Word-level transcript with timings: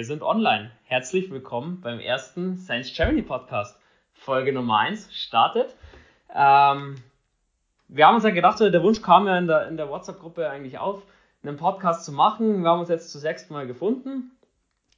Wir 0.00 0.06
sind 0.06 0.22
online. 0.22 0.70
Herzlich 0.84 1.30
willkommen 1.30 1.82
beim 1.82 2.00
ersten 2.00 2.56
Science 2.56 2.90
Germany 2.96 3.20
Podcast. 3.20 3.78
Folge 4.14 4.50
Nummer 4.50 4.78
1 4.78 5.12
startet. 5.12 5.76
Ähm, 6.34 6.94
wir 7.86 8.06
haben 8.06 8.14
uns 8.14 8.24
ja 8.24 8.30
gedacht, 8.30 8.58
der 8.60 8.82
Wunsch 8.82 9.02
kam 9.02 9.26
ja 9.26 9.36
in 9.36 9.46
der, 9.46 9.68
in 9.68 9.76
der 9.76 9.90
WhatsApp-Gruppe 9.90 10.48
eigentlich 10.48 10.78
auf, 10.78 11.02
einen 11.42 11.58
Podcast 11.58 12.06
zu 12.06 12.12
machen. 12.12 12.62
Wir 12.62 12.70
haben 12.70 12.80
uns 12.80 12.88
jetzt 12.88 13.12
zu 13.12 13.18
sechsten 13.18 13.52
Mal 13.52 13.66
gefunden. 13.66 14.30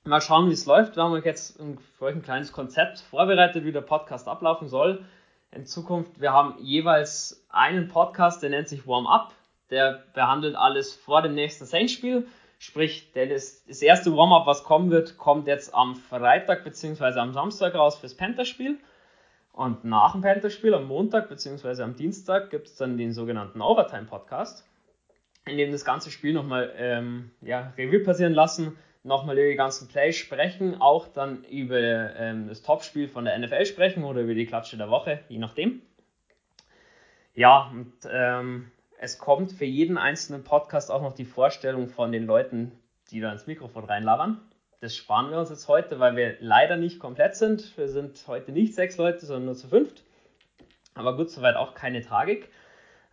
Mal 0.05 0.21
schauen, 0.21 0.49
wie 0.49 0.53
es 0.53 0.67
läuft. 0.67 0.95
Wir 0.95 1.03
haben 1.03 1.15
euch 1.15 1.25
jetzt 1.25 1.61
für 1.99 2.05
euch 2.05 2.15
ein 2.15 2.23
kleines 2.23 2.53
Konzept 2.53 3.01
vorbereitet, 3.01 3.65
wie 3.65 3.73
der 3.73 3.81
Podcast 3.81 4.29
ablaufen 4.29 4.69
soll. 4.69 5.05
In 5.51 5.67
Zukunft, 5.67 6.21
wir 6.21 6.33
haben 6.33 6.55
jeweils 6.61 7.45
einen 7.49 7.89
Podcast, 7.89 8.41
der 8.45 8.51
nennt 8.51 8.69
sich 8.69 8.87
Warm 8.87 9.09
Up. 9.09 9.35
Der 9.71 10.05
behandelt 10.15 10.55
alles 10.55 10.95
vor 10.95 11.23
dem 11.23 11.35
nächsten 11.35 11.65
Saints-Spiel. 11.65 12.29
Sprich, 12.63 13.11
das, 13.13 13.65
das 13.65 13.83
erste 13.83 14.17
Warm-up, 14.17 14.47
was 14.47 14.63
kommen 14.63 14.93
wird, 14.93 15.19
kommt 15.19 15.49
jetzt 15.49 15.75
am 15.75 15.97
Freitag 15.97 16.63
bzw. 16.63 17.19
am 17.19 17.33
Samstag 17.33 17.75
raus 17.75 17.99
fürs 17.99 18.17
Panther-Spiel. 18.17 18.79
Und 19.51 19.83
nach 19.85 20.13
dem 20.13 20.21
Panther-Spiel 20.21 20.73
am 20.73 20.87
Montag 20.87 21.29
bzw. 21.29 21.83
am 21.83 21.97
Dienstag 21.97 22.51
gibt 22.51 22.69
es 22.69 22.77
dann 22.77 22.97
den 22.97 23.13
sogenannten 23.13 23.61
Overtime-Podcast, 23.61 24.65
in 25.45 25.57
dem 25.57 25.73
das 25.73 25.85
ganze 25.85 26.13
Spiel 26.13 26.35
nochmal 26.35 26.73
ähm, 26.77 27.33
ja, 27.41 27.73
Revue 27.77 27.99
passieren 27.99 28.33
lassen, 28.33 28.79
nochmal 29.03 29.37
über 29.37 29.49
die 29.49 29.57
ganzen 29.57 29.89
Plays 29.89 30.15
sprechen, 30.15 30.81
auch 30.81 31.09
dann 31.09 31.43
über 31.43 31.81
ähm, 32.15 32.47
das 32.47 32.63
Topspiel 32.63 33.09
von 33.09 33.25
der 33.25 33.37
NFL 33.41 33.67
sprechen 33.67 34.05
oder 34.05 34.21
über 34.21 34.35
die 34.35 34.47
Klatsche 34.47 34.77
der 34.77 34.89
Woche, 34.89 35.19
je 35.29 35.39
nachdem. 35.39 35.83
Ja, 37.35 37.73
und 37.73 37.93
ähm, 38.09 38.71
es 39.03 39.19
kommt 39.19 39.51
für 39.51 39.65
jeden 39.65 39.99
einzelnen 39.99 40.45
Podcast 40.45 40.89
auch 40.89 41.03
noch 41.03 41.13
die 41.13 41.25
Vorstellung 41.25 41.89
von 41.89 42.13
den 42.13 42.25
Leuten, 42.25 42.71
die 43.11 43.19
da 43.19 43.33
ins 43.33 43.49
Mikrofon 43.49 43.85
reinlabern. 43.85 44.41
Das 44.81 44.95
sparen 44.95 45.33
wir 45.33 45.41
uns 45.41 45.51
jetzt 45.51 45.67
heute, 45.67 45.99
weil 45.99 46.15
wir 46.15 46.37
leider 46.39 46.77
nicht 46.77 47.01
komplett 47.01 47.35
sind. 47.35 47.77
Wir 47.77 47.89
sind 47.89 48.23
heute 48.29 48.53
nicht 48.53 48.77
sechs 48.77 48.99
Leute, 48.99 49.27
sondern 49.27 49.47
nur 49.47 49.57
zu 49.57 49.67
fünft. 49.67 50.05
Aber 50.95 51.17
gut, 51.17 51.31
soweit 51.31 51.57
auch 51.57 51.75
keine 51.75 52.01
Tragik. 52.01 52.49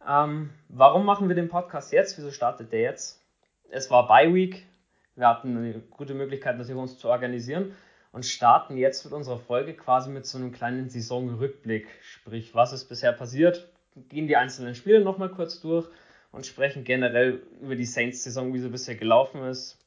Ähm, 0.08 0.52
warum 0.68 1.06
machen 1.06 1.28
wir 1.28 1.36
den 1.36 1.50
Podcast 1.50 1.92
jetzt? 1.92 2.20
Wieso 2.20 2.30
startet 2.30 2.72
der 2.72 2.81
jetzt? 2.81 3.26
Es 3.72 3.90
war 3.90 4.08
Bye 4.08 4.31
Week. 4.31 4.68
Wir 5.16 5.28
hatten 5.28 5.58
eine 5.58 5.80
gute 5.80 6.14
Möglichkeit, 6.14 6.59
natürlich 6.59 6.80
uns 6.80 7.00
zu 7.00 7.09
organisieren 7.09 7.74
und 8.12 8.28
starten 8.28 8.78
jetzt 8.78 9.06
mit 9.06 9.14
unserer 9.16 9.40
Folge 9.40 9.74
quasi 9.74 10.12
mit 10.12 10.28
so 10.28 10.38
einem 10.38 10.52
kleinen 10.52 10.88
Saisonrückblick. 10.88 11.88
Sprich, 12.03 12.53
was 12.53 12.74
ist 12.74 12.86
bisher 12.86 13.12
passiert? 13.12 13.68
Gehen 14.08 14.28
die 14.28 14.38
einzelnen 14.38 14.75
Spiele 14.75 15.02
nochmal 15.02 15.30
kurz 15.30 15.59
durch 15.61 15.88
und 16.31 16.45
sprechen 16.45 16.83
generell 16.83 17.42
über 17.61 17.75
die 17.75 17.86
Saints-Saison, 17.86 18.53
wie 18.53 18.59
sie 18.59 18.69
bisher 18.69 18.95
gelaufen 18.95 19.44
ist 19.44 19.80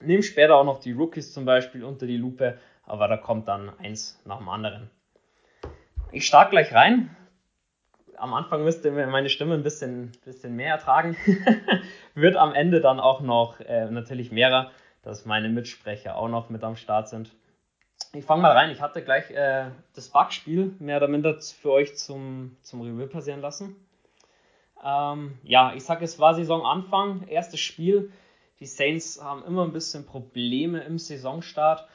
Nimm 0.00 0.22
später 0.22 0.56
auch 0.56 0.64
noch 0.64 0.80
die 0.80 0.92
Rookies 0.92 1.32
zum 1.32 1.44
Beispiel 1.44 1.84
unter 1.84 2.06
die 2.06 2.16
Lupe, 2.16 2.58
aber 2.84 3.08
da 3.08 3.16
kommt 3.16 3.48
dann 3.48 3.72
eins 3.78 4.20
nach 4.24 4.38
dem 4.38 4.48
anderen. 4.48 4.90
Ich 6.12 6.26
starte 6.26 6.50
gleich 6.50 6.72
rein. 6.74 7.16
Am 8.16 8.34
Anfang 8.34 8.64
müsste 8.64 8.90
meine 8.90 9.28
Stimme 9.28 9.54
ein 9.54 9.62
bisschen, 9.62 10.12
bisschen 10.24 10.54
mehr 10.56 10.74
ertragen. 10.74 11.16
Wird 12.14 12.36
am 12.36 12.54
Ende 12.54 12.80
dann 12.80 13.00
auch 13.00 13.20
noch 13.20 13.60
äh, 13.60 13.90
natürlich 13.90 14.30
mehrer, 14.30 14.70
dass 15.02 15.26
meine 15.26 15.48
Mitsprecher 15.48 16.16
auch 16.16 16.28
noch 16.28 16.50
mit 16.50 16.62
am 16.62 16.76
Start 16.76 17.08
sind. 17.08 17.34
Ich 18.14 18.24
fange 18.24 18.42
mal 18.42 18.52
rein. 18.52 18.70
Ich 18.70 18.80
hatte 18.80 19.02
gleich 19.02 19.28
äh, 19.32 19.70
das 19.92 20.08
Bugspiel 20.08 20.76
mehr 20.78 20.98
oder 20.98 21.08
minder 21.08 21.36
für 21.40 21.72
euch 21.72 21.96
zum, 21.96 22.56
zum 22.62 22.80
Revue 22.82 23.08
passieren 23.08 23.40
lassen. 23.40 23.74
Ähm, 24.84 25.36
ja, 25.42 25.74
ich 25.74 25.84
sage, 25.84 26.04
es 26.04 26.20
war 26.20 26.34
Saisonanfang, 26.34 27.26
erstes 27.26 27.58
Spiel. 27.58 28.12
Die 28.60 28.66
Saints 28.66 29.20
haben 29.20 29.44
immer 29.44 29.64
ein 29.64 29.72
bisschen 29.72 30.06
Probleme 30.06 30.84
im 30.84 31.00
Saisonstart. 31.00 31.88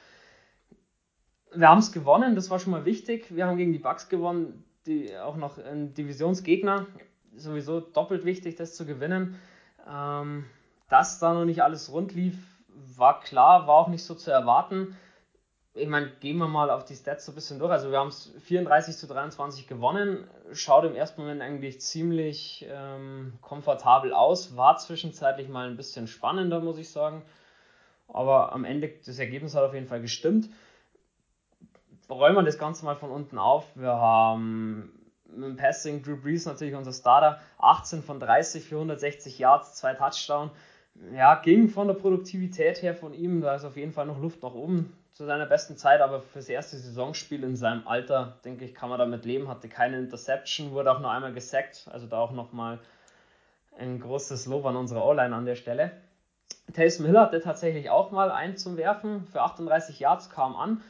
Wir 1.53 1.69
haben 1.69 1.79
es 1.79 1.93
gewonnen, 1.93 2.35
das 2.35 2.49
war 2.49 2.59
schon 2.59 2.71
mal 2.71 2.83
wichtig. 2.83 3.33
Wir 3.33 3.47
haben 3.47 3.55
gegen 3.55 3.71
die 3.71 3.79
Bucks 3.79 4.09
gewonnen, 4.09 4.65
die 4.87 5.17
auch 5.17 5.37
noch 5.37 5.57
ein 5.57 5.93
Divisionsgegner. 5.93 6.85
Sowieso 7.37 7.79
doppelt 7.79 8.25
wichtig, 8.25 8.57
das 8.57 8.75
zu 8.75 8.85
gewinnen. 8.85 9.39
Ähm, 9.89 10.43
dass 10.89 11.19
da 11.19 11.33
noch 11.33 11.45
nicht 11.45 11.63
alles 11.63 11.93
rund 11.93 12.13
lief, 12.13 12.35
war 12.97 13.21
klar, 13.21 13.67
war 13.67 13.75
auch 13.75 13.87
nicht 13.87 14.03
so 14.03 14.15
zu 14.15 14.31
erwarten 14.31 14.97
ich 15.79 15.87
meine, 15.87 16.11
gehen 16.19 16.37
wir 16.37 16.47
mal 16.47 16.69
auf 16.69 16.85
die 16.85 16.95
Stats 16.95 17.25
so 17.25 17.31
ein 17.31 17.35
bisschen 17.35 17.59
durch. 17.59 17.71
Also 17.71 17.91
wir 17.91 17.99
haben 17.99 18.09
es 18.09 18.31
34 18.43 18.97
zu 18.97 19.07
23 19.07 19.67
gewonnen. 19.67 20.27
Schaut 20.53 20.85
im 20.85 20.95
ersten 20.95 21.21
Moment 21.21 21.41
eigentlich 21.41 21.81
ziemlich 21.81 22.67
ähm, 22.69 23.33
komfortabel 23.41 24.13
aus. 24.13 24.55
War 24.55 24.77
zwischenzeitlich 24.77 25.47
mal 25.49 25.67
ein 25.67 25.77
bisschen 25.77 26.07
spannender, 26.07 26.59
muss 26.59 26.77
ich 26.77 26.89
sagen. 26.89 27.23
Aber 28.07 28.53
am 28.53 28.65
Ende, 28.65 28.91
das 29.05 29.19
Ergebnis 29.19 29.55
hat 29.55 29.63
auf 29.63 29.73
jeden 29.73 29.87
Fall 29.87 30.01
gestimmt. 30.01 30.49
Räumen 32.09 32.35
wir 32.35 32.43
das 32.43 32.57
Ganze 32.57 32.85
mal 32.85 32.95
von 32.95 33.11
unten 33.11 33.37
auf. 33.37 33.65
Wir 33.75 33.93
haben 33.93 34.91
mit 35.27 35.43
dem 35.43 35.55
Passing 35.57 36.01
Drew 36.01 36.17
Brees 36.17 36.45
natürlich 36.45 36.75
unser 36.75 36.93
Starter. 36.93 37.39
18 37.59 38.01
von 38.01 38.19
30 38.19 38.63
für 38.63 38.75
160 38.75 39.37
Yards, 39.37 39.75
zwei 39.75 39.93
Touchdowns. 39.93 40.51
Ja, 41.15 41.35
ging 41.35 41.69
von 41.69 41.87
der 41.87 41.93
Produktivität 41.93 42.81
her 42.81 42.95
von 42.95 43.13
ihm. 43.13 43.41
Da 43.41 43.55
ist 43.55 43.63
auf 43.63 43.77
jeden 43.77 43.93
Fall 43.93 44.07
noch 44.07 44.19
Luft 44.19 44.41
nach 44.43 44.53
oben 44.53 44.98
zu 45.13 45.25
seiner 45.25 45.45
besten 45.45 45.75
Zeit, 45.77 46.01
aber 46.01 46.21
fürs 46.21 46.49
erste 46.49 46.77
Saisonspiel 46.77 47.43
in 47.43 47.55
seinem 47.55 47.87
Alter, 47.87 48.37
denke 48.45 48.65
ich, 48.65 48.73
kann 48.73 48.89
man 48.89 48.99
damit 48.99 49.25
leben. 49.25 49.49
Hatte 49.49 49.67
keine 49.67 49.97
Interception, 49.97 50.71
wurde 50.71 50.91
auch 50.91 50.99
nur 50.99 51.11
einmal 51.11 51.33
gesackt, 51.33 51.87
also 51.91 52.07
da 52.07 52.19
auch 52.19 52.31
nochmal 52.31 52.79
ein 53.77 53.99
großes 53.99 54.45
Lob 54.45 54.65
an 54.65 54.75
unsere 54.75 55.03
O-Line 55.03 55.35
an 55.35 55.45
der 55.45 55.55
Stelle. 55.55 55.91
Taysom 56.73 57.05
Hill 57.05 57.19
hatte 57.19 57.41
tatsächlich 57.41 57.89
auch 57.89 58.11
mal 58.11 58.31
einen 58.31 58.57
zum 58.57 58.77
Werfen 58.77 59.25
für 59.27 59.41
38 59.41 59.99
Yards, 59.99 60.29
kam 60.29 60.55
an. 60.55 60.81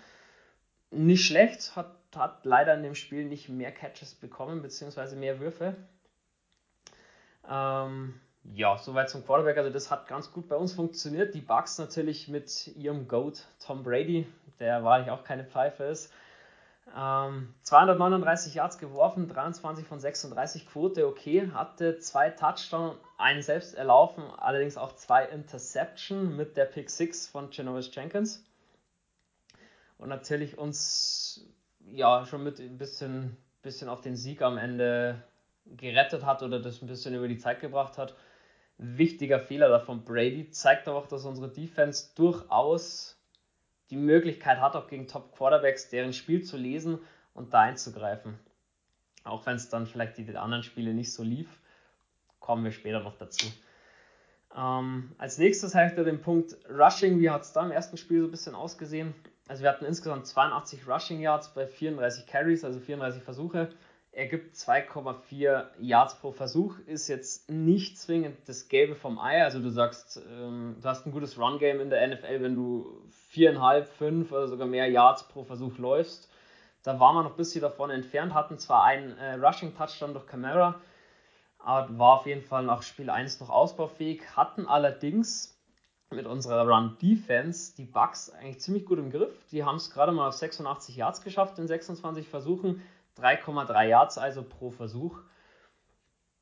Nicht 0.92 1.26
schlecht, 1.26 1.76
hat, 1.76 1.92
hat 2.16 2.46
leider 2.46 2.74
in 2.74 2.84
dem 2.84 2.96
Spiel 2.96 3.26
nicht 3.26 3.50
mehr 3.50 3.72
Catches 3.72 4.16
bekommen, 4.16 4.62
beziehungsweise 4.62 5.16
mehr 5.16 5.40
Würfe. 5.40 5.76
Ähm, 7.50 8.20
ja, 8.44 8.78
soweit 8.78 9.10
zum 9.10 9.26
Quarterback. 9.26 9.58
Also 9.58 9.70
das 9.70 9.92
hat 9.92 10.08
ganz 10.08 10.32
gut 10.32 10.48
bei 10.48 10.56
uns 10.56 10.74
funktioniert. 10.74 11.34
Die 11.34 11.42
Bucks 11.42 11.78
natürlich 11.78 12.28
mit 12.28 12.68
ihrem 12.76 13.08
Goat 13.08 13.46
Tom 13.66 13.84
Brady, 13.84 14.28
der 14.60 14.84
wahrlich 14.84 15.10
auch 15.10 15.24
keine 15.24 15.44
Pfeife 15.44 15.84
ist. 15.84 16.12
Ähm, 16.98 17.54
239 17.62 18.56
Yards 18.56 18.80
geworfen, 18.80 19.28
23 19.28 19.86
von 19.86 20.00
36 20.00 20.68
Quote, 20.68 21.08
okay. 21.08 21.52
Hatte 21.54 22.00
zwei 22.00 22.32
Touchdowns, 22.32 22.98
einen 23.18 23.44
selbst 23.44 23.76
erlaufen, 23.76 24.24
allerdings 24.38 24.78
auch 24.78 24.96
zwei 24.96 25.26
Interception 25.26 26.36
mit 26.36 26.58
der 26.58 26.66
Pick 26.66 26.90
6 26.90 27.28
von 27.28 27.52
Genovis 27.52 27.94
Jenkins. 27.94 28.44
Und 30.00 30.10
natürlich 30.10 30.58
uns 30.58 31.46
ja 31.92 32.26
schon 32.26 32.44
mit 32.44 32.60
ein 32.60 32.78
bisschen, 32.78 33.38
bisschen 33.62 33.90
auf 33.90 34.02
den 34.02 34.16
Sieg 34.16 34.42
am 34.42 34.58
Ende 34.58 35.22
gerettet 35.66 36.26
hat 36.26 36.42
oder 36.42 36.60
das 36.60 36.82
ein 36.82 36.88
bisschen 36.88 37.14
über 37.14 37.28
die 37.28 37.38
Zeit 37.38 37.60
gebracht 37.60 38.00
hat 38.00 38.16
wichtiger 38.80 39.40
Fehler 39.40 39.70
davon. 39.70 40.04
Brady 40.04 40.50
zeigt 40.50 40.88
aber 40.88 40.98
auch, 40.98 41.08
dass 41.08 41.26
unsere 41.26 41.50
Defense 41.50 42.12
durchaus 42.16 43.18
die 43.90 43.98
Möglichkeit 43.98 44.60
hat, 44.60 44.76
auch 44.76 44.88
gegen 44.88 45.08
Top 45.08 45.36
Quarterbacks 45.36 45.90
deren 45.90 46.14
Spiel 46.14 46.44
zu 46.44 46.58
lesen 46.58 47.00
und 47.34 47.54
da 47.54 47.62
einzugreifen. 47.62 48.40
Auch 49.26 49.46
wenn 49.46 49.56
es 49.56 49.70
dann 49.70 49.86
vielleicht 49.86 50.18
die 50.18 50.36
anderen 50.36 50.64
Spiele 50.64 50.94
nicht 50.94 51.14
so 51.14 51.24
lief, 51.24 51.60
kommen 52.40 52.64
wir 52.64 52.72
später 52.72 53.02
noch 53.02 53.18
dazu. 53.18 53.48
Ähm, 54.56 55.12
als 55.18 55.38
nächstes 55.38 55.76
habe 55.76 55.88
ich 55.88 55.94
da 55.94 56.04
den 56.04 56.22
Punkt 56.22 56.58
Rushing. 56.70 57.20
Wie 57.20 57.30
hat 57.30 57.44
es 57.44 57.52
da 57.52 57.64
im 57.66 57.72
ersten 57.72 57.98
Spiel 57.98 58.22
so 58.22 58.28
ein 58.28 58.32
bisschen 58.32 58.56
ausgesehen? 58.56 59.14
Also 59.48 59.64
wir 59.64 59.70
hatten 59.70 59.86
insgesamt 59.86 60.26
82 60.26 60.88
Rushing 60.88 61.20
Yards 61.20 61.54
bei 61.54 61.68
34 61.68 62.26
Carries, 62.28 62.64
also 62.64 62.80
34 62.80 63.22
Versuche 63.22 63.70
ergibt 64.12 64.56
2,4 64.56 65.68
Yards 65.80 66.20
pro 66.20 66.32
Versuch, 66.32 66.80
ist 66.88 67.08
jetzt 67.08 67.50
nicht 67.50 67.98
zwingend 67.98 68.38
das 68.48 68.68
Gelbe 68.68 68.96
vom 68.96 69.20
Ei. 69.20 69.44
Also 69.44 69.60
du 69.60 69.70
sagst, 69.70 70.22
ähm, 70.30 70.78
du 70.82 70.88
hast 70.88 71.06
ein 71.06 71.12
gutes 71.12 71.38
Run-Game 71.38 71.80
in 71.80 71.90
der 71.90 72.08
NFL, 72.08 72.42
wenn 72.42 72.56
du 72.56 73.02
4,5, 73.34 73.84
5 73.84 74.32
oder 74.32 74.48
sogar 74.48 74.68
mehr 74.68 74.90
Yards 74.90 75.28
pro 75.28 75.44
Versuch 75.44 75.78
läufst. 75.78 76.30
Da 76.84 77.00
waren 77.00 77.16
wir 77.16 77.24
noch 77.24 77.32
ein 77.32 77.38
bisschen 77.38 77.62
davon 77.62 77.90
entfernt, 77.90 78.34
hatten 78.34 78.58
zwar 78.58 78.84
einen 78.84 79.18
äh, 79.18 79.36
Rushing-Touchdown 79.36 80.14
durch 80.14 80.26
Camara, 80.26 80.82
aber 81.60 81.98
war 82.00 82.20
auf 82.20 82.26
jeden 82.26 82.42
Fall 82.42 82.64
nach 82.64 82.82
Spiel 82.82 83.10
1 83.10 83.42
noch 83.42 83.50
ausbaufähig, 83.50 84.24
hatten 84.36 84.66
allerdings 84.66 85.60
mit 86.12 86.26
unserer 86.26 86.68
Run-Defense 86.68 87.76
die 87.76 87.86
Bugs 87.86 88.32
eigentlich 88.32 88.62
ziemlich 88.62 88.86
gut 88.86 88.98
im 88.98 89.12
Griff. 89.12 89.46
Die 89.52 89.64
haben 89.64 89.76
es 89.76 89.92
gerade 89.92 90.12
mal 90.12 90.30
auf 90.30 90.34
86 90.34 90.96
Yards 90.96 91.22
geschafft 91.22 91.60
in 91.60 91.68
26 91.68 92.28
Versuchen 92.28 92.82
3,3 93.22 93.84
Yards 93.88 94.18
also 94.18 94.44
pro 94.44 94.72
Versuch. 94.72 95.20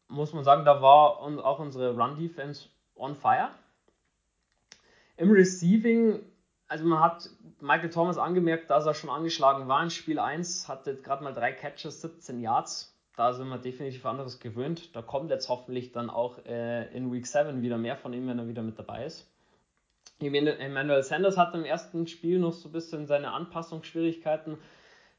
Muss 0.08 0.34
man 0.34 0.44
sagen, 0.44 0.66
da 0.66 0.82
war 0.82 1.20
auch 1.20 1.60
unsere 1.60 1.96
Run-Defense 1.96 2.70
on 2.96 3.16
fire. 3.16 3.50
Im 5.18 5.32
Receiving, 5.32 6.24
also 6.68 6.86
man 6.86 7.00
hat 7.00 7.30
Michael 7.60 7.90
Thomas 7.90 8.18
angemerkt, 8.18 8.70
dass 8.70 8.86
er 8.86 8.94
schon 8.94 9.10
angeschlagen 9.10 9.68
war 9.68 9.84
in 9.84 9.90
Spiel 9.90 10.20
1, 10.20 10.68
hatte 10.68 10.96
gerade 10.96 11.24
mal 11.24 11.34
drei 11.34 11.52
Catches, 11.52 12.02
17 12.02 12.40
Yards. 12.40 12.94
Da 13.16 13.34
sind 13.34 13.50
wir 13.50 13.58
definitiv 13.58 14.06
anderes 14.06 14.40
gewöhnt. 14.40 14.96
Da 14.96 15.02
kommt 15.02 15.32
jetzt 15.32 15.50
hoffentlich 15.50 15.92
dann 15.92 16.12
auch 16.12 16.38
äh, 16.46 16.86
in 16.96 17.12
Week 17.12 17.26
7 17.26 17.64
wieder 17.64 17.80
mehr 17.80 17.98
von 17.98 18.14
ihm, 18.14 18.28
wenn 18.28 18.38
er 18.38 18.48
wieder 18.48 18.62
mit 18.62 18.78
dabei 18.78 19.06
ist. 19.06 19.28
Emmanuel 20.20 21.04
Sanders 21.04 21.38
hatte 21.38 21.58
im 21.58 21.66
ersten 21.66 22.08
Spiel 22.08 22.40
noch 22.40 22.54
so 22.54 22.70
ein 22.70 22.72
bisschen 22.72 23.08
seine 23.08 23.32
Anpassungsschwierigkeiten. 23.32 24.58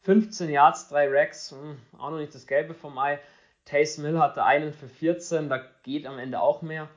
15 0.02 0.50
Yards, 0.50 0.88
3 0.88 1.08
Racks, 1.10 1.52
hm, 1.52 1.78
auch 1.98 2.10
noch 2.10 2.18
nicht 2.18 2.34
das 2.34 2.46
Gelbe 2.46 2.74
vom 2.74 2.98
Ei. 2.98 3.20
Taysom 3.64 4.04
Mill 4.04 4.18
hatte 4.18 4.44
einen 4.44 4.72
für 4.72 4.88
14, 4.88 5.48
da 5.48 5.62
geht 5.82 6.06
am 6.06 6.18
Ende 6.18 6.40
auch 6.40 6.62
mehr. 6.62 6.88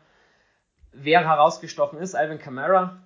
Wer 0.93 1.27
herausgestochen 1.27 1.99
ist, 1.99 2.15
Alvin 2.15 2.39
Kamara, 2.39 3.01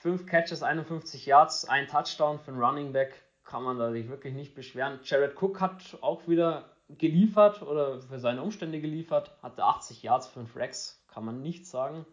5 0.00 0.26
Catches, 0.26 0.62
51 0.62 1.26
Yards, 1.26 1.66
ein 1.66 1.86
Touchdown 1.86 2.38
für 2.38 2.50
einen 2.50 2.62
Running 2.62 2.92
Back, 2.92 3.22
kann 3.44 3.62
man 3.62 3.78
da 3.78 3.90
sich 3.90 4.08
wirklich 4.08 4.34
nicht 4.34 4.54
beschweren. 4.54 5.00
Jared 5.04 5.40
Cook 5.40 5.60
hat 5.60 5.98
auch 6.00 6.28
wieder 6.28 6.70
geliefert 6.88 7.62
oder 7.62 8.00
für 8.00 8.18
seine 8.18 8.42
Umstände 8.42 8.80
geliefert, 8.80 9.32
hatte 9.42 9.64
80 9.64 10.02
Yards, 10.02 10.28
5 10.28 10.56
Racks, 10.56 11.04
kann 11.08 11.24
man 11.24 11.40
nicht 11.42 11.66
sagen. 11.66 12.04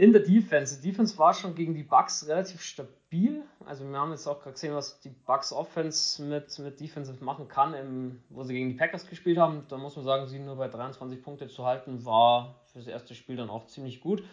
In 0.00 0.14
der 0.14 0.22
Defense. 0.22 0.80
Die 0.80 0.88
Defense 0.88 1.18
war 1.18 1.34
schon 1.34 1.54
gegen 1.54 1.74
die 1.74 1.82
Bucks 1.82 2.26
relativ 2.26 2.62
stabil. 2.62 3.42
Also 3.66 3.86
wir 3.86 3.98
haben 3.98 4.12
jetzt 4.12 4.26
auch 4.26 4.40
gerade 4.40 4.54
gesehen, 4.54 4.74
was 4.74 4.98
die 5.00 5.10
Bucks 5.10 5.52
Offense 5.52 6.22
mit, 6.22 6.58
mit 6.58 6.80
Defensive 6.80 7.22
machen 7.22 7.48
kann, 7.48 7.74
im, 7.74 8.22
wo 8.30 8.42
sie 8.42 8.54
gegen 8.54 8.70
die 8.70 8.76
Packers 8.76 9.06
gespielt 9.06 9.36
haben. 9.36 9.66
Da 9.68 9.76
muss 9.76 9.96
man 9.96 10.06
sagen, 10.06 10.26
sie 10.26 10.38
nur 10.38 10.56
bei 10.56 10.68
23 10.68 11.22
Punkte 11.22 11.48
zu 11.48 11.66
halten, 11.66 12.02
war 12.06 12.54
für 12.72 12.78
das 12.78 12.88
erste 12.88 13.14
Spiel 13.14 13.36
dann 13.36 13.50
auch 13.50 13.66
ziemlich 13.66 14.00
gut. 14.00 14.24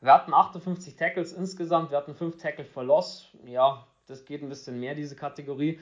Wir 0.00 0.12
hatten 0.12 0.32
58 0.32 0.94
Tackles 0.94 1.32
insgesamt, 1.32 1.90
wir 1.90 1.98
hatten 1.98 2.14
5 2.14 2.36
Tackle 2.36 2.64
for 2.64 2.84
Loss. 2.84 3.26
Ja, 3.44 3.84
das 4.06 4.24
geht 4.24 4.40
ein 4.40 4.48
bisschen 4.48 4.78
mehr, 4.78 4.94
diese 4.94 5.16
Kategorie. 5.16 5.80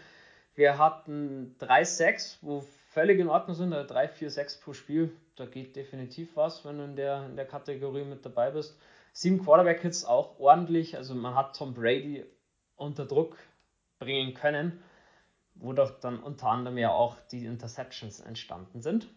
Wir 0.54 0.78
hatten 0.78 1.56
3 1.58 1.84
Sacks, 1.84 2.38
wo 2.40 2.64
völlig 2.88 3.20
in 3.20 3.28
Ordnung 3.28 3.54
sind, 3.54 3.70
3, 3.70 4.08
4, 4.08 4.30
6 4.30 4.60
pro 4.60 4.72
Spiel. 4.72 5.14
Da 5.36 5.44
geht 5.44 5.76
definitiv 5.76 6.36
was, 6.36 6.64
wenn 6.64 6.78
du 6.78 6.84
in 6.84 6.96
der, 6.96 7.26
in 7.26 7.36
der 7.36 7.44
Kategorie 7.44 8.04
mit 8.04 8.24
dabei 8.24 8.50
bist. 8.50 8.78
Sieben 9.12 9.42
Quarterback-Hits 9.42 10.04
auch 10.04 10.38
ordentlich. 10.38 10.96
Also 10.96 11.14
man 11.14 11.34
hat 11.34 11.56
Tom 11.56 11.74
Brady 11.74 12.24
unter 12.76 13.04
Druck 13.04 13.36
bringen 13.98 14.34
können, 14.34 14.82
wodurch 15.54 15.92
dann 16.00 16.20
unter 16.20 16.48
anderem 16.48 16.78
ja 16.78 16.90
auch 16.90 17.16
die 17.30 17.44
Interceptions 17.44 18.20
entstanden 18.20 18.82
sind. 18.82 19.08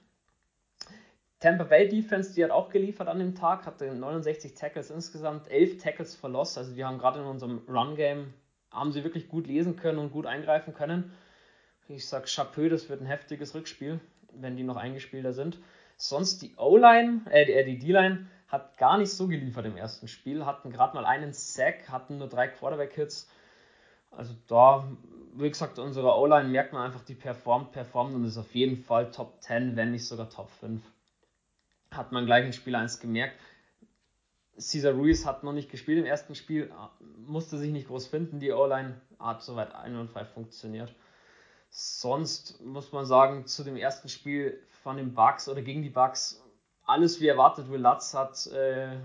Tampa 1.39 1.65
Bay 1.65 1.89
Defense, 1.89 2.33
die 2.33 2.43
hat 2.43 2.51
auch 2.51 2.69
geliefert 2.69 3.09
an 3.09 3.19
dem 3.19 3.35
Tag, 3.35 3.65
hatte 3.65 3.93
69 3.93 4.53
Tackles 4.53 4.89
insgesamt, 4.89 5.51
11 5.51 5.77
Tackles 5.77 6.15
for 6.15 6.29
Loss. 6.29 6.57
Also 6.57 6.73
die 6.73 6.85
haben 6.85 6.97
gerade 6.97 7.19
in 7.19 7.25
unserem 7.25 7.61
Run-Game, 7.67 8.33
haben 8.71 8.93
sie 8.93 9.03
wirklich 9.03 9.27
gut 9.27 9.47
lesen 9.47 9.75
können 9.75 9.97
und 9.97 10.11
gut 10.11 10.25
eingreifen 10.25 10.73
können. 10.73 11.11
Ich 11.89 12.07
sag 12.07 12.27
Chapeau, 12.27 12.69
das 12.69 12.87
wird 12.87 13.01
ein 13.01 13.07
heftiges 13.07 13.53
Rückspiel, 13.55 13.99
wenn 14.31 14.55
die 14.55 14.63
noch 14.63 14.77
eingespielter 14.77 15.33
sind. 15.33 15.59
Sonst 15.97 16.41
die 16.41 16.55
O-Line, 16.55 17.21
äh, 17.29 17.65
die 17.65 17.77
D-Line 17.77 18.25
hat 18.53 18.77
gar 18.77 18.99
nicht 18.99 19.09
so 19.11 19.27
geliefert 19.27 19.65
im 19.65 19.75
ersten 19.75 20.07
Spiel, 20.07 20.45
hatten 20.45 20.69
gerade 20.69 20.93
mal 20.93 21.05
einen 21.05 21.33
Sack, 21.33 21.89
hatten 21.89 22.19
nur 22.19 22.29
drei 22.29 22.47
Quarterback-Hits. 22.47 23.27
Also 24.11 24.35
da, 24.47 24.87
wie 25.33 25.49
gesagt, 25.49 25.79
unsere 25.79 26.15
O-Line 26.15 26.49
merkt 26.49 26.71
man 26.71 26.83
einfach, 26.83 27.01
die 27.01 27.15
performt, 27.15 27.71
performt 27.71 28.13
und 28.13 28.25
ist 28.25 28.37
auf 28.37 28.53
jeden 28.53 28.77
Fall 28.77 29.09
Top 29.09 29.41
10, 29.41 29.75
wenn 29.75 29.89
nicht 29.89 30.07
sogar 30.07 30.29
Top 30.29 30.51
5. 30.51 30.83
Hat 31.89 32.11
man 32.11 32.27
gleich 32.27 32.45
in 32.45 32.53
Spiel 32.53 32.75
1 32.75 32.99
gemerkt. 32.99 33.39
Cesar 34.55 34.93
Ruiz 34.93 35.25
hat 35.25 35.43
noch 35.43 35.53
nicht 35.53 35.71
gespielt 35.71 35.97
im 35.97 36.05
ersten 36.05 36.35
Spiel, 36.35 36.71
musste 37.25 37.57
sich 37.57 37.71
nicht 37.71 37.87
groß 37.87 38.05
finden. 38.05 38.39
Die 38.39 38.51
O-Line 38.51 39.01
hat 39.17 39.41
soweit 39.41 39.73
einwandfrei 39.73 40.25
funktioniert. 40.25 40.93
Sonst 41.71 42.61
muss 42.63 42.91
man 42.91 43.07
sagen, 43.07 43.47
zu 43.47 43.63
dem 43.63 43.77
ersten 43.77 44.09
Spiel 44.09 44.61
von 44.83 44.97
den 44.97 45.15
Bucks 45.15 45.49
oder 45.49 45.63
gegen 45.63 45.81
die 45.81 45.89
Bucks 45.89 46.39
alles 46.85 47.21
wie 47.21 47.27
erwartet. 47.27 47.69
Will 47.69 47.81
Lutz 47.81 48.13
hat 48.13 48.47
äh, 48.47 48.97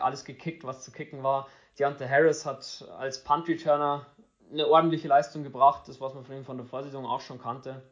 alles 0.00 0.24
gekickt, 0.24 0.64
was 0.64 0.82
zu 0.82 0.92
kicken 0.92 1.22
war. 1.22 1.48
Deontay 1.78 2.08
Harris 2.08 2.46
hat 2.46 2.84
als 2.98 3.22
Punt-Returner 3.24 4.06
eine 4.52 4.66
ordentliche 4.66 5.08
Leistung 5.08 5.44
gebracht, 5.44 5.88
das 5.88 6.00
was 6.00 6.14
man 6.14 6.24
von 6.24 6.36
ihm 6.36 6.44
von 6.44 6.56
der 6.56 6.66
Vorsaison 6.66 7.06
auch 7.06 7.20
schon 7.20 7.40
kannte. 7.40 7.82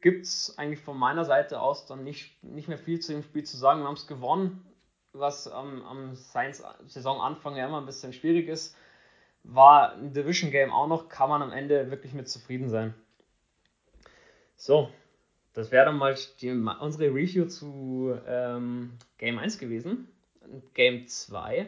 Gibt 0.00 0.24
es 0.24 0.54
eigentlich 0.58 0.80
von 0.80 0.98
meiner 0.98 1.24
Seite 1.24 1.60
aus 1.60 1.86
dann 1.86 2.04
nicht, 2.04 2.42
nicht 2.42 2.68
mehr 2.68 2.78
viel 2.78 3.00
zu 3.00 3.12
dem 3.12 3.22
Spiel 3.22 3.44
zu 3.44 3.56
sagen. 3.56 3.80
Wir 3.80 3.86
haben 3.86 3.94
es 3.94 4.06
gewonnen, 4.06 4.66
was 5.12 5.46
am, 5.46 5.84
am 5.84 6.14
Saisonanfang 6.14 7.56
ja 7.56 7.66
immer 7.66 7.80
ein 7.80 7.86
bisschen 7.86 8.12
schwierig 8.12 8.48
ist. 8.48 8.76
War 9.42 9.92
ein 9.92 10.12
Division 10.12 10.50
Game 10.50 10.72
auch 10.72 10.86
noch, 10.86 11.08
kann 11.08 11.30
man 11.30 11.42
am 11.42 11.52
Ende 11.52 11.90
wirklich 11.90 12.12
mit 12.12 12.28
zufrieden 12.28 12.68
sein. 12.68 12.94
So, 14.56 14.90
das 15.52 15.70
wäre 15.70 15.86
dann 15.86 15.96
mal 15.96 16.16
die, 16.40 16.50
unsere 16.50 17.14
Review 17.14 17.46
zu 17.46 18.16
ähm, 18.26 18.92
Game 19.18 19.38
1 19.38 19.58
gewesen. 19.58 20.08
Game 20.74 21.06
2 21.06 21.66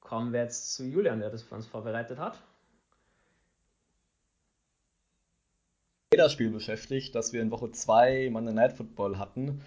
kommen 0.00 0.32
wir 0.32 0.42
jetzt 0.42 0.74
zu 0.74 0.84
Julian, 0.84 1.20
der 1.20 1.30
das 1.30 1.42
für 1.42 1.54
uns 1.54 1.66
vorbereitet 1.66 2.18
hat. 2.18 2.40
Das 6.10 6.32
Spiel 6.32 6.50
beschäftigt, 6.50 7.14
dass 7.14 7.32
wir 7.32 7.42
in 7.42 7.50
Woche 7.50 7.70
2 7.70 8.30
Monday 8.30 8.54
Night 8.54 8.72
Football 8.72 9.18
hatten. 9.18 9.60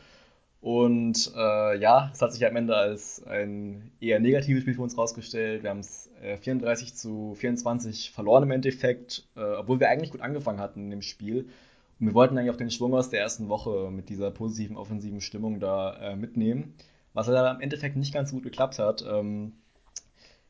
Und 0.61 1.31
äh, 1.35 1.77
ja, 1.79 2.09
es 2.11 2.21
hat 2.21 2.33
sich 2.33 2.45
am 2.45 2.55
Ende 2.55 2.75
als 2.75 3.23
ein 3.25 3.91
eher 4.01 4.19
negatives 4.19 4.61
Spiel 4.61 4.73
für 4.73 4.81
uns 4.81 4.97
rausgestellt. 4.97 5.63
Wir 5.63 5.69
haben 5.69 5.79
es 5.79 6.09
äh, 6.21 6.37
34 6.37 6.95
zu 6.95 7.35
24 7.35 8.11
verloren 8.11 8.43
im 8.43 8.51
Endeffekt, 8.51 9.27
äh, 9.35 9.41
obwohl 9.41 9.79
wir 9.79 9.89
eigentlich 9.89 10.11
gut 10.11 10.21
angefangen 10.21 10.59
hatten 10.59 10.85
in 10.85 10.89
dem 10.89 11.01
Spiel. 11.01 11.49
Wir 11.99 12.13
wollten 12.13 12.37
eigentlich 12.37 12.51
auch 12.51 12.57
den 12.57 12.71
Schwung 12.71 12.93
aus 12.93 13.09
der 13.09 13.19
ersten 13.19 13.49
Woche 13.49 13.91
mit 13.91 14.09
dieser 14.09 14.31
positiven 14.31 14.77
offensiven 14.77 15.21
Stimmung 15.21 15.59
da 15.59 15.95
äh, 15.97 16.15
mitnehmen, 16.15 16.73
was 17.13 17.27
leider 17.27 17.51
im 17.51 17.61
Endeffekt 17.61 17.97
nicht 17.97 18.13
ganz 18.13 18.29
so 18.29 18.37
gut 18.37 18.43
geklappt 18.43 18.79
hat. 18.79 19.03
Ähm, 19.05 19.53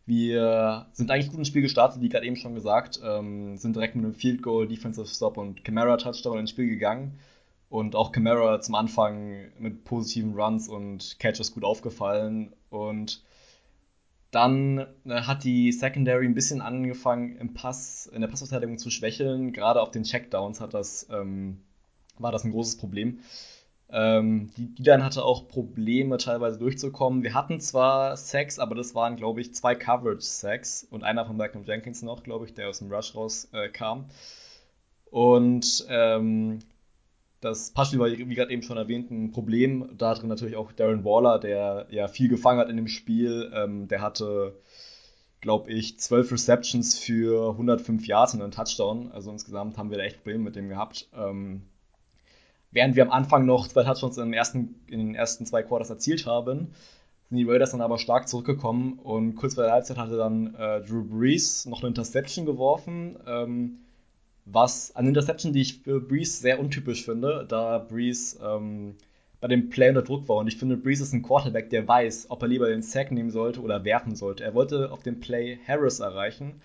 wir 0.06 0.88
sind 0.92 1.12
eigentlich 1.12 1.30
gut 1.30 1.38
ins 1.40 1.48
Spiel 1.48 1.62
gestartet, 1.62 2.01
wie 2.01 2.10
gerade 2.10 2.25
eben 2.25 2.36
schon 2.36 2.56
gesagt, 2.56 3.00
ähm, 3.04 3.57
sind 3.57 3.75
direkt 3.75 3.96
mit 3.96 4.06
einem 4.06 4.16
Field 4.16 4.42
Goal, 4.42 4.68
Defensive 4.68 5.07
Stop 5.07 5.38
und 5.38 5.63
Camara 5.63 5.98
Touchdown 5.98 6.40
ins 6.40 6.50
Spiel 6.51 6.68
gegangen. 6.68 7.19
Und 7.69 7.96
auch 7.96 8.12
Camara 8.12 8.60
zum 8.62 8.74
Anfang 8.74 9.51
mit 9.60 9.84
positiven 9.84 10.34
Runs 10.34 10.68
und 10.68 11.19
Catches 11.19 11.54
gut 11.54 11.63
aufgefallen. 11.63 12.54
Und 12.72 13.24
dann 14.31 14.86
äh, 15.06 15.22
hat 15.22 15.44
die 15.44 15.72
Secondary 15.72 16.26
ein 16.26 16.36
bisschen 16.36 16.62
angefangen, 16.62 17.38
im 17.38 17.54
Pass, 17.54 18.08
in 18.08 18.22
der 18.22 18.28
Passverteidigung 18.28 18.78
zu 18.78 18.90
schwächeln. 18.90 19.53
Gerade 19.53 19.82
auf 19.82 19.92
den 19.92 20.03
Checkdowns 20.03 20.62
hat 20.62 20.74
das, 20.74 21.08
ähm, 21.12 21.62
war 22.18 22.32
das 22.32 22.44
ein 22.44 22.51
großes 22.51 22.77
Problem. 22.77 23.20
Ähm, 23.92 24.51
die, 24.56 24.84
dann 24.84 25.03
hatte 25.03 25.24
auch 25.24 25.48
Probleme, 25.48 26.18
teilweise 26.18 26.60
durchzukommen. 26.60 27.24
Wir 27.24 27.34
hatten 27.34 27.60
zwar 27.60 28.15
Sacks, 28.18 28.60
aber 28.60 28.75
das 28.75 28.94
waren, 28.94 29.15
glaube 29.15 29.42
ich, 29.42 29.56
zwei 29.56 29.74
Coverage-Sacks 29.74 30.88
und 30.92 31.03
einer 31.03 31.25
von 31.25 31.38
Malcolm 31.38 31.63
Jenkins 31.65 32.03
noch, 32.03 32.22
glaube 32.22 32.46
ich, 32.46 32.53
der 32.53 32.70
aus 32.70 32.80
dem 32.80 32.92
Rush 32.92 33.15
rauskam. 33.15 33.51
Äh, 33.51 34.03
und 35.10 35.88
ähm, 35.89 36.60
das 37.41 37.72
Passspiel 37.72 38.00
war, 38.00 38.08
wie 38.10 38.36
gerade 38.36 38.51
eben 38.51 38.63
schon 38.63 38.77
erwähnt, 38.77 39.12
ein 39.12 39.31
Problem. 39.31 39.89
Da 39.98 40.13
drin 40.13 40.27
natürlich 40.29 40.55
auch 40.55 40.72
Darren 40.72 41.05
Waller, 41.05 41.39
der 41.39 41.88
ja 41.89 42.08
viel 42.08 42.27
gefangen 42.27 42.60
hat 42.60 42.69
in 42.69 42.75
dem 42.75 42.88
Spiel. 42.88 43.51
Ähm, 43.53 43.88
der 43.88 44.01
hatte, 44.01 44.58
glaube 45.39 45.72
ich, 45.72 46.00
12 46.00 46.34
Receptions 46.34 46.98
für 46.98 47.51
105 47.51 48.05
Yards 48.05 48.34
und 48.34 48.41
einen 48.41 48.51
Touchdown. 48.51 49.12
Also 49.12 49.31
insgesamt 49.31 49.77
haben 49.77 49.89
wir 49.89 49.98
da 49.98 50.03
echt 50.03 50.17
Probleme 50.17 50.43
mit 50.43 50.55
dem 50.55 50.67
gehabt. 50.67 51.08
Ähm, 51.15 51.63
während 52.72 52.96
wir 52.96 53.03
am 53.03 53.12
Anfang 53.12 53.46
noch 53.46 53.67
zwei 53.67 53.84
Touchdowns 53.84 54.17
in, 54.17 54.34
ersten, 54.34 54.75
in 54.88 55.00
den 55.00 55.15
ersten 55.15 55.46
zwei 55.46 55.63
Quarters 55.63 55.89
erzielt 55.89 56.25
haben, 56.25 56.74
sind 57.29 57.38
die 57.38 57.46
Raiders 57.46 57.72
dann 57.72 57.81
aber 57.81 58.00
stark 58.00 58.27
zurückgekommen 58.27 59.00
und 59.00 59.36
kurz 59.36 59.53
vor 59.53 59.63
der 59.63 59.74
Halbzeit 59.74 59.98
hatte 59.98 60.17
dann 60.17 60.55
äh, 60.55 60.81
Drew 60.81 61.03
Brees 61.03 61.65
noch 61.67 61.81
eine 61.81 61.89
Interception 61.89 62.46
geworfen. 62.46 63.17
Ähm, 63.27 63.77
was 64.51 64.96
eine 64.96 65.10
Interception, 65.10 65.53
die 65.53 65.62
ich 65.62 65.82
für 65.82 66.00
Breeze 66.00 66.41
sehr 66.41 66.60
untypisch 66.60 67.06
finde, 67.06 67.46
da 67.48 67.77
Breeze 67.77 68.38
ähm, 68.44 68.96
bei 69.39 69.48
dem 69.48 69.70
Play 69.70 69.89
unter 69.89 70.01
Druck 70.01 70.27
war. 70.27 70.38
Und 70.38 70.48
ich 70.48 70.58
finde, 70.58 70.77
Breeze 70.77 71.03
ist 71.03 71.13
ein 71.13 71.22
Quarterback, 71.22 71.70
der 71.70 71.88
weiß, 71.88 72.27
ob 72.29 72.41
er 72.41 72.48
lieber 72.48 72.68
den 72.68 72.82
Sack 72.82 73.12
nehmen 73.12 73.32
sollte 73.32 73.62
oder 73.62 73.84
werfen 73.86 74.15
sollte. 74.15 74.44
Er 74.44 74.53
wollte 74.53 74.91
auf 74.91 75.03
dem 75.03 75.20
Play 75.20 75.60
Harris 75.68 76.00
erreichen. 76.00 76.62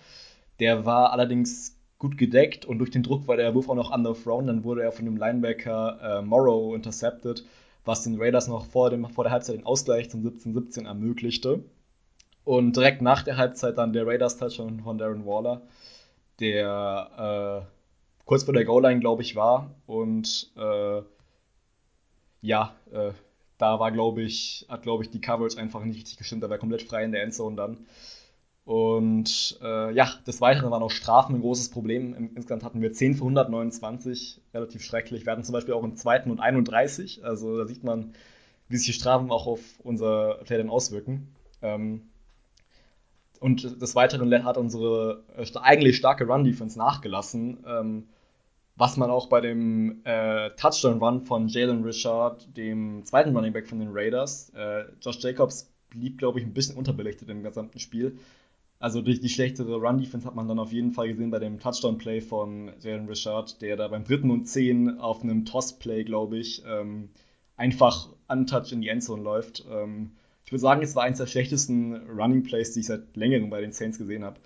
Der 0.59 0.85
war 0.85 1.11
allerdings 1.11 1.77
gut 1.97 2.17
gedeckt 2.17 2.65
und 2.65 2.79
durch 2.79 2.91
den 2.91 3.03
Druck 3.03 3.27
war 3.27 3.37
der 3.37 3.53
Wurf 3.55 3.69
auch 3.69 3.75
noch 3.75 3.93
underthrown. 3.93 4.47
Dann 4.47 4.63
wurde 4.63 4.83
er 4.83 4.91
von 4.91 5.05
dem 5.05 5.17
Linebacker 5.17 6.19
äh, 6.19 6.21
Morrow 6.21 6.75
intercepted, 6.75 7.45
was 7.85 8.03
den 8.03 8.19
Raiders 8.19 8.47
noch 8.47 8.65
vor, 8.65 8.89
dem, 8.89 9.07
vor 9.09 9.23
der 9.23 9.31
Halbzeit 9.31 9.57
den 9.57 9.65
Ausgleich 9.65 10.09
zum 10.09 10.21
17-17 10.21 10.85
ermöglichte. 10.85 11.63
Und 12.43 12.75
direkt 12.75 13.01
nach 13.01 13.23
der 13.23 13.37
Halbzeit 13.37 13.77
dann 13.77 13.93
der 13.93 14.05
Raiders-Touchdown 14.05 14.81
von 14.81 14.97
Darren 14.97 15.25
Waller, 15.25 15.63
der 16.39 17.65
äh, 17.65 17.74
kurz 18.25 18.43
vor 18.43 18.53
der 18.53 18.65
Goal-Line, 18.65 18.99
glaube 18.99 19.21
ich, 19.21 19.35
war. 19.35 19.75
Und 19.85 20.51
äh, 20.57 21.01
ja, 22.41 22.75
äh, 22.91 23.11
da 23.57 23.79
war, 23.79 23.91
glaube 23.91 24.21
ich, 24.21 24.65
hat, 24.69 24.83
glaube 24.83 25.03
ich, 25.03 25.09
die 25.09 25.21
Coverage 25.21 25.57
einfach 25.57 25.83
nicht 25.83 25.97
richtig 25.97 26.17
gestimmt. 26.17 26.43
Da 26.43 26.49
war 26.49 26.57
komplett 26.57 26.83
frei 26.83 27.03
in 27.03 27.11
der 27.11 27.23
Endzone 27.23 27.55
dann. 27.55 27.85
Und 28.65 29.59
äh, 29.61 29.93
ja, 29.93 30.11
des 30.25 30.41
Weiteren 30.41 30.71
waren 30.71 30.81
auch 30.81 30.91
Strafen 30.91 31.35
ein 31.35 31.41
großes 31.41 31.69
Problem. 31.69 32.15
Insgesamt 32.35 32.63
hatten 32.63 32.81
wir 32.81 32.91
10 32.91 33.13
für 33.13 33.21
129, 33.21 34.41
relativ 34.53 34.83
schrecklich. 34.83 35.25
Wir 35.25 35.31
hatten 35.31 35.43
zum 35.43 35.53
Beispiel 35.53 35.75
auch 35.75 35.83
einen 35.83 35.95
zweiten 35.95 36.31
und 36.31 36.39
31. 36.39 37.23
Also 37.23 37.59
da 37.59 37.67
sieht 37.67 37.83
man, 37.83 38.13
wie 38.67 38.77
sich 38.77 38.87
die 38.87 38.93
Strafen 38.93 39.31
auch 39.31 39.45
auf 39.45 39.61
unser 39.83 40.39
Play 40.45 40.67
auswirken. 40.67 41.35
Ähm, 41.61 42.09
und 43.45 43.79
des 43.79 43.93
Weiteren 43.93 44.43
hat 44.43 44.57
unsere 44.57 45.23
äh, 45.37 45.45
eigentlich 45.61 45.97
starke 45.97 46.25
Run-Defense 46.25 46.79
nachgelassen. 46.79 47.59
Ähm, 47.67 48.07
was 48.75 48.97
man 48.97 49.11
auch 49.11 49.27
bei 49.27 49.39
dem 49.39 50.01
äh, 50.03 50.49
Touchdown-Run 50.57 51.21
von 51.21 51.47
Jalen 51.47 51.83
Richard, 51.83 52.57
dem 52.57 53.05
zweiten 53.05 53.35
Running 53.35 53.53
Back 53.53 53.67
von 53.67 53.79
den 53.79 53.89
Raiders, 53.91 54.51
äh, 54.55 54.85
Josh 54.99 55.19
Jacobs 55.19 55.71
blieb, 55.91 56.17
glaube 56.17 56.39
ich, 56.39 56.45
ein 56.45 56.55
bisschen 56.55 56.75
unterbelichtet 56.75 57.29
im 57.29 57.43
gesamten 57.43 57.77
Spiel. 57.77 58.17
Also 58.79 59.03
durch 59.03 59.21
die 59.21 59.29
schlechtere 59.29 59.75
Run-Defense 59.75 60.25
hat 60.25 60.33
man 60.33 60.47
dann 60.47 60.57
auf 60.57 60.71
jeden 60.73 60.91
Fall 60.91 61.07
gesehen 61.07 61.29
bei 61.29 61.37
dem 61.37 61.59
Touchdown-Play 61.59 62.21
von 62.21 62.71
Jalen 62.81 63.07
Richard, 63.07 63.61
der 63.61 63.77
da 63.77 63.87
beim 63.89 64.05
dritten 64.05 64.31
und 64.31 64.45
zehn 64.45 64.97
auf 64.99 65.21
einem 65.21 65.45
Toss-Play, 65.45 66.03
glaube 66.03 66.39
ich, 66.39 66.63
ähm, 66.67 67.09
einfach 67.57 68.09
untouched 68.27 68.71
in 68.71 68.81
die 68.81 68.89
Endzone 68.89 69.21
läuft. 69.21 69.63
Ähm, 69.71 70.13
ich 70.45 70.51
würde 70.51 70.61
sagen, 70.61 70.83
es 70.83 70.95
war 70.95 71.03
eines 71.03 71.17
der 71.17 71.27
schlechtesten 71.27 71.95
Running 72.07 72.43
Plays, 72.43 72.73
die 72.73 72.81
ich 72.81 72.85
seit 72.85 73.15
längerem 73.17 73.49
bei 73.49 73.61
den 73.61 73.71
Saints 73.71 73.97
gesehen 73.97 74.23
habe. 74.23 74.39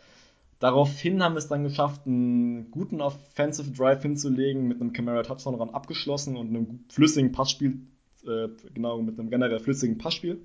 Daraufhin 0.60 1.22
haben 1.24 1.36
wir 1.36 1.40
es 1.40 1.48
dann 1.48 1.64
geschafft, 1.64 2.06
einen 2.06 2.72
guten 2.72 3.02
Offensive 3.02 3.72
Drive 3.72 4.02
hinzulegen, 4.02 4.68
mit 4.68 4.82
einem 4.82 4.94
Camara 4.94 5.24
Touchdown 5.24 5.56
Run 5.56 5.70
abgeschlossen 5.70 6.36
und 6.36 6.50
einem 6.50 6.86
flüssigen 6.90 7.32
Passspiel, 7.32 7.80
äh, 8.26 8.48
genau, 8.74 9.02
mit 9.02 9.20
einem 9.20 9.30
generell 9.30 9.60
flüssigen 9.60 9.98
Passspiel. 9.98 10.42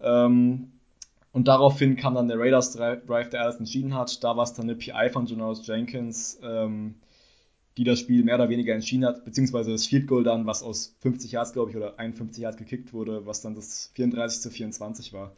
Ähm, 0.00 0.72
und 1.32 1.48
daraufhin 1.48 1.96
kam 1.96 2.14
dann 2.14 2.28
der 2.28 2.38
Raiders 2.38 2.72
Drive, 2.72 3.30
der 3.30 3.42
alles 3.42 3.56
entschieden 3.56 3.94
hat. 3.94 4.22
Da 4.22 4.36
war 4.36 4.44
es 4.44 4.52
dann 4.52 4.66
eine 4.66 4.74
PI 4.76 5.08
von 5.10 5.26
Janoris 5.26 5.66
Jenkins, 5.66 6.38
ähm, 6.42 6.96
die 7.76 7.84
das 7.84 8.00
Spiel 8.00 8.22
mehr 8.24 8.34
oder 8.34 8.48
weniger 8.48 8.74
entschieden 8.74 9.06
hat, 9.06 9.24
beziehungsweise 9.24 9.70
das 9.70 9.86
Field 9.86 10.06
Goal 10.06 10.24
dann, 10.24 10.46
was 10.46 10.62
aus 10.62 10.94
50 11.00 11.32
Yards, 11.32 11.52
glaube 11.52 11.70
ich, 11.70 11.76
oder 11.76 11.98
51 11.98 12.42
Yards 12.42 12.56
gekickt 12.58 12.92
wurde, 12.92 13.26
was 13.26 13.40
dann 13.40 13.54
das 13.54 13.90
34 13.94 14.40
zu 14.42 14.50
24 14.50 15.12
war. 15.12 15.32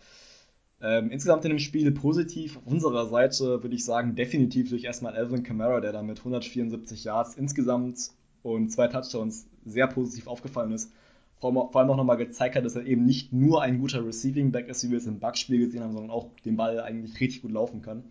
Ähm, 0.81 1.11
insgesamt 1.11 1.45
in 1.45 1.50
dem 1.50 1.59
Spiel 1.61 1.91
positiv 1.93 2.57
auf 2.57 2.67
unserer 2.67 3.07
Seite 3.07 3.62
würde 3.62 3.75
ich 3.75 3.85
sagen, 3.85 4.17
definitiv 4.17 4.69
durch 4.69 4.85
erstmal 4.85 5.14
Alvin 5.14 5.43
Kamara, 5.43 5.81
der 5.81 5.93
da 5.93 6.03
mit 6.03 6.19
174 6.19 7.05
Yards 7.05 7.37
insgesamt 7.37 8.11
und 8.43 8.71
zwei 8.71 8.88
Touchdowns 8.88 9.47
sehr 9.64 9.87
positiv 9.87 10.26
aufgefallen 10.26 10.73
ist. 10.73 10.93
Vor, 11.41 11.76
allem 11.76 11.91
auch 11.91 11.97
nochmal 11.97 12.17
gezeigt 12.17 12.57
hat, 12.57 12.64
dass 12.64 12.76
er 12.76 12.87
eben 12.87 13.05
nicht 13.05 13.33
nur 13.33 13.62
ein 13.62 13.79
guter 13.79 14.05
Receiving 14.05 14.50
Back 14.50 14.69
ist, 14.69 14.85
wie 14.85 14.91
wir 14.91 14.99
es 14.99 15.07
im 15.07 15.21
Backspiel 15.21 15.59
gesehen 15.59 15.83
haben, 15.83 15.93
sondern 15.93 16.11
auch 16.11 16.31
den 16.45 16.57
Ball 16.57 16.81
eigentlich 16.81 17.21
richtig 17.21 17.43
gut 17.43 17.53
laufen 17.53 17.83
kann. 17.83 18.05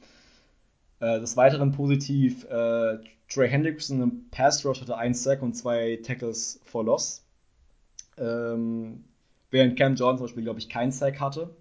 Äh, 1.00 1.20
des 1.20 1.36
Weiteren 1.36 1.72
positiv, 1.72 2.46
äh, 2.46 2.98
Trey 3.34 3.50
Hendrickson 3.50 4.02
im 4.02 4.30
Pass 4.30 4.66
Rush 4.66 4.82
hatte 4.82 4.98
einen 4.98 5.14
Sack 5.14 5.42
und 5.42 5.54
zwei 5.54 6.00
Tackles 6.04 6.62
for 6.64 6.84
Loss. 6.84 7.26
Ähm, 8.18 9.06
während 9.50 9.78
Cam 9.78 9.96
Jordan 9.96 10.18
zum 10.18 10.28
Beispiel, 10.28 10.44
glaube 10.44 10.60
ich, 10.60 10.70
keinen 10.70 10.92
Sack 10.92 11.20
hatte. 11.20 11.56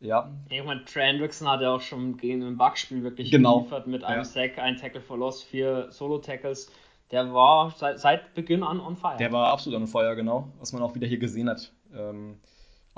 Ja. 0.00 0.30
Ich 0.50 0.62
meine, 0.62 0.84
Trey 0.84 1.06
Hendrickson 1.06 1.48
hat 1.48 1.60
ja 1.60 1.74
auch 1.74 1.80
schon 1.80 2.18
gegen 2.18 2.42
ein 2.42 2.56
Backspiel 2.56 3.02
wirklich 3.02 3.30
genau. 3.30 3.60
geliefert 3.60 3.86
mit 3.86 4.04
einem 4.04 4.18
ja. 4.18 4.24
Sack, 4.24 4.58
ein 4.58 4.76
Tackle 4.76 5.00
for 5.00 5.16
Loss, 5.16 5.42
vier 5.42 5.90
Solo-Tackles. 5.90 6.70
Der 7.10 7.32
war 7.32 7.74
seit, 7.76 7.98
seit, 7.98 8.34
Beginn 8.34 8.62
an 8.62 8.80
on 8.80 8.96
fire. 8.96 9.16
Der 9.18 9.32
war 9.32 9.48
absolut 9.48 9.80
on 9.80 9.86
fire, 9.86 10.14
genau. 10.14 10.52
Was 10.58 10.72
man 10.72 10.82
auch 10.82 10.94
wieder 10.94 11.06
hier 11.06 11.18
gesehen 11.18 11.48
hat. 11.48 11.72
Ähm, 11.94 12.36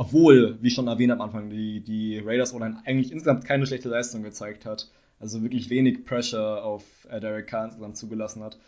obwohl, 0.01 0.57
wie 0.63 0.71
schon 0.71 0.89
erwähnt 0.89 1.13
am 1.13 1.21
Anfang, 1.21 1.51
die, 1.51 1.81
die 1.83 2.19
Raiders 2.21 2.55
online 2.55 2.81
eigentlich 2.87 3.13
insgesamt 3.13 3.45
keine 3.45 3.67
schlechte 3.67 3.91
Leistung 3.91 4.23
gezeigt 4.23 4.65
hat. 4.65 4.91
Also 5.19 5.43
wirklich 5.43 5.69
wenig 5.69 6.07
Pressure 6.07 6.65
auf 6.65 7.07
äh, 7.11 7.21
Derek 7.21 7.49
Carr 7.49 7.67
insgesamt 7.67 7.99
zugelassen 7.99 8.43
hat. 8.43 8.59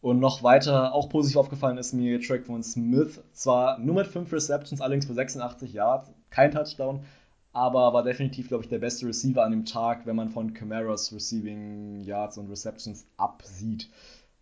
Und 0.00 0.18
noch 0.18 0.42
weiter, 0.42 0.92
auch 0.92 1.08
positiv 1.08 1.36
aufgefallen 1.36 1.78
ist 1.78 1.92
mir 1.92 2.20
Track 2.20 2.44
von 2.44 2.64
Smith. 2.64 3.22
Zwar 3.32 3.78
nur 3.78 3.94
mit 3.94 4.08
5 4.08 4.32
Receptions, 4.32 4.80
allerdings 4.80 5.06
für 5.06 5.14
86 5.14 5.72
Yards, 5.72 6.10
kein 6.28 6.50
Touchdown, 6.50 7.04
aber 7.52 7.92
war 7.92 8.02
definitiv, 8.02 8.48
glaube 8.48 8.64
ich, 8.64 8.68
der 8.68 8.80
beste 8.80 9.06
Receiver 9.06 9.44
an 9.44 9.52
dem 9.52 9.66
Tag, 9.66 10.06
wenn 10.06 10.16
man 10.16 10.30
von 10.30 10.54
Camaras 10.54 11.12
Receiving 11.14 12.00
Yards 12.00 12.36
und 12.36 12.50
Receptions 12.50 13.06
absieht. 13.16 13.88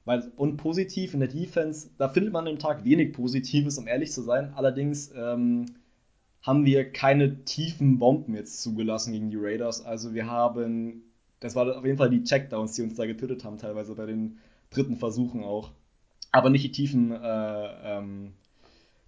Weil, 0.07 0.33
und 0.37 0.57
positiv 0.57 1.13
in 1.13 1.21
der 1.21 1.29
Defense, 1.29 1.91
da 1.99 2.09
findet 2.09 2.33
man 2.33 2.49
am 2.49 2.59
Tag 2.59 2.87
wenig 2.87 3.13
Positives, 3.13 3.77
um 3.77 3.87
ehrlich 3.87 4.13
zu 4.13 4.23
sein. 4.23 4.55
Allerdings 4.57 5.13
ähm, 5.15 5.67
haben 6.43 6.65
wir 6.65 6.91
keine 6.91 7.45
tiefen 7.45 7.99
Bomben 7.99 8.35
jetzt 8.35 8.63
zugelassen 8.63 9.13
gegen 9.13 9.31
die 9.31 9.39
Raiders. 9.39 9.85
Also 9.85 10.15
wir 10.15 10.27
haben, 10.27 11.03
das 11.41 11.55
war 11.55 11.77
auf 11.77 11.85
jeden 11.85 11.99
Fall 11.99 12.11
die 12.11 12.25
Checkdowns, 12.25 12.75
die 12.75 12.83
uns 12.83 12.95
da 12.95 13.07
getötet 13.07 13.45
haben, 13.45 13.59
teilweise 13.59 13.95
bei 13.95 14.07
den 14.07 14.39
dritten 14.71 14.97
Versuchen 14.97 15.43
auch. 15.43 15.71
Aber 16.33 16.51
nicht 16.51 16.65
die 16.65 16.73
tiefen 16.73 17.13
äh, 17.13 17.99
ähm, 17.99 18.33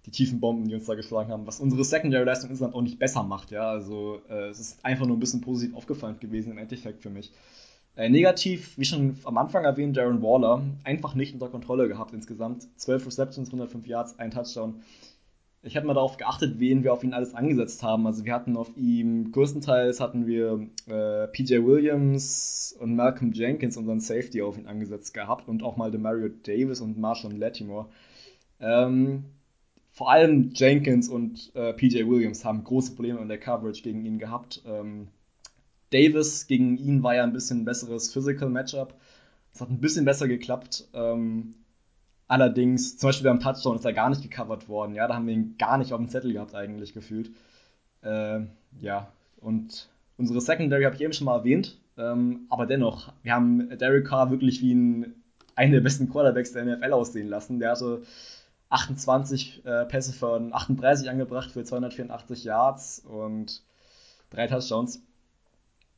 die 0.05 0.11
tiefen 0.11 0.39
Bomben, 0.39 0.67
die 0.67 0.75
uns 0.75 0.85
da 0.85 0.95
geschlagen 0.95 1.31
haben, 1.31 1.45
was 1.45 1.59
unsere 1.59 1.83
Secondary-Leistung 1.83 2.49
insgesamt 2.49 2.75
auch 2.75 2.81
nicht 2.81 2.97
besser 2.97 3.23
macht. 3.23 3.51
Ja, 3.51 3.69
also 3.69 4.19
äh, 4.29 4.49
es 4.49 4.59
ist 4.59 4.83
einfach 4.83 5.05
nur 5.05 5.17
ein 5.17 5.19
bisschen 5.19 5.41
positiv 5.41 5.75
aufgefallen 5.75 6.19
gewesen 6.19 6.51
im 6.51 6.57
Endeffekt 6.57 7.01
für 7.01 7.09
mich. 7.09 7.31
Äh, 7.95 8.09
negativ, 8.09 8.77
wie 8.77 8.85
schon 8.85 9.17
am 9.25 9.37
Anfang 9.37 9.63
erwähnt, 9.63 9.97
Darren 9.97 10.21
Waller, 10.21 10.63
einfach 10.83 11.13
nicht 11.13 11.33
unter 11.33 11.49
Kontrolle 11.49 11.87
gehabt 11.87 12.13
insgesamt. 12.13 12.67
12 12.77 13.05
Receptions, 13.05 13.49
105 13.49 13.85
Yards, 13.85 14.17
ein 14.17 14.31
Touchdown. 14.31 14.81
Ich 15.63 15.77
habe 15.77 15.85
mal 15.85 15.93
darauf 15.93 16.17
geachtet, 16.17 16.59
wen 16.59 16.83
wir 16.83 16.91
auf 16.91 17.03
ihn 17.03 17.13
alles 17.13 17.35
angesetzt 17.35 17.83
haben. 17.83 18.07
Also 18.07 18.25
wir 18.25 18.33
hatten 18.33 18.57
auf 18.57 18.75
ihm, 18.75 19.31
größtenteils 19.31 19.99
hatten 19.99 20.25
wir 20.25 20.67
äh, 20.87 21.27
PJ 21.27 21.63
Williams 21.63 22.75
und 22.79 22.95
Malcolm 22.95 23.31
Jenkins, 23.31 23.77
unseren 23.77 23.99
Safety, 23.99 24.41
auf 24.41 24.57
ihn 24.57 24.65
angesetzt 24.65 25.13
gehabt 25.13 25.47
und 25.47 25.61
auch 25.61 25.77
mal 25.77 25.91
Demario 25.91 26.29
Davis 26.29 26.81
und 26.81 26.97
Marshall 26.97 27.37
Latimore. 27.37 27.89
Ähm, 28.59 29.25
vor 29.91 30.09
allem 30.09 30.51
Jenkins 30.55 31.09
und 31.09 31.51
äh, 31.53 31.73
PJ 31.73 32.07
Williams 32.07 32.43
haben 32.43 32.63
große 32.63 32.95
Probleme 32.95 33.19
in 33.19 33.27
der 33.27 33.37
Coverage 33.37 33.83
gegen 33.83 34.03
ihn 34.03 34.17
gehabt. 34.17 34.63
Ähm, 34.65 35.09
Davis 35.91 36.47
gegen 36.47 36.77
ihn 36.77 37.03
war 37.03 37.15
ja 37.15 37.23
ein 37.23 37.33
bisschen 37.33 37.65
besseres 37.65 38.11
Physical 38.11 38.49
Matchup. 38.49 38.95
Es 39.53 39.61
hat 39.61 39.69
ein 39.69 39.81
bisschen 39.81 40.05
besser 40.05 40.27
geklappt. 40.27 40.87
Ähm, 40.93 41.55
allerdings, 42.31 42.97
zum 42.97 43.09
Beispiel 43.09 43.29
beim 43.29 43.41
Touchdown 43.41 43.75
ist 43.75 43.83
er 43.83 43.91
gar 43.91 44.09
nicht 44.09 44.23
gecovert 44.23 44.69
worden. 44.69 44.95
Ja, 44.95 45.07
da 45.07 45.15
haben 45.15 45.27
wir 45.27 45.33
ihn 45.33 45.55
gar 45.57 45.77
nicht 45.77 45.91
auf 45.91 45.99
dem 45.99 46.07
Zettel 46.07 46.31
gehabt, 46.31 46.55
eigentlich 46.55 46.93
gefühlt. 46.93 47.31
Äh, 48.03 48.39
ja, 48.79 49.11
und 49.41 49.89
unsere 50.17 50.39
Secondary 50.39 50.83
habe 50.83 50.95
ich 50.95 51.01
eben 51.01 51.11
schon 51.11 51.25
mal 51.25 51.39
erwähnt. 51.39 51.77
Ähm, 51.97 52.47
aber 52.49 52.65
dennoch, 52.65 53.11
wir 53.21 53.33
haben 53.33 53.77
Derek 53.77 54.07
Carr 54.07 54.31
wirklich 54.31 54.61
wie 54.61 54.73
ein, 54.73 55.15
einen 55.55 55.73
der 55.73 55.81
besten 55.81 56.09
Quarterbacks 56.09 56.53
der 56.53 56.63
NFL 56.63 56.93
aussehen 56.93 57.27
lassen. 57.27 57.59
Der 57.59 57.71
hatte 57.71 58.03
28 58.69 59.65
äh, 59.65 59.85
Pässe 59.85 60.13
von 60.13 60.53
38 60.53 61.09
angebracht 61.09 61.51
für 61.51 61.65
284 61.65 62.45
Yards 62.45 62.99
und 62.99 63.61
drei 64.29 64.47
Touchdowns. 64.47 65.03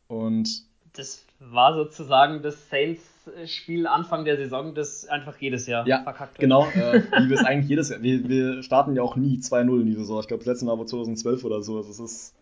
Und 0.07 0.63
das 0.93 1.25
war 1.39 1.75
sozusagen 1.75 2.41
das 2.41 2.69
Saints-Spiel 2.69 3.87
Anfang 3.87 4.25
der 4.25 4.37
Saison, 4.37 4.73
das 4.73 5.05
einfach 5.05 5.37
jedes 5.39 5.67
Jahr 5.67 5.87
ja, 5.87 6.03
verkackt 6.03 6.33
wird. 6.33 6.41
Genau, 6.41 6.67
äh, 6.67 7.03
wie 7.19 7.29
wir 7.29 7.37
es 7.37 7.45
eigentlich 7.45 7.69
jedes 7.69 7.89
Jahr. 7.89 8.01
Wir, 8.01 8.27
wir 8.27 8.63
starten 8.63 8.95
ja 8.95 9.01
auch 9.01 9.15
nie 9.15 9.37
2-0 9.37 9.81
in 9.81 9.85
die 9.87 9.93
Saison. 9.93 10.19
Ich 10.21 10.27
glaube, 10.27 10.43
das 10.43 10.47
letzte 10.47 10.65
Mal 10.65 10.77
war 10.77 10.85
2012 10.85 11.43
oder 11.43 11.61
so. 11.61 11.77
Also 11.77 11.89
es 11.89 11.99
ist 11.99 12.35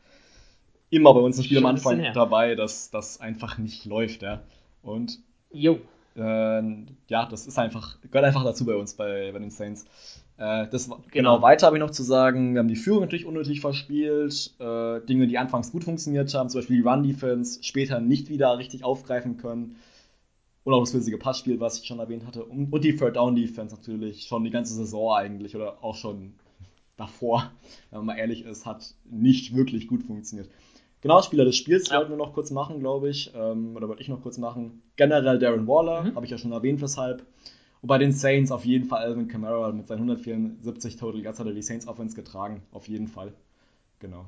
immer 0.89 1.13
bei 1.13 1.21
uns 1.21 1.37
ein 1.37 1.43
Spiel 1.43 1.57
Schon 1.57 1.65
am 1.65 1.75
Anfang 1.75 2.13
dabei, 2.13 2.55
dass 2.55 2.91
das 2.91 3.19
einfach 3.19 3.57
nicht 3.57 3.85
läuft. 3.85 4.21
Ja. 4.21 4.41
Und 4.83 5.19
jo. 5.51 5.79
Äh, 6.15 6.61
ja, 7.07 7.25
das 7.25 7.47
ist 7.47 7.57
einfach, 7.57 7.97
gehört 8.01 8.25
einfach 8.25 8.43
dazu 8.43 8.65
bei 8.65 8.75
uns, 8.75 8.93
bei, 8.93 9.31
bei 9.31 9.39
den 9.39 9.49
Saints. 9.49 9.85
Äh, 10.41 10.67
das, 10.71 10.85
genau. 10.85 11.03
genau, 11.11 11.41
weiter 11.43 11.67
habe 11.67 11.77
ich 11.77 11.81
noch 11.81 11.91
zu 11.91 12.01
sagen, 12.01 12.53
wir 12.53 12.59
haben 12.59 12.67
die 12.67 12.75
Führung 12.75 13.01
natürlich 13.01 13.27
unnötig 13.27 13.61
verspielt, 13.61 14.55
äh, 14.57 14.99
Dinge, 15.01 15.27
die 15.27 15.37
anfangs 15.37 15.71
gut 15.71 15.83
funktioniert 15.83 16.33
haben, 16.33 16.49
zum 16.49 16.61
Beispiel 16.61 16.81
die 16.81 16.87
Run-Defense, 16.87 17.63
später 17.63 17.99
nicht 17.99 18.27
wieder 18.27 18.57
richtig 18.57 18.83
aufgreifen 18.83 19.37
können. 19.37 19.75
Und 20.63 20.73
auch 20.73 20.79
das 20.79 20.91
flüssige 20.91 21.19
Passspiel, 21.19 21.59
was 21.59 21.79
ich 21.79 21.85
schon 21.85 21.99
erwähnt 21.99 22.25
hatte. 22.25 22.43
Und, 22.43 22.73
und 22.73 22.83
die 22.83 22.95
Third-Down-Defense 22.95 23.75
natürlich, 23.75 24.23
schon 24.23 24.43
die 24.43 24.49
ganze 24.49 24.73
Saison 24.73 25.13
eigentlich, 25.13 25.55
oder 25.55 25.83
auch 25.83 25.95
schon 25.95 26.33
davor, 26.97 27.51
wenn 27.91 27.99
man 27.99 28.07
mal 28.07 28.17
ehrlich 28.17 28.43
ist, 28.43 28.65
hat 28.65 28.95
nicht 29.05 29.55
wirklich 29.55 29.87
gut 29.87 30.01
funktioniert. 30.01 30.49
Genau, 31.01 31.21
Spieler 31.21 31.45
des 31.45 31.55
Spiels 31.55 31.89
ja. 31.89 31.97
wollten 31.97 32.11
wir 32.11 32.17
noch 32.17 32.33
kurz 32.33 32.49
machen, 32.49 32.79
glaube 32.79 33.09
ich. 33.09 33.31
Ähm, 33.35 33.75
oder 33.75 33.87
wollte 33.87 34.01
ich 34.01 34.09
noch 34.09 34.21
kurz 34.23 34.39
machen. 34.39 34.81
Generell 34.95 35.37
Darren 35.37 35.67
Waller, 35.67 36.01
mhm. 36.01 36.15
habe 36.15 36.25
ich 36.25 36.31
ja 36.31 36.39
schon 36.39 36.51
erwähnt, 36.51 36.81
weshalb. 36.81 37.27
Und 37.81 37.87
bei 37.87 37.97
den 37.97 38.11
Saints 38.11 38.51
auf 38.51 38.63
jeden 38.63 38.85
Fall 38.85 39.01
Alvin 39.01 39.27
Kamara 39.27 39.71
mit 39.71 39.87
seinen 39.87 39.99
174 39.99 40.97
Total 40.97 41.19
Yards 41.19 41.39
hat 41.39 41.47
er 41.47 41.53
die 41.53 41.63
Saints 41.63 41.87
Offense 41.87 42.15
getragen. 42.15 42.61
Auf 42.71 42.87
jeden 42.87 43.07
Fall. 43.07 43.33
Genau. 43.99 44.25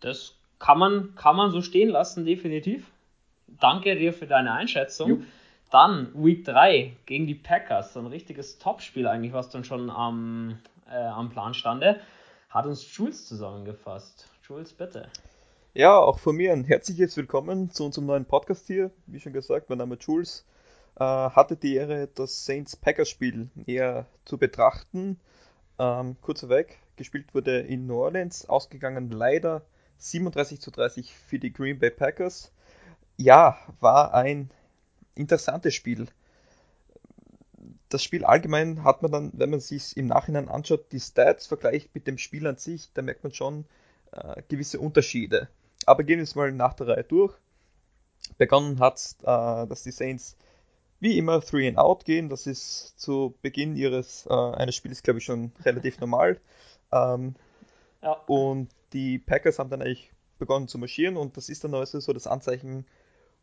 Das 0.00 0.34
kann 0.58 0.78
man, 0.78 1.14
kann 1.14 1.36
man 1.36 1.50
so 1.50 1.62
stehen 1.62 1.88
lassen, 1.88 2.26
definitiv. 2.26 2.90
Danke 3.46 3.96
dir 3.96 4.12
für 4.12 4.26
deine 4.26 4.52
Einschätzung. 4.52 5.08
Jupp. 5.08 5.22
Dann 5.70 6.12
Week 6.14 6.44
3 6.44 6.94
gegen 7.06 7.26
die 7.26 7.34
Packers. 7.34 7.94
So 7.94 8.00
ein 8.00 8.06
richtiges 8.06 8.58
Topspiel 8.58 9.06
eigentlich, 9.06 9.32
was 9.32 9.48
dann 9.48 9.64
schon 9.64 9.90
am, 9.90 10.58
äh, 10.90 10.96
am 10.96 11.30
Plan 11.30 11.54
stande. 11.54 12.00
Hat 12.50 12.66
uns 12.66 12.96
Jules 12.96 13.26
zusammengefasst. 13.26 14.28
Jules, 14.46 14.72
bitte. 14.72 15.08
Ja, 15.72 15.98
auch 15.98 16.18
von 16.18 16.36
mir 16.36 16.52
ein 16.52 16.64
herzliches 16.64 17.16
Willkommen 17.16 17.70
zu 17.70 17.84
unserem 17.84 18.06
neuen 18.06 18.26
Podcast 18.26 18.66
hier. 18.66 18.90
Wie 19.06 19.18
schon 19.18 19.32
gesagt, 19.32 19.70
mein 19.70 19.78
Name 19.78 19.96
ist 19.96 20.06
Jules. 20.06 20.44
Äh, 20.96 21.04
hatte 21.04 21.56
die 21.56 21.74
Ehre, 21.74 22.08
das 22.14 22.44
Saints-Packers-Spiel 22.44 23.50
näher 23.54 24.06
zu 24.24 24.38
betrachten. 24.38 25.18
Ähm, 25.78 26.16
kurz 26.20 26.40
vorweg, 26.40 26.78
gespielt 26.96 27.34
wurde 27.34 27.60
in 27.60 27.86
New 27.86 27.96
Orleans, 27.96 28.48
ausgegangen 28.48 29.10
leider 29.10 29.62
37 29.98 30.60
zu 30.60 30.70
30 30.70 31.12
für 31.12 31.38
die 31.38 31.52
Green 31.52 31.80
Bay 31.80 31.90
Packers. 31.90 32.52
Ja, 33.16 33.58
war 33.80 34.14
ein 34.14 34.50
interessantes 35.16 35.74
Spiel. 35.74 36.06
Das 37.88 38.02
Spiel 38.02 38.24
allgemein 38.24 38.84
hat 38.84 39.02
man 39.02 39.10
dann, 39.10 39.32
wenn 39.34 39.50
man 39.50 39.60
sich 39.60 39.96
im 39.96 40.06
Nachhinein 40.06 40.48
anschaut, 40.48 40.92
die 40.92 41.00
Stats 41.00 41.46
vergleicht 41.46 41.94
mit 41.94 42.06
dem 42.06 42.18
Spiel 42.18 42.46
an 42.46 42.56
sich, 42.56 42.92
da 42.92 43.02
merkt 43.02 43.24
man 43.24 43.32
schon 43.32 43.64
äh, 44.12 44.42
gewisse 44.48 44.78
Unterschiede. 44.78 45.48
Aber 45.86 46.04
gehen 46.04 46.18
wir 46.18 46.24
es 46.24 46.34
mal 46.34 46.52
nach 46.52 46.74
der 46.74 46.88
Reihe 46.88 47.04
durch. 47.04 47.34
Begonnen 48.38 48.80
hat, 48.80 49.16
äh, 49.22 49.66
dass 49.66 49.82
die 49.82 49.92
Saints 49.92 50.36
wie 51.04 51.18
immer 51.18 51.40
3 51.40 51.68
and 51.68 51.78
out 51.78 52.06
gehen. 52.06 52.30
Das 52.30 52.46
ist 52.46 52.98
zu 52.98 53.34
Beginn 53.42 53.76
ihres 53.76 54.26
äh, 54.26 54.32
eines 54.32 54.74
Spiels, 54.74 55.02
glaube 55.02 55.18
ich, 55.18 55.24
schon 55.26 55.52
relativ 55.62 56.00
normal. 56.00 56.40
Ähm, 56.90 57.34
ja. 58.02 58.12
Und 58.26 58.70
die 58.94 59.18
Packers 59.18 59.58
haben 59.58 59.68
dann 59.68 59.82
eigentlich 59.82 60.10
begonnen 60.38 60.66
zu 60.66 60.78
marschieren 60.78 61.16
und 61.18 61.36
das 61.36 61.50
ist 61.50 61.62
dann 61.62 61.74
also 61.74 62.00
so 62.00 62.12
das 62.14 62.26
Anzeichen, 62.26 62.86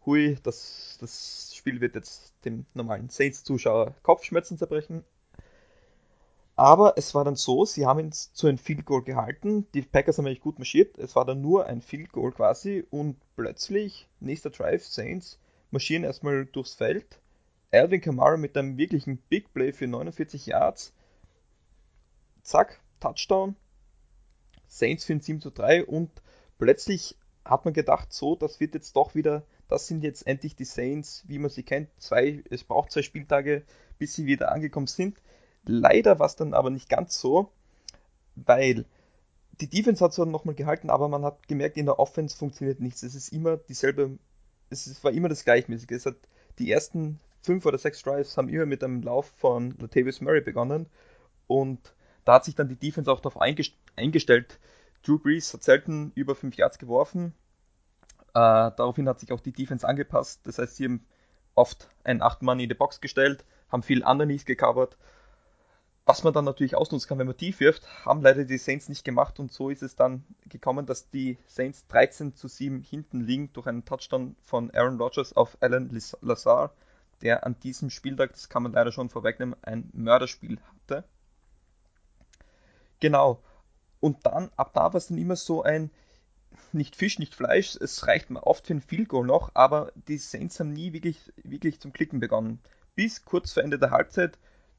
hui, 0.05 0.37
das, 0.41 0.97
das 0.99 1.53
Spiel 1.55 1.81
wird 1.81 1.95
jetzt 1.95 2.33
dem 2.45 2.65
normalen 2.73 3.09
Saints-Zuschauer 3.09 3.93
Kopfschmerzen 4.01 4.57
zerbrechen. 4.57 5.03
Aber 6.55 6.95
es 6.97 7.13
war 7.13 7.23
dann 7.23 7.35
so, 7.35 7.65
sie 7.65 7.85
haben 7.85 7.99
ihn 7.99 8.11
zu 8.11 8.47
einem 8.47 8.57
Field 8.57 8.85
Goal 8.85 9.03
gehalten. 9.03 9.67
Die 9.75 9.83
Packers 9.83 10.17
haben 10.17 10.25
eigentlich 10.25 10.41
gut 10.41 10.57
marschiert. 10.57 10.97
Es 10.97 11.15
war 11.15 11.25
dann 11.25 11.41
nur 11.41 11.67
ein 11.67 11.81
Field 11.81 12.11
Goal 12.11 12.31
quasi 12.31 12.85
und 12.89 13.17
plötzlich, 13.35 14.07
nächster 14.19 14.49
Drive, 14.49 14.83
Saints 14.83 15.39
marschieren 15.69 16.03
erstmal 16.03 16.45
durchs 16.47 16.73
Feld. 16.73 17.20
Alvin 17.71 18.01
Kamara 18.01 18.37
mit 18.37 18.57
einem 18.57 18.77
wirklichen 18.77 19.17
Big 19.17 19.53
Play 19.53 19.71
für 19.71 19.87
49 19.87 20.45
Yards. 20.47 20.93
Zack, 22.43 22.81
Touchdown. 22.99 23.55
Saints 24.67 25.05
für 25.05 25.13
ein 25.13 25.21
7 25.21 25.41
zu 25.41 25.51
3 25.51 25.85
und 25.85 26.09
plötzlich 26.57 27.17
hat 27.43 27.65
man 27.65 27.73
gedacht, 27.73 28.13
so, 28.13 28.35
das 28.35 28.59
wird 28.59 28.73
jetzt 28.73 28.95
doch 28.95 29.15
wieder, 29.15 29.43
das 29.67 29.87
sind 29.87 30.03
jetzt 30.03 30.27
endlich 30.27 30.55
die 30.55 30.65
Saints, 30.65 31.23
wie 31.27 31.39
man 31.39 31.49
sie 31.49 31.63
kennt. 31.63 31.89
Zwei, 31.97 32.43
es 32.49 32.63
braucht 32.63 32.91
zwei 32.91 33.01
Spieltage, 33.01 33.63
bis 33.99 34.13
sie 34.13 34.25
wieder 34.25 34.51
angekommen 34.51 34.87
sind. 34.87 35.21
Leider 35.65 36.19
war 36.19 36.27
es 36.27 36.35
dann 36.35 36.53
aber 36.53 36.69
nicht 36.69 36.89
ganz 36.89 37.19
so, 37.19 37.51
weil 38.35 38.85
die 39.59 39.69
Defense 39.69 40.03
hat 40.03 40.13
zwar 40.13 40.25
nochmal 40.25 40.55
gehalten, 40.55 40.89
aber 40.89 41.07
man 41.07 41.23
hat 41.23 41.47
gemerkt, 41.47 41.77
in 41.77 41.85
der 41.85 41.99
Offense 41.99 42.37
funktioniert 42.37 42.79
nichts. 42.79 43.03
Es 43.03 43.15
ist 43.15 43.29
immer 43.29 43.57
dieselbe, 43.57 44.17
es 44.69 45.03
war 45.03 45.11
immer 45.11 45.29
das 45.29 45.43
Gleichmäßige. 45.43 45.91
Es 45.91 46.05
hat 46.05 46.15
die 46.59 46.71
ersten 46.71 47.19
fünf 47.41 47.65
oder 47.65 47.77
sechs 47.77 48.01
Drives 48.01 48.37
haben 48.37 48.49
immer 48.49 48.65
mit 48.65 48.83
einem 48.83 49.01
Lauf 49.01 49.31
von 49.37 49.75
Latavius 49.79 50.21
Murray 50.21 50.41
begonnen 50.41 50.87
und 51.47 51.93
da 52.25 52.33
hat 52.33 52.45
sich 52.45 52.55
dann 52.55 52.69
die 52.69 52.75
Defense 52.75 53.11
auch 53.11 53.19
darauf 53.19 53.41
eingestellt. 53.41 54.59
Drew 55.03 55.17
Brees 55.17 55.53
hat 55.53 55.63
selten 55.63 56.11
über 56.13 56.35
fünf 56.35 56.55
Yards 56.55 56.77
geworfen. 56.77 57.33
Äh, 58.29 58.71
daraufhin 58.77 59.09
hat 59.09 59.19
sich 59.19 59.31
auch 59.31 59.39
die 59.39 59.51
Defense 59.51 59.87
angepasst. 59.87 60.41
Das 60.43 60.59
heißt, 60.59 60.75
sie 60.75 60.85
haben 60.85 61.05
oft 61.55 61.89
einen 62.03 62.21
acht 62.21 62.43
Mann 62.43 62.59
in 62.59 62.69
die 62.69 62.75
Box 62.75 63.01
gestellt, 63.01 63.43
haben 63.69 63.81
viel 63.81 64.03
underneath 64.03 64.45
gecovert 64.45 64.97
was 66.05 66.23
man 66.23 66.33
dann 66.33 66.45
natürlich 66.45 66.75
ausnutzen 66.75 67.07
kann, 67.07 67.19
wenn 67.19 67.27
man 67.27 67.37
tief 67.37 67.59
wirft, 67.59 67.87
haben 68.05 68.21
leider 68.21 68.43
die 68.43 68.57
Saints 68.57 68.89
nicht 68.89 69.05
gemacht 69.05 69.39
und 69.39 69.51
so 69.51 69.69
ist 69.69 69.83
es 69.83 69.95
dann 69.95 70.25
gekommen, 70.49 70.85
dass 70.85 71.09
die 71.09 71.37
Saints 71.45 71.87
13 71.87 72.35
zu 72.35 72.47
7 72.47 72.81
hinten 72.81 73.21
liegen 73.21 73.53
durch 73.53 73.67
einen 73.67 73.85
Touchdown 73.85 74.35
von 74.41 74.71
Aaron 74.71 74.99
Rodgers 74.99 75.33
auf 75.33 75.57
Alan 75.61 75.89
Lazar, 76.21 76.73
der 77.21 77.45
an 77.45 77.59
diesem 77.59 77.89
Spieltag, 77.89 78.33
das 78.33 78.49
kann 78.49 78.63
man 78.63 78.73
leider 78.73 78.91
schon 78.91 79.09
vorwegnehmen, 79.09 79.55
ein 79.61 79.89
Mörderspiel 79.93 80.59
hatte. 80.59 81.03
Genau. 82.99 83.41
Und 83.99 84.25
dann, 84.25 84.49
ab 84.55 84.73
da 84.73 84.93
war 84.93 84.95
es 84.95 85.07
dann 85.07 85.17
immer 85.17 85.35
so 85.35 85.63
ein, 85.63 85.91
nicht 86.71 86.95
Fisch, 86.95 87.19
nicht 87.19 87.35
Fleisch, 87.35 87.75
es 87.75 88.07
reicht 88.07 88.29
mir 88.29 88.43
oft 88.43 88.67
für 88.67 88.73
ein 88.73 88.81
Field 88.81 89.09
Goal 89.09 89.25
noch, 89.25 89.51
aber 89.53 89.91
die 90.07 90.17
Saints 90.17 90.59
haben 90.59 90.73
nie 90.73 90.93
wirklich, 90.93 91.31
wirklich 91.43 91.79
zum 91.79 91.93
Klicken 91.93 92.19
begonnen. 92.19 92.59
Bis 92.95 93.23
kurz 93.23 93.53
vor 93.53 93.63
Ende 93.63 93.79
der 93.79 93.91
Halbzeit 93.91 94.37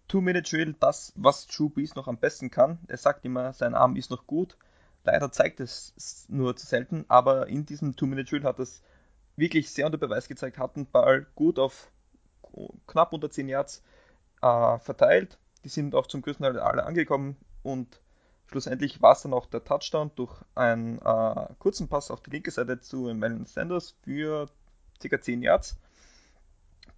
Two-Minute-Drill, 0.09 0.75
das, 0.79 1.13
was 1.17 1.47
Drew 1.47 1.71
Brees 1.71 1.95
noch 1.95 2.09
am 2.09 2.19
besten 2.19 2.51
kann. 2.51 2.79
Er 2.89 2.99
sagt 2.99 3.25
immer, 3.25 3.53
sein 3.53 3.75
Arm 3.75 3.97
ist 3.97 4.11
noch 4.11 4.27
gut. 4.27 4.57
Leider 5.05 5.33
zeigt 5.33 5.61
es 5.61 6.27
nur 6.29 6.55
zu 6.57 6.67
selten, 6.67 7.05
aber 7.09 7.49
in 7.49 7.65
diesem 7.65 7.97
Two-Minute-Drill 7.97 8.45
hat 8.45 8.59
es 8.59 8.83
wirklich 9.37 9.71
sehr 9.71 9.87
unter 9.87 9.99
Beweis 9.99 10.29
gezeigt, 10.29 10.59
hat 10.59 10.77
den 10.77 10.91
Ball 10.91 11.27
gut 11.35 11.59
auf 11.59 11.91
knapp 12.87 13.13
unter 13.13 13.31
10 13.31 13.49
Yards 13.49 13.83
äh, 14.41 14.79
verteilt. 14.79 15.39
Die 15.65 15.69
sind 15.69 15.95
auch 15.95 16.07
zum 16.07 16.23
größten 16.23 16.45
Teil 16.45 16.59
alle 16.59 16.85
angekommen 16.85 17.37
und 17.63 18.01
schlussendlich 18.47 19.01
war 19.01 19.13
es 19.13 19.23
dann 19.23 19.33
auch 19.33 19.47
der 19.47 19.65
Touchdown 19.65 20.11
durch 20.17 20.35
einen 20.55 20.99
äh, 20.99 21.47
kurzen 21.59 21.89
Pass 21.89 22.11
auf 22.11 22.21
die 22.21 22.31
linke 22.31 22.51
Seite 22.51 22.81
zu 22.81 23.13
Melvin 23.15 23.47
Sanders 23.47 23.97
für 24.03 24.49
ca. 25.01 25.21
10 25.21 25.43
Yards. 25.43 25.79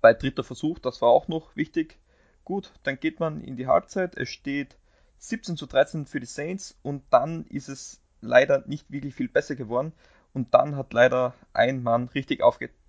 Bei 0.00 0.14
dritter 0.14 0.44
Versuch, 0.44 0.78
das 0.78 1.00
war 1.00 1.08
auch 1.08 1.28
noch 1.28 1.56
wichtig, 1.56 1.98
Gut, 2.44 2.72
dann 2.82 3.00
geht 3.00 3.20
man 3.20 3.40
in 3.40 3.56
die 3.56 3.66
Halbzeit. 3.66 4.16
Es 4.16 4.28
steht 4.28 4.76
17 5.18 5.56
zu 5.56 5.66
13 5.66 6.04
für 6.04 6.20
die 6.20 6.26
Saints 6.26 6.76
und 6.82 7.02
dann 7.10 7.46
ist 7.46 7.68
es 7.68 8.02
leider 8.20 8.64
nicht 8.66 8.90
wirklich 8.90 9.14
viel 9.14 9.28
besser 9.28 9.56
geworden. 9.56 9.92
Und 10.34 10.52
dann 10.52 10.76
hat 10.76 10.92
leider 10.92 11.34
ein 11.54 11.82
Mann 11.82 12.08
richtig 12.08 12.42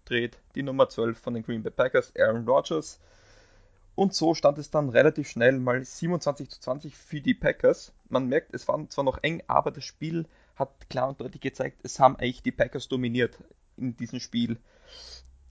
aufgedreht, 0.06 0.38
die 0.56 0.64
Nummer 0.64 0.88
12 0.88 1.18
von 1.18 1.34
den 1.34 1.44
Green 1.44 1.64
Bay 1.64 1.72
Packers, 1.72 2.14
Aaron 2.18 2.48
Rodgers. 2.48 3.00
Und 3.96 4.14
so 4.14 4.34
stand 4.34 4.58
es 4.58 4.70
dann 4.70 4.90
relativ 4.90 5.30
schnell 5.30 5.58
mal 5.58 5.84
27 5.84 6.50
zu 6.50 6.60
20 6.60 6.96
für 6.96 7.22
die 7.22 7.34
Packers. 7.34 7.94
Man 8.10 8.28
merkt, 8.28 8.54
es 8.54 8.68
war 8.68 8.88
zwar 8.90 9.04
noch 9.04 9.20
eng, 9.24 9.42
aber 9.48 9.72
das 9.72 9.86
Spiel 9.86 10.28
hat 10.56 10.90
klar 10.90 11.10
und 11.10 11.22
deutlich 11.22 11.42
gezeigt, 11.42 11.80
es 11.84 12.00
haben 12.00 12.18
eigentlich 12.18 12.44
die 12.44 12.52
Packers 12.52 12.88
dominiert 12.88 13.38
in 13.78 13.96
diesem 13.98 14.20
Spiel 14.20 14.58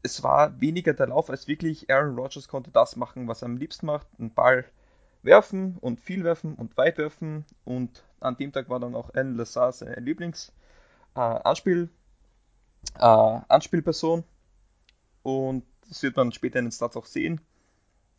es 0.03 0.23
war 0.23 0.61
weniger 0.61 0.93
der 0.93 1.07
Lauf 1.07 1.31
als 1.31 1.49
wirklich 1.49 1.91
Aaron 1.91 2.15
Rodgers 2.15 2.47
konnte 2.47 2.71
das 2.71 2.95
machen, 2.95 3.27
was 3.27 3.41
er 3.41 3.47
am 3.47 3.57
liebsten 3.57 3.87
macht, 3.87 4.07
einen 4.19 4.35
Ball 4.35 4.67
werfen 5.23 5.79
und 5.81 5.99
viel 5.99 6.25
werfen 6.25 6.55
und 6.55 6.77
weit 6.77 6.99
werfen 6.99 7.47
und 7.65 8.05
an 8.21 8.37
dem 8.37 8.53
Tag 8.53 8.69
war 8.69 8.81
dann 8.81 8.95
auch 8.95 9.15
Alan 9.15 9.35
Lazar 9.35 9.73
seine 9.73 9.97
Lieblings 9.97 10.53
äh, 11.17 11.39
äh, 12.99 13.41
und 15.25 15.65
das 15.89 16.05
wird 16.05 16.17
man 16.17 16.31
später 16.31 16.61
in 16.61 16.67
den 16.67 16.73
Stats 16.73 16.97
auch 16.97 17.07
sehen. 17.07 17.41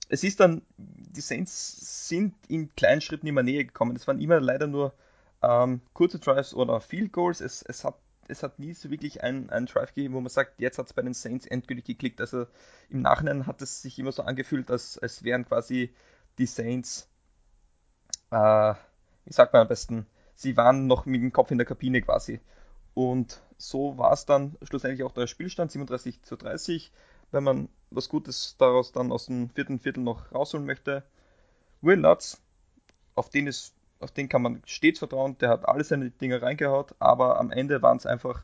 Es 0.09 0.23
ist 0.23 0.41
dann, 0.41 0.61
die 0.77 1.21
Saints 1.21 2.09
sind 2.09 2.35
in 2.47 2.75
kleinen 2.75 3.01
Schritten 3.01 3.27
immer 3.27 3.41
näher 3.41 3.63
gekommen. 3.63 3.95
Es 3.95 4.07
waren 4.07 4.19
immer 4.19 4.39
leider 4.41 4.67
nur 4.67 4.93
ähm, 5.41 5.81
kurze 5.93 6.19
Drives 6.19 6.53
oder 6.53 6.81
Field 6.81 7.13
Goals. 7.13 7.41
Es, 7.41 7.63
es 7.63 7.83
hat 7.85 7.95
es 8.27 8.43
hat 8.43 8.59
nie 8.59 8.73
so 8.73 8.89
wirklich 8.89 9.23
einen, 9.23 9.49
einen 9.49 9.67
Drive 9.67 9.93
gegeben, 9.93 10.15
wo 10.15 10.21
man 10.21 10.29
sagt, 10.29 10.59
jetzt 10.59 10.77
hat 10.77 10.87
es 10.87 10.93
bei 10.93 11.01
den 11.01 11.13
Saints 11.13 11.45
endgültig 11.45 11.85
geklickt. 11.85 12.21
Also 12.21 12.47
im 12.89 13.01
Nachhinein 13.01 13.45
hat 13.45 13.61
es 13.61 13.81
sich 13.81 13.99
immer 13.99 14.11
so 14.11 14.23
angefühlt, 14.23 14.71
als, 14.71 14.97
als 14.97 15.23
wären 15.23 15.45
quasi 15.45 15.93
die 16.37 16.47
Saints, 16.47 17.07
äh, 18.31 18.73
wie 19.25 19.33
sagt 19.33 19.53
man 19.53 19.61
am 19.61 19.67
besten, 19.67 20.07
sie 20.33 20.57
waren 20.57 20.87
noch 20.87 21.05
mit 21.05 21.21
dem 21.21 21.31
Kopf 21.31 21.51
in 21.51 21.57
der 21.57 21.67
Kabine 21.67 22.01
quasi. 22.01 22.39
Und 22.93 23.41
so 23.57 23.97
war 23.97 24.13
es 24.13 24.25
dann 24.25 24.57
schlussendlich 24.63 25.03
auch 25.03 25.11
der 25.11 25.27
Spielstand, 25.27 25.71
37 25.71 26.21
zu 26.23 26.35
30. 26.35 26.91
Wenn 27.31 27.43
man 27.43 27.69
was 27.89 28.09
Gutes 28.09 28.55
daraus 28.57 28.91
dann 28.91 29.11
aus 29.11 29.27
dem 29.27 29.49
vierten 29.49 29.79
Viertel 29.79 30.03
noch 30.03 30.31
rausholen 30.31 30.65
möchte. 30.65 31.03
Will 31.81 31.99
Lutz, 31.99 32.41
auf 33.15 33.29
den 33.29 33.47
ist 33.47 33.75
auf 33.99 34.11
den 34.11 34.29
kann 34.29 34.41
man 34.41 34.61
stets 34.65 34.99
vertrauen, 34.99 35.37
der 35.39 35.49
hat 35.49 35.67
alle 35.67 35.83
seine 35.83 36.11
Dinge 36.11 36.41
reingehaut, 36.41 36.95
aber 36.99 37.39
am 37.39 37.51
Ende 37.51 37.81
waren 37.81 37.97
es 37.97 38.05
einfach 38.05 38.43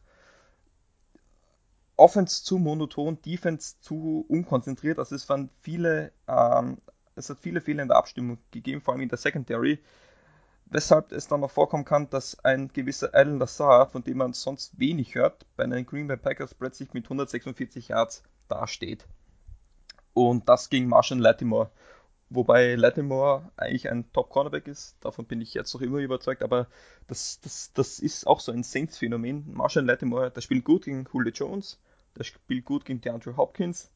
Offense 1.97 2.43
zu 2.43 2.57
monoton, 2.57 3.21
Defense 3.21 3.75
zu 3.81 4.25
unkonzentriert. 4.27 4.97
Also 4.97 5.13
es 5.13 5.29
waren 5.29 5.49
viele, 5.61 6.11
ähm, 6.27 6.77
es 7.15 7.29
hat 7.29 7.37
viele 7.39 7.61
Fehler 7.61 7.83
in 7.83 7.89
der 7.89 7.97
Abstimmung 7.97 8.39
gegeben, 8.51 8.81
vor 8.81 8.93
allem 8.93 9.03
in 9.03 9.09
der 9.09 9.17
Secondary, 9.17 9.79
weshalb 10.71 11.11
es 11.11 11.27
dann 11.27 11.41
noch 11.41 11.51
vorkommen 11.51 11.85
kann, 11.85 12.09
dass 12.09 12.39
ein 12.43 12.69
gewisser 12.69 13.13
Alan 13.13 13.37
Lazar, 13.37 13.87
von 13.87 14.03
dem 14.03 14.17
man 14.17 14.33
sonst 14.33 14.79
wenig 14.79 15.15
hört, 15.15 15.45
bei 15.55 15.65
den 15.67 15.85
Green 15.85 16.07
Bay 16.07 16.17
Packers 16.17 16.55
plötzlich 16.55 16.93
mit 16.93 17.05
146 17.05 17.89
Yards 17.89 18.23
dasteht. 18.47 19.05
Und 20.13 20.49
das 20.49 20.69
gegen 20.69 20.87
Marshall 20.87 21.19
Latimore. 21.19 21.69
Wobei 22.29 22.75
Lattimore 22.75 23.51
eigentlich 23.57 23.91
ein 23.91 24.09
Top-Cornerback 24.13 24.65
ist, 24.67 24.95
davon 25.01 25.25
bin 25.25 25.41
ich 25.41 25.53
jetzt 25.53 25.73
noch 25.73 25.81
immer 25.81 25.97
überzeugt, 25.97 26.43
aber 26.43 26.67
das, 27.07 27.41
das, 27.41 27.73
das 27.73 27.99
ist 27.99 28.25
auch 28.25 28.39
so 28.39 28.53
ein 28.53 28.63
Saints-Phänomen. 28.63 29.51
Marshall 29.53 29.85
Lattimore, 29.85 30.31
der 30.31 30.39
spielt 30.39 30.63
gut 30.63 30.85
gegen 30.85 31.05
Julio 31.11 31.33
Jones, 31.33 31.77
der 32.17 32.23
spielt 32.23 32.63
gut 32.63 32.85
gegen 32.85 33.01
DeAndre 33.01 33.35
Hopkins, 33.35 33.91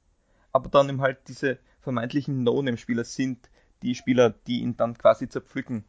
aber 0.51 0.69
dann 0.69 0.89
eben 0.89 1.01
halt 1.01 1.19
diese 1.29 1.59
vermeintlichen 1.79 2.43
No-Name-Spieler 2.43 3.05
sind 3.05 3.49
die 3.81 3.95
Spieler, 3.95 4.31
die 4.47 4.59
ihn 4.59 4.75
dann 4.75 4.97
quasi 4.97 5.29
zerpflücken. 5.29 5.85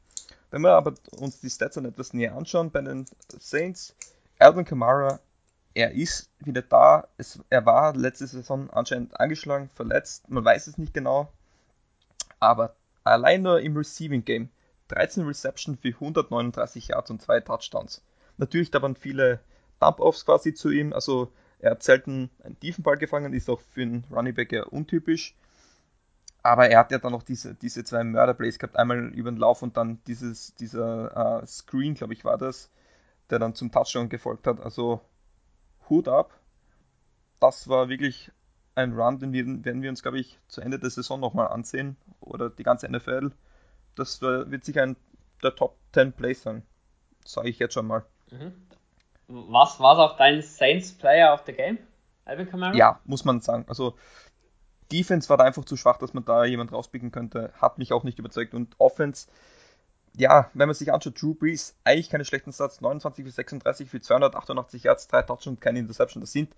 Wenn 0.51 0.63
wir 0.63 0.73
aber 0.73 0.95
uns 1.13 1.41
die 1.41 1.51
Stats 1.51 1.75
dann 1.75 1.85
etwas 1.85 2.13
näher 2.13 2.37
anschauen 2.37 2.71
bei 2.71 2.81
den 2.81 3.07
Saints, 3.39 3.95
Alvin 4.39 4.65
Kamara, 4.65 5.21
er 5.75 5.93
ist 5.93 6.31
wieder 6.39 6.63
da. 6.63 7.09
Es, 7.19 7.39
er 7.51 7.67
war 7.67 7.95
letzte 7.95 8.27
Saison 8.27 8.71
anscheinend 8.71 9.19
angeschlagen, 9.19 9.69
verletzt, 9.75 10.29
man 10.31 10.45
weiß 10.45 10.67
es 10.67 10.79
nicht 10.79 10.95
genau 10.95 11.31
aber 12.41 12.75
allein 13.05 13.43
nur 13.43 13.61
im 13.61 13.77
Receiving 13.77 14.25
Game 14.25 14.51
13 14.89 15.25
Reception 15.25 15.77
für 15.77 15.89
139 15.89 16.89
Yards 16.89 17.11
und 17.11 17.23
2 17.23 17.41
Touchdowns. 17.41 18.03
Natürlich, 18.37 18.71
da 18.71 18.83
waren 18.83 18.97
viele 18.97 19.41
Dump-Offs 19.81 20.25
quasi 20.25 20.55
zu 20.55 20.71
ihm. 20.71 20.93
Also 20.93 21.33
er 21.59 21.73
hat 21.73 21.83
selten 21.83 22.31
einen 22.45 22.59
tiefen 22.61 22.85
Ball 22.85 22.97
gefangen, 22.97 23.33
ist 23.33 23.49
auch 23.49 23.61
für 23.61 23.83
einen 23.83 24.05
Running 24.11 24.35
Back 24.35 24.53
ja 24.53 24.65
untypisch. 24.65 25.35
Aber 26.47 26.69
er 26.69 26.79
hat 26.79 26.93
ja 26.93 26.99
dann 26.99 27.11
noch 27.11 27.25
diese, 27.25 27.55
diese 27.55 27.83
zwei 27.83 28.05
Mörderplays 28.05 28.61
gehabt, 28.61 28.77
einmal 28.77 29.09
über 29.09 29.33
den 29.33 29.37
Lauf 29.37 29.63
und 29.63 29.77
dann 29.77 30.01
dieses, 30.07 30.55
dieser 30.55 31.43
uh, 31.43 31.47
Screen, 31.47 31.95
glaube 31.95 32.13
ich, 32.13 32.25
war 32.25 32.39
das, 32.39 32.71
der 33.31 33.41
dann 33.41 33.57
zum 33.57 33.73
Touchdown 33.73 34.09
gefolgt 34.09 34.47
hat. 34.47 34.61
Also 34.61 35.01
Hut 35.91 36.07
ab. 36.07 36.39
Das 37.41 37.69
war 37.69 37.89
wirklich 37.89 38.31
ein 38.77 38.93
Run, 38.93 39.19
den 39.19 39.65
werden 39.65 39.83
wir 39.83 39.91
uns, 39.91 40.03
glaube 40.03 40.21
ich, 40.21 40.39
zu 40.47 40.61
Ende 40.61 40.79
der 40.79 40.91
Saison 40.91 41.19
nochmal 41.19 41.49
ansehen. 41.49 41.97
Oder 42.21 42.49
die 42.49 42.63
ganze 42.63 42.89
NFL. 42.89 43.33
Das 43.97 44.23
wird 44.23 44.65
sicher 44.65 44.85
ein 44.85 44.97
der 45.43 45.55
Top 45.55 45.77
10 45.95 46.13
Plays 46.13 46.43
sein. 46.43 46.63
Sage 47.25 47.49
ich 47.49 47.59
jetzt 47.59 47.75
schon 47.75 47.89
mal. 47.89 48.05
Mhm. 48.31 48.53
Was 49.27 49.81
war 49.81 49.95
es 49.95 49.99
auch 49.99 50.17
dein 50.17 50.43
Saints 50.43 50.93
Player 50.93 51.35
of 51.35 51.43
the 51.47 51.53
Game? 51.53 51.79
Alvin 52.25 52.49
Kamara? 52.49 52.75
Ja, 52.75 53.01
muss 53.05 53.25
man 53.25 53.41
sagen. 53.41 53.65
Also 53.69 53.97
Defense 54.93 55.29
war 55.29 55.37
da 55.37 55.45
einfach 55.45 55.65
zu 55.65 55.77
schwach, 55.77 55.99
dass 55.99 56.15
man 56.15 56.25
da 56.25 56.45
jemand 56.45 56.73
rauspicken 56.73 57.13
könnte. 57.13 57.53
Hat 57.61 57.79
mich 57.79 57.93
auch 57.93 58.05
nicht 58.05 58.19
überzeugt. 58.19 58.55
Und 58.55 58.75
Offense, 58.79 59.27
ja, 60.17 60.51
wenn 60.55 60.69
man 60.69 60.75
sich 60.75 60.93
anschaut, 60.93 61.21
Drew 61.21 61.35
Brees, 61.35 61.75
eigentlich 61.85 62.11
keine 62.11 62.25
schlechten 62.25 62.53
Stats. 62.53 62.81
29 62.81 63.25
für 63.25 63.31
36 63.31 63.91
für 63.91 64.01
288 64.01 64.85
Yards, 64.85 65.09
3 65.09 65.23
Touchdowns 65.23 65.47
und 65.47 65.61
keine 65.61 65.79
Interception. 65.79 66.21
Das 66.21 66.33
sind 66.33 66.55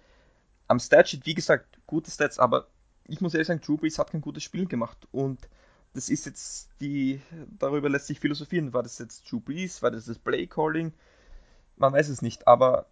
am 0.67 0.79
Statsheet, 0.79 1.27
wie 1.27 1.35
gesagt, 1.35 1.79
gute 1.87 2.11
Stats, 2.11 2.38
aber 2.38 2.67
ich 3.05 3.21
muss 3.21 3.35
ehrlich 3.35 3.49
sagen, 3.49 3.61
Drew 3.61 3.77
Brees 3.79 3.99
hat 3.99 4.11
kein 4.11 4.21
gutes 4.21 4.43
Spiel 4.43 4.67
gemacht. 4.67 5.09
Und 5.11 5.49
das 5.95 6.09
ist 6.09 6.27
jetzt 6.27 6.69
die, 6.81 7.21
darüber 7.59 7.88
lässt 7.88 8.07
sich 8.07 8.21
philosophieren. 8.21 8.73
War 8.75 8.83
das 8.83 8.99
jetzt 8.99 9.31
Drew 9.31 9.41
Brees? 9.41 9.83
War 9.83 9.91
das 9.91 10.05
das 10.05 10.19
Play 10.19 10.47
Calling? 10.47 10.93
Man 11.77 11.93
weiß 11.93 12.09
es 12.09 12.23
nicht, 12.23 12.47
aber 12.47 12.87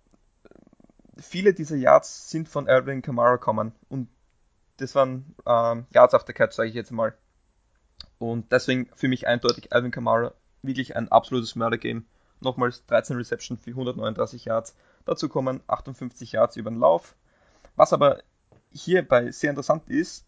viele 1.19 1.55
dieser 1.55 1.77
Yards 1.77 2.31
sind 2.31 2.49
von 2.49 2.69
Alvin 2.69 3.03
Kamara 3.03 3.37
kommen 3.37 3.73
und 3.89 4.09
das 4.79 4.95
waren 4.95 5.35
ähm, 5.47 5.87
Yards 5.93 6.15
after 6.15 6.33
Catch, 6.33 6.53
sage 6.53 6.69
ich 6.69 6.75
jetzt 6.75 6.93
mal. 6.93 7.15
Und 8.19 8.51
deswegen 8.53 8.89
für 8.95 9.09
mich 9.09 9.27
eindeutig 9.27 9.73
Alvin 9.73 9.91
Kamara 9.91 10.33
wirklich 10.63 10.97
ein 10.97 11.11
absolutes 11.11 11.55
Mördergame. 11.55 12.03
Nochmals 12.41 12.85
13 12.87 13.17
Reception 13.17 13.57
für 13.57 13.71
139 13.71 14.45
Yards. 14.45 14.75
Dazu 15.05 15.29
kommen 15.29 15.61
58 15.67 16.33
Yards 16.33 16.57
über 16.57 16.71
den 16.71 16.81
Lauf. 16.81 17.15
Was 17.77 17.93
aber 17.93 18.23
hierbei 18.73 19.31
sehr 19.31 19.51
interessant 19.51 19.89
ist, 19.89 20.27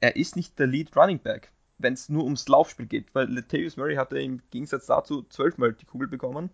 er 0.00 0.16
ist 0.16 0.36
nicht 0.36 0.58
der 0.58 0.66
Lead 0.66 0.96
Running 0.96 1.18
Back 1.18 1.52
wenn 1.82 1.94
es 1.94 2.08
nur 2.08 2.24
ums 2.24 2.48
Laufspiel 2.48 2.86
geht, 2.86 3.14
weil 3.14 3.32
Latavius 3.32 3.76
Murray 3.76 3.96
hatte 3.96 4.20
im 4.20 4.42
Gegensatz 4.50 4.86
dazu 4.86 5.22
zwölfmal 5.24 5.72
die 5.72 5.86
Kugel 5.86 6.08
bekommen, 6.08 6.50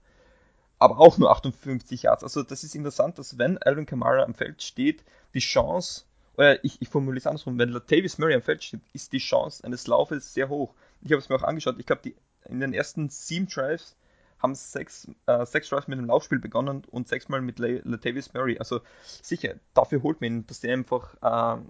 aber 0.78 0.98
auch 0.98 1.18
nur 1.18 1.30
58 1.30 2.02
Yards. 2.02 2.22
Also 2.22 2.42
das 2.42 2.64
ist 2.64 2.74
interessant, 2.74 3.18
dass 3.18 3.38
wenn 3.38 3.58
Alvin 3.58 3.86
Kamara 3.86 4.22
am 4.22 4.34
Feld 4.34 4.62
steht, 4.62 5.04
die 5.34 5.40
Chance, 5.40 6.04
oder 6.36 6.64
ich, 6.64 6.80
ich 6.80 6.88
formuliere 6.88 7.18
es 7.18 7.26
andersrum, 7.26 7.58
wenn 7.58 7.70
Latavius 7.70 8.18
Murray 8.18 8.34
am 8.34 8.42
Feld 8.42 8.62
steht, 8.62 8.80
ist 8.92 9.12
die 9.12 9.18
Chance 9.18 9.64
eines 9.64 9.86
Laufes 9.86 10.34
sehr 10.34 10.48
hoch. 10.48 10.74
Ich 11.02 11.12
habe 11.12 11.20
es 11.20 11.28
mir 11.28 11.36
auch 11.36 11.42
angeschaut, 11.42 11.76
ich 11.78 11.86
glaube, 11.86 12.12
in 12.44 12.60
den 12.60 12.74
ersten 12.74 13.08
sieben 13.08 13.46
Drives 13.48 13.96
haben 14.38 14.54
sechs, 14.54 15.08
äh, 15.26 15.46
sechs 15.46 15.68
Drives 15.68 15.88
mit 15.88 15.98
dem 15.98 16.06
Laufspiel 16.06 16.38
begonnen 16.38 16.82
und 16.90 17.08
sechsmal 17.08 17.40
mit 17.40 17.58
Latavius 17.58 18.34
Murray. 18.34 18.58
Also 18.58 18.80
sicher, 19.22 19.54
dafür 19.74 20.02
holt 20.02 20.20
man 20.20 20.30
ihn, 20.30 20.46
dass 20.46 20.60
der 20.60 20.74
einfach 20.74 21.14
äh, 21.22 21.60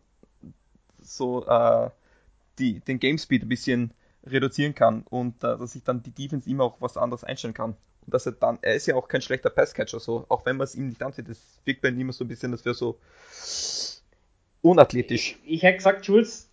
so 1.01 1.47
äh, 1.47 1.91
die, 2.59 2.81
den 2.81 2.99
Game 2.99 3.19
Speed 3.19 3.43
ein 3.43 3.49
bisschen 3.49 3.93
reduzieren 4.25 4.75
kann 4.75 5.05
und 5.09 5.45
äh, 5.45 5.57
dass 5.57 5.73
sich 5.73 5.85
dann 5.85 6.03
die 6.03 6.11
Defense 6.11 6.51
immer 6.51 6.65
auch 6.65 6.81
was 6.81 6.97
anderes 6.97 7.23
einstellen 7.23 7.55
kann. 7.55 7.77
Und 8.05 8.15
dass 8.15 8.27
er 8.27 8.33
dann, 8.33 8.59
er 8.63 8.75
ist 8.75 8.87
ja 8.87 8.97
auch 8.97 9.09
kein 9.09 9.23
schlechter 9.23 9.51
Passcatcher, 9.51 10.01
so, 10.01 10.27
auch 10.29 10.45
wenn 10.47 10.57
man 10.57 10.65
es 10.65 10.75
ihm 10.75 10.89
nicht 10.89 11.03
ansieht, 11.03 11.29
das 11.29 11.39
wirkt 11.65 11.83
bei 11.83 11.89
ihm 11.89 12.01
immer 12.01 12.13
so 12.13 12.25
ein 12.25 12.29
bisschen, 12.29 12.51
das 12.53 12.65
wäre 12.65 12.75
so 12.75 12.99
unathletisch. 14.71 15.39
Ich, 15.45 15.55
ich 15.55 15.63
hätte 15.63 15.79
gesagt, 15.79 16.07
Jules 16.07 16.51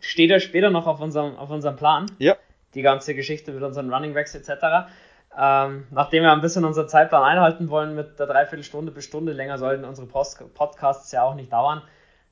steht 0.00 0.30
ja 0.30 0.40
später 0.40 0.70
noch 0.70 0.86
auf 0.86 1.00
unserem, 1.00 1.36
auf 1.36 1.50
unserem 1.50 1.76
Plan. 1.76 2.10
Ja. 2.18 2.36
Die 2.74 2.82
ganze 2.82 3.14
Geschichte 3.14 3.52
mit 3.52 3.62
unseren 3.62 3.92
Running 3.92 4.14
Backs 4.14 4.34
etc. 4.34 4.90
Ähm, 5.38 5.86
nachdem 5.90 6.24
wir 6.24 6.32
ein 6.32 6.40
bisschen 6.40 6.64
unseren 6.64 6.88
Zeitplan 6.88 7.22
einhalten 7.22 7.70
wollen 7.70 7.94
mit 7.94 8.18
der 8.18 8.26
Dreiviertelstunde 8.26 8.92
bis 8.92 9.04
Stunde 9.04 9.32
länger 9.32 9.58
sollten 9.58 9.84
unsere 9.84 10.06
Post 10.06 10.42
Podcasts 10.54 11.10
ja 11.12 11.22
auch 11.22 11.34
nicht 11.34 11.52
dauern, 11.52 11.82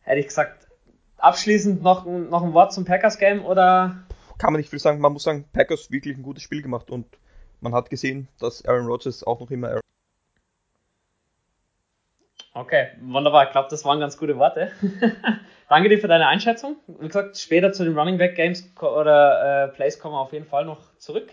hätte 0.03 0.21
ich 0.21 0.27
gesagt, 0.27 0.67
abschließend 1.17 1.83
noch, 1.83 2.05
noch 2.05 2.43
ein 2.43 2.53
Wort 2.53 2.73
zum 2.73 2.85
Packers-Game 2.85 3.45
oder? 3.45 3.97
Kann 4.39 4.53
man 4.53 4.61
nicht 4.61 4.71
viel 4.71 4.79
sagen. 4.79 5.01
Man 5.01 5.13
muss 5.13 5.23
sagen, 5.23 5.45
Packers 5.53 5.91
wirklich 5.91 6.17
ein 6.17 6.23
gutes 6.23 6.43
Spiel 6.43 6.63
gemacht 6.63 6.91
und 6.91 7.07
man 7.61 7.75
hat 7.75 7.91
gesehen, 7.91 8.29
dass 8.39 8.65
Aaron 8.65 8.87
Rodgers 8.87 9.25
auch 9.25 9.41
noch 9.41 9.51
immer. 9.51 9.69
Aaron 9.69 9.81
okay, 12.61 12.89
wunderbar. 13.01 13.47
Ich 13.47 13.53
glaube, 13.53 13.69
das 13.71 13.85
waren 13.85 14.01
ganz 14.01 14.17
gute 14.17 14.37
Worte. 14.37 14.71
Danke 15.69 15.89
dir 15.89 15.99
für 15.99 16.09
deine 16.09 16.27
Einschätzung. 16.27 16.77
Wie 16.87 17.07
gesagt, 17.07 17.39
später 17.39 17.73
zu 17.73 17.85
den 17.85 17.97
Running 17.97 18.19
Back 18.19 18.35
Games 18.35 18.69
oder 18.81 19.65
äh, 19.65 19.69
Plays 19.69 19.99
kommen 19.99 20.15
wir 20.15 20.21
auf 20.21 20.33
jeden 20.33 20.47
Fall 20.47 20.65
noch 20.65 20.81
zurück. 20.99 21.31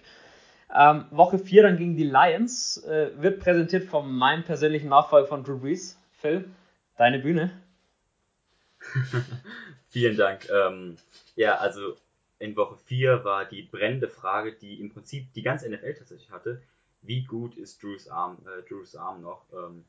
Ähm, 0.76 1.06
Woche 1.12 1.40
4 1.40 1.63
dann 1.63 1.78
gegen 1.78 1.96
die 1.96 2.04
Lions 2.04 2.84
äh, 2.84 3.10
wird 3.18 3.40
präsentiert 3.40 3.86
von 3.86 4.12
meinem 4.12 4.44
persönlichen 4.44 4.90
Nachfolger 4.90 5.28
von 5.28 5.44
Drew 5.44 5.58
Brees. 5.58 5.98
Phil, 6.12 6.50
deine 6.98 7.20
Bühne. 7.20 7.52
Vielen 9.90 10.18
Dank. 10.18 10.50
Ähm, 10.50 10.98
ja, 11.36 11.56
also 11.56 11.96
in 12.40 12.56
Woche 12.56 12.76
4 12.76 13.24
war 13.24 13.46
die 13.46 13.63
brennende 13.63 14.10
Frage, 14.10 14.54
die 14.54 14.80
im 14.80 14.92
Prinzip 14.92 15.34
die 15.34 15.42
ganze 15.42 15.70
NFL 15.70 15.94
tatsächlich 15.94 16.32
hatte. 16.32 16.62
Wie 17.02 17.24
gut 17.24 17.56
ist 17.56 17.82
Drews 17.82 18.08
Arm, 18.10 18.38
äh, 18.46 18.68
Drews 18.68 18.96
Arm 18.96 19.22
noch? 19.22 19.46
Ähm, 19.54 19.86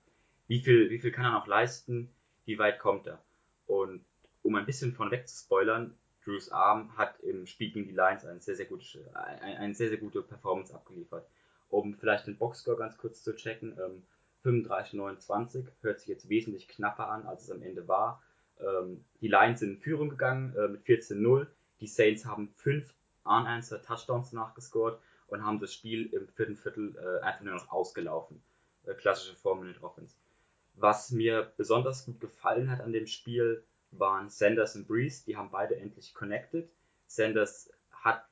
wie, 0.48 0.60
viel, 0.60 0.90
wie 0.90 0.98
viel 0.98 1.12
kann 1.12 1.24
er 1.24 1.32
noch 1.32 1.46
leisten? 1.46 2.10
Wie 2.44 2.58
weit 2.58 2.78
kommt 2.78 3.06
er? 3.06 3.22
Und 3.66 4.04
um 4.42 4.54
ein 4.54 4.66
bisschen 4.66 4.94
von 4.94 5.10
weg 5.10 5.28
zu 5.28 5.36
spoilern, 5.44 5.94
Drews 6.24 6.50
Arm 6.50 6.96
hat 6.96 7.20
im 7.20 7.46
Spiel 7.46 7.70
gegen 7.70 7.86
die 7.86 7.94
Lions 7.94 8.24
eine 8.24 8.40
sehr, 8.40 8.56
sehr 8.56 8.66
gute, 8.66 8.84
eine, 9.14 9.74
sehr, 9.74 9.88
sehr 9.88 9.98
gute 9.98 10.22
Performance 10.22 10.74
abgeliefert. 10.74 11.26
Um 11.68 11.94
vielleicht 11.94 12.26
den 12.26 12.36
Boxscore 12.36 12.78
ganz 12.78 12.96
kurz 12.96 13.22
zu 13.22 13.34
checken, 13.36 13.78
ähm, 13.78 14.02
35-29 14.44 15.66
hört 15.82 16.00
sich 16.00 16.08
jetzt 16.08 16.28
wesentlich 16.28 16.68
knapper 16.68 17.08
an, 17.08 17.26
als 17.26 17.44
es 17.44 17.50
am 17.50 17.62
Ende 17.62 17.86
war. 17.88 18.22
Ähm, 18.60 19.04
die 19.20 19.28
Lions 19.28 19.60
sind 19.60 19.70
in 19.70 19.78
Führung 19.78 20.08
gegangen 20.08 20.54
äh, 20.56 20.68
mit 20.68 20.84
14-0. 20.84 21.46
Die 21.80 21.86
Saints 21.86 22.24
haben 22.24 22.48
fünf 22.56 22.94
unanswered 23.24 23.84
Touchdowns 23.84 24.32
nachgescored 24.32 24.98
und 25.26 25.44
haben 25.44 25.60
das 25.60 25.74
Spiel 25.74 26.06
im 26.12 26.28
vierten 26.28 26.56
Viertel 26.56 26.96
äh, 26.96 27.24
einfach 27.24 27.42
nur 27.42 27.54
noch 27.54 27.70
ausgelaufen. 27.70 28.42
Äh, 28.84 28.94
klassische 28.94 29.36
Formel 29.36 29.74
in 29.74 29.82
Offense. 29.82 30.16
Was 30.80 31.10
mir 31.10 31.52
besonders 31.56 32.04
gut 32.04 32.20
gefallen 32.20 32.70
hat 32.70 32.80
an 32.80 32.92
dem 32.92 33.06
Spiel, 33.06 33.64
waren 33.90 34.30
Sanders 34.30 34.76
und 34.76 34.86
Breeze. 34.86 35.24
Die 35.26 35.36
haben 35.36 35.50
beide 35.50 35.76
endlich 35.76 36.14
connected. 36.14 36.70
Sanders 37.06 37.70
hat 37.90 38.24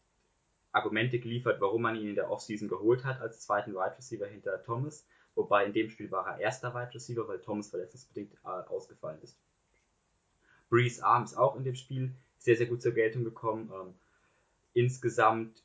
Argumente 0.70 1.18
geliefert, 1.18 1.60
warum 1.60 1.82
man 1.82 1.96
ihn 1.96 2.10
in 2.10 2.14
der 2.14 2.30
Offseason 2.30 2.68
geholt 2.68 3.04
hat 3.04 3.20
als 3.20 3.40
zweiten 3.40 3.72
Wide 3.72 3.96
Receiver 3.98 4.26
hinter 4.26 4.62
Thomas. 4.62 5.06
Wobei 5.34 5.64
in 5.64 5.72
dem 5.72 5.90
Spiel 5.90 6.10
war 6.10 6.26
er 6.26 6.38
erster 6.38 6.74
Wide 6.74 6.94
Receiver, 6.94 7.26
weil 7.26 7.40
Thomas 7.40 7.70
verletzungsbedingt 7.70 8.32
äh, 8.44 8.48
ausgefallen 8.48 9.20
ist. 9.22 9.36
Breeze 10.68 11.04
Arm 11.04 11.24
ist 11.24 11.36
auch 11.36 11.56
in 11.56 11.64
dem 11.64 11.74
Spiel 11.74 12.12
sehr, 12.38 12.56
sehr 12.56 12.66
gut 12.66 12.82
zur 12.82 12.92
Geltung 12.92 13.24
gekommen. 13.24 13.70
Ähm, 13.74 13.94
insgesamt 14.72 15.62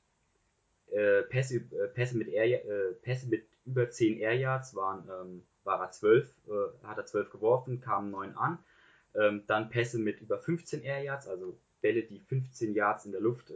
äh, 0.92 1.22
Pässe, 1.24 1.58
äh, 1.58 1.88
Pässe, 1.94 2.18
mit 2.18 2.28
Air, 2.30 2.66
äh, 2.66 2.94
Pässe 3.02 3.28
mit 3.28 3.46
über 3.66 3.90
10 3.90 4.18
Air 4.18 4.36
Yards 4.36 4.76
waren, 4.76 5.08
ähm, 5.10 5.44
war 5.64 5.80
er 5.82 5.92
12, 5.92 6.28
äh, 6.48 6.52
hat 6.88 6.98
er 6.98 7.06
12 7.06 7.30
geworfen, 7.32 7.82
kamen 7.82 8.12
9 8.12 8.36
an. 8.36 8.60
Ähm, 9.14 9.44
dann 9.48 9.70
Pässe 9.70 10.00
mit 10.00 10.22
über 10.22 10.38
15 10.40 10.84
Air 10.84 11.04
Yards, 11.04 11.28
also 11.28 11.58
Bälle, 11.82 12.04
die 12.04 12.20
15 12.20 12.74
Yards 12.74 13.06
in 13.06 13.12
der 13.12 13.22
Luft 13.22 13.52
äh, 13.52 13.56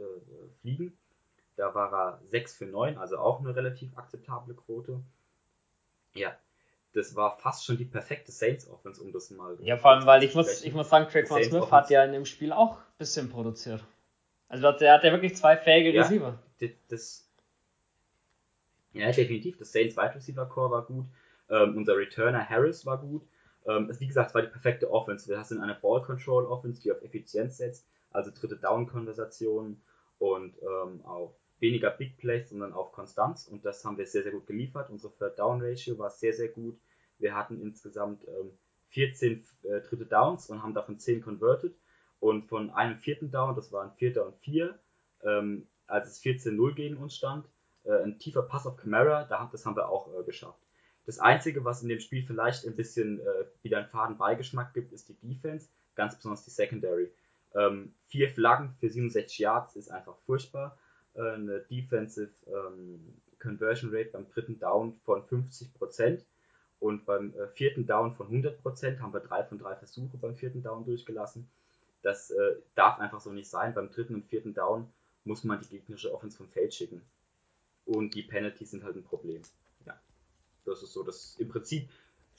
fliegen. 0.61 0.97
Da 1.55 1.73
war 1.73 1.93
er 1.93 2.21
6 2.31 2.57
für 2.57 2.65
9, 2.65 2.97
also 2.97 3.17
auch 3.17 3.39
eine 3.39 3.55
relativ 3.55 3.97
akzeptable 3.97 4.55
Quote. 4.55 4.99
Ja, 6.13 6.35
das 6.93 7.15
war 7.15 7.37
fast 7.37 7.65
schon 7.65 7.77
die 7.77 7.85
perfekte 7.85 8.31
Saints 8.31 8.69
Offense, 8.69 9.01
um 9.01 9.11
das 9.11 9.29
mal. 9.29 9.57
Ja, 9.61 9.77
vor 9.77 9.91
allem, 9.91 10.05
weil 10.05 10.23
ich 10.23 10.35
muss, 10.35 10.63
ich 10.63 10.73
muss 10.73 10.89
sagen, 10.89 11.09
Traquan 11.09 11.43
Smith 11.43 11.61
Offense. 11.61 11.71
hat 11.71 11.89
ja 11.89 12.03
in 12.03 12.13
dem 12.13 12.25
Spiel 12.25 12.51
auch 12.51 12.77
ein 12.77 12.97
bisschen 12.97 13.29
produziert. 13.29 13.83
Also 14.47 14.71
der 14.71 14.93
hat 14.93 15.03
ja 15.03 15.11
wirklich 15.11 15.35
zwei 15.35 15.57
fähige 15.57 15.91
ja, 15.91 16.03
Receiver. 16.03 16.39
Das, 16.87 17.29
ja, 18.93 19.11
definitiv. 19.11 19.57
Das 19.57 19.71
Saints 19.71 19.97
Wide 19.97 20.15
Receiver 20.15 20.45
Core 20.45 20.71
war 20.71 20.85
gut. 20.85 21.05
Ähm, 21.49 21.77
unser 21.77 21.97
Returner 21.97 22.47
Harris 22.49 22.85
war 22.85 22.99
gut. 22.99 23.27
Ähm, 23.65 23.91
wie 23.99 24.07
gesagt, 24.07 24.29
es 24.29 24.35
war 24.35 24.41
die 24.41 24.47
perfekte 24.49 24.91
Offense. 24.91 25.27
Wir 25.27 25.37
haben 25.37 25.61
eine 25.61 25.75
Ball 25.75 26.01
Control 26.01 26.45
Offense, 26.45 26.81
die 26.81 26.91
auf 26.91 27.01
Effizienz 27.01 27.57
setzt, 27.57 27.87
also 28.11 28.31
dritte 28.31 28.57
Down 28.57 28.87
Konversationen 28.87 29.81
und 30.19 30.55
ähm, 30.61 31.03
auf 31.03 31.35
weniger 31.59 31.89
Big 31.89 32.17
Plays, 32.17 32.49
sondern 32.49 32.73
auf 32.73 32.91
Konstanz. 32.91 33.47
Und 33.47 33.65
das 33.65 33.83
haben 33.83 33.97
wir 33.97 34.05
sehr, 34.05 34.23
sehr 34.23 34.31
gut 34.31 34.47
geliefert. 34.47 34.89
Unsere 34.89 35.13
Third 35.15 35.39
Down 35.39 35.61
Ratio 35.61 35.97
war 35.97 36.09
sehr, 36.09 36.33
sehr 36.33 36.49
gut. 36.49 36.79
Wir 37.17 37.35
hatten 37.35 37.59
insgesamt 37.61 38.27
ähm, 38.27 38.57
14 38.89 39.45
äh, 39.63 39.81
dritte 39.81 40.05
Downs 40.05 40.49
und 40.49 40.61
haben 40.61 40.73
davon 40.73 40.99
10 40.99 41.21
converted. 41.21 41.75
Und 42.19 42.47
von 42.47 42.69
einem 42.71 42.97
vierten 42.97 43.31
Down, 43.31 43.55
das 43.55 43.71
war 43.71 43.83
ein 43.83 43.91
vierter 43.91 44.25
und 44.25 44.37
vier, 44.37 44.79
ähm, 45.23 45.67
als 45.87 46.09
es 46.09 46.23
14-0 46.23 46.73
gegen 46.73 46.97
uns 46.97 47.15
stand, 47.15 47.47
äh, 47.83 48.03
ein 48.03 48.19
tiefer 48.19 48.41
Pass 48.41 48.65
auf 48.65 48.77
Camara, 48.77 49.25
da, 49.25 49.49
das 49.51 49.65
haben 49.65 49.75
wir 49.75 49.89
auch 49.89 50.07
äh, 50.17 50.23
geschafft. 50.23 50.64
Das 51.05 51.19
Einzige, 51.19 51.63
was 51.63 51.83
in 51.83 51.89
dem 51.89 51.99
Spiel 51.99 52.25
vielleicht 52.25 52.65
ein 52.65 52.75
bisschen 52.75 53.19
äh, 53.19 53.45
wieder 53.61 53.77
einen 53.77 53.87
faden 53.87 54.17
Beigeschmack 54.17 54.73
gibt, 54.73 54.91
ist 54.91 55.09
die 55.09 55.15
Defense, 55.21 55.67
ganz 55.95 56.15
besonders 56.15 56.43
die 56.43 56.51
Secondary. 56.51 57.11
Ähm, 57.53 57.93
vier 58.07 58.29
Flaggen 58.29 58.75
für 58.79 58.89
67 58.89 59.39
Yards 59.39 59.75
ist 59.75 59.91
einfach 59.91 60.17
furchtbar. 60.25 60.77
Äh, 61.13 61.21
eine 61.21 61.59
Defensive 61.59 62.31
ähm, 62.47 63.13
Conversion 63.39 63.93
Rate 63.93 64.09
beim 64.11 64.27
dritten 64.29 64.59
Down 64.59 64.93
von 65.05 65.23
50% 65.23 66.21
und 66.79 67.05
beim 67.05 67.33
äh, 67.35 67.47
vierten 67.49 67.85
Down 67.85 68.15
von 68.15 68.27
100% 68.27 68.99
haben 68.99 69.13
wir 69.13 69.19
drei 69.19 69.43
von 69.43 69.59
drei 69.59 69.75
Versuche 69.75 70.17
beim 70.17 70.35
vierten 70.35 70.63
Down 70.63 70.85
durchgelassen. 70.85 71.47
Das 72.01 72.31
äh, 72.31 72.55
darf 72.75 72.99
einfach 72.99 73.21
so 73.21 73.31
nicht 73.31 73.49
sein. 73.49 73.73
Beim 73.73 73.89
dritten 73.89 74.15
und 74.15 74.25
vierten 74.25 74.53
Down 74.53 74.87
muss 75.23 75.43
man 75.43 75.61
die 75.61 75.69
gegnerische 75.69 76.13
Offense 76.13 76.37
vom 76.37 76.47
Feld 76.49 76.73
schicken. 76.73 77.01
Und 77.85 78.15
die 78.15 78.23
Penalties 78.23 78.71
sind 78.71 78.83
halt 78.83 78.95
ein 78.95 79.03
Problem. 79.03 79.41
Ja, 79.85 79.99
das 80.65 80.83
ist 80.83 80.93
so, 80.93 81.03
das 81.03 81.35
im 81.39 81.49
Prinzip 81.49 81.89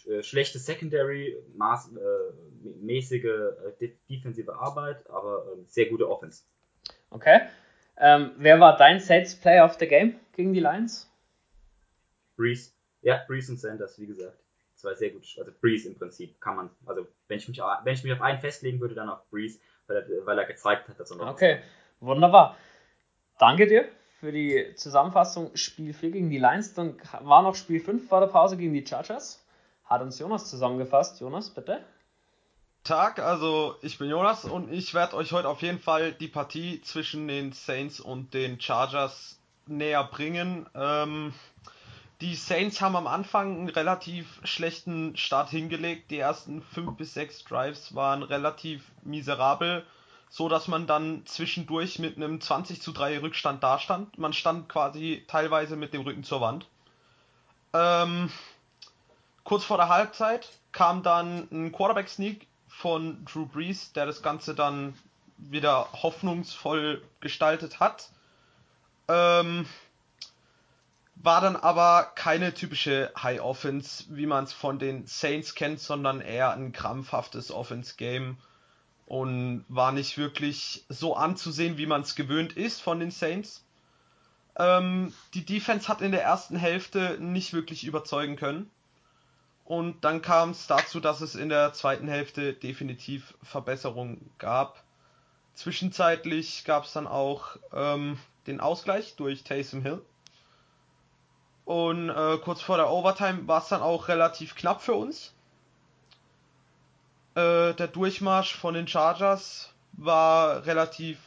äh, 0.07 0.23
schlechte 0.23 0.59
Secondary, 0.59 1.37
maß, 1.55 1.93
äh, 1.97 2.69
mäßige 2.81 3.25
äh, 3.25 3.89
defensive 4.09 4.55
Arbeit, 4.55 5.09
aber 5.11 5.47
ähm, 5.53 5.65
sehr 5.69 5.87
gute 5.87 6.09
Offense. 6.09 6.45
Okay. 7.11 7.41
Ähm, 7.99 8.33
wer 8.37 8.61
war 8.61 8.77
dein 8.77 9.01
Sales 9.01 9.35
Player 9.35 9.65
of 9.65 9.79
the 9.79 9.87
Game 9.87 10.21
gegen 10.33 10.53
die 10.53 10.61
Lions? 10.61 11.11
Breeze. 12.37 12.73
Ja, 13.01 13.25
Breeze 13.27 13.51
und 13.51 13.59
Sanders, 13.59 13.99
wie 13.99 14.07
gesagt. 14.07 14.39
Zwei 14.75 14.95
sehr 14.95 15.11
gut, 15.11 15.25
also 15.39 15.51
Breeze 15.63 15.89
im 15.89 15.97
Prinzip 15.97 16.39
kann 16.39 16.57
man, 16.57 16.71
also 16.85 17.07
wenn 17.29 17.39
ich 17.39 17.49
mich, 17.49 17.59
wenn 17.59 17.95
ich 17.95 18.05
mich 18.05 18.13
auf 18.13 18.21
einen 18.21 18.41
festlegen 18.41 18.79
würde, 18.79 18.95
dann 18.95 19.09
auf 19.09 19.27
Breeze, 19.31 19.59
weil 19.87 19.97
er, 19.97 20.27
weil 20.27 20.39
er 20.39 20.45
gezeigt 20.45 20.87
hat, 20.87 21.01
dass 21.01 21.11
er 21.11 21.17
noch. 21.17 21.29
Okay, 21.29 21.61
wunderbar. 22.01 22.59
Danke 23.39 23.67
dir 23.67 23.89
für 24.21 24.33
die 24.33 24.75
Zusammenfassung. 24.77 25.51
Spiel 25.55 25.93
4 25.93 26.11
gegen 26.11 26.31
die 26.31 26.39
Lions, 26.39 26.75
dann 26.75 26.97
war 27.21 27.43
noch 27.43 27.55
Spiel 27.55 27.81
5 27.81 28.09
vor 28.09 28.21
der 28.21 28.29
Pause 28.29 28.57
gegen 28.57 28.75
die 28.75 28.87
Chargers. 28.87 29.45
Hat 29.85 30.03
uns 30.03 30.19
Jonas 30.19 30.51
zusammengefasst. 30.51 31.21
Jonas, 31.21 31.51
bitte. 31.51 31.85
Tag, 32.83 33.19
also 33.19 33.75
ich 33.83 33.99
bin 33.99 34.09
Jonas 34.09 34.45
und 34.45 34.73
ich 34.73 34.95
werde 34.95 35.17
euch 35.17 35.33
heute 35.33 35.49
auf 35.49 35.61
jeden 35.61 35.81
Fall 35.81 36.13
die 36.13 36.29
Partie 36.29 36.81
zwischen 36.83 37.27
den 37.27 37.53
Saints 37.53 37.99
und 37.99 38.33
den 38.33 38.61
Chargers 38.61 39.41
näher 39.67 40.05
bringen. 40.05 40.67
Ähm, 40.75 41.35
die 42.21 42.35
Saints 42.35 42.81
haben 42.81 42.97
am 42.97 43.07
Anfang 43.07 43.57
einen 43.57 43.69
relativ 43.69 44.41
schlechten 44.45 45.17
Start 45.17 45.51
hingelegt. 45.51 46.11
Die 46.11 46.19
ersten 46.19 46.63
5 46.63 46.97
bis 46.97 47.15
6 47.15 47.45
Drives 47.45 47.95
waren 47.95 48.23
relativ 48.23 48.85
miserabel, 49.03 49.85
so 50.29 50.49
dass 50.49 50.69
man 50.69 50.87
dann 50.87 51.25
zwischendurch 51.27 51.99
mit 51.99 52.17
einem 52.17 52.41
20 52.41 52.83
zu 52.83 52.93
3 52.93 53.21
Rückstand 53.21 53.63
dastand. 53.63 54.19
Man 54.19 54.33
stand 54.33 54.69
quasi 54.69 55.25
teilweise 55.29 55.77
mit 55.77 55.95
dem 55.95 56.03
Rücken 56.03 56.25
zur 56.25 56.41
Wand. 56.41 56.67
Ähm, 57.73 58.31
kurz 59.45 59.65
vor 59.65 59.77
der 59.77 59.89
Halbzeit 59.89 60.49
kam 60.73 61.03
dann 61.03 61.49
ein 61.51 61.73
Quarterback-Sneak 61.73 62.47
von 62.69 63.25
Drew 63.25 63.47
Brees, 63.47 63.93
der 63.93 64.07
das 64.07 64.23
Ganze 64.23 64.55
dann 64.55 64.95
wieder 65.39 65.89
hoffnungsvoll 65.93 67.03
gestaltet 67.21 67.81
hat. 67.81 68.11
Ähm, 69.09 69.67
war 71.17 71.41
dann 71.41 71.57
aber 71.57 72.13
keine 72.15 72.53
typische 72.53 73.11
High 73.21 73.41
Offense, 73.41 74.05
wie 74.09 74.27
man 74.27 74.45
es 74.45 74.53
von 74.53 74.79
den 74.79 75.07
Saints 75.07 75.55
kennt, 75.55 75.81
sondern 75.81 76.21
eher 76.21 76.53
ein 76.53 76.73
krampfhaftes 76.73 77.51
Offense 77.51 77.95
Game 77.97 78.37
und 79.07 79.65
war 79.69 79.93
nicht 79.93 80.19
wirklich 80.19 80.85
so 80.89 81.17
anzusehen, 81.17 81.79
wie 81.79 81.87
man 81.87 82.03
es 82.03 82.17
gewöhnt 82.17 82.57
ist 82.57 82.83
von 82.83 83.01
den 83.01 83.11
Saints. 83.11 83.65
Ähm, 84.59 85.13
die 85.35 85.45
Defense 85.45 85.89
hat 85.89 86.03
in 86.03 86.13
der 86.13 86.23
ersten 86.23 86.57
Hälfte 86.57 87.19
nicht 87.21 87.53
wirklich 87.53 87.85
überzeugen 87.85 88.37
können. 88.37 88.71
Und 89.65 90.05
dann 90.05 90.23
kam 90.23 90.51
es 90.51 90.67
dazu, 90.67 91.01
dass 91.01 91.21
es 91.21 91.35
in 91.35 91.49
der 91.49 91.73
zweiten 91.73 92.09
Hälfte 92.09 92.53
definitiv 92.53 93.35
Verbesserungen 93.43 94.31
gab. 94.39 94.83
Zwischenzeitlich 95.55 96.65
gab 96.65 96.85
es 96.85 96.93
dann 96.93 97.07
auch 97.07 97.57
ähm, 97.73 98.19
den 98.47 98.61
Ausgleich 98.61 99.17
durch 99.17 99.43
Taysom 99.43 99.83
Hill. 99.83 100.03
Und 101.65 102.11
äh, 102.11 102.39
kurz 102.39 102.63
vor 102.63 102.77
der 102.77 102.91
Overtime 102.91 103.49
war 103.49 103.61
es 103.61 103.69
dann 103.69 103.83
auch 103.83 104.09
relativ 104.09 104.55
knapp 104.55 104.83
für 104.83 104.95
uns. 104.95 105.35
Äh, 107.37 107.75
der 107.75 107.89
Durchmarsch 107.89 108.55
von 108.57 108.73
den 108.73 108.89
Chargers 108.89 109.71
war 109.93 110.65
relativ 110.65 111.19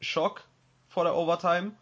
Schock 0.00 0.44
vor 0.88 1.02
der 1.02 1.16
Overtime. 1.16 1.72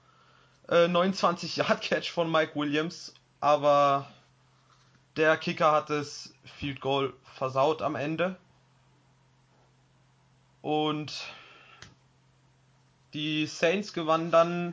Äh, 0.70 0.88
29 0.88 1.56
Yard 1.56 1.82
Catch 1.82 2.10
von 2.10 2.32
Mike 2.32 2.52
Williams, 2.54 3.12
aber 3.38 4.06
der 5.16 5.36
Kicker 5.36 5.72
hat 5.72 5.90
das 5.90 6.32
Field 6.44 6.80
Goal 6.80 7.12
versaut 7.34 7.82
am 7.82 7.96
Ende. 7.96 8.36
Und 10.62 11.12
die 13.12 13.46
Saints 13.46 13.92
gewannen 13.92 14.30
dann 14.30 14.72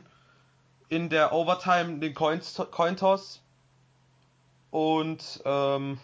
in 0.88 1.10
der 1.10 1.32
Overtime 1.32 1.98
den 1.98 2.14
Coin, 2.14 2.40
Toss. 2.96 3.42
Und 4.70 5.42
ähm, 5.44 5.98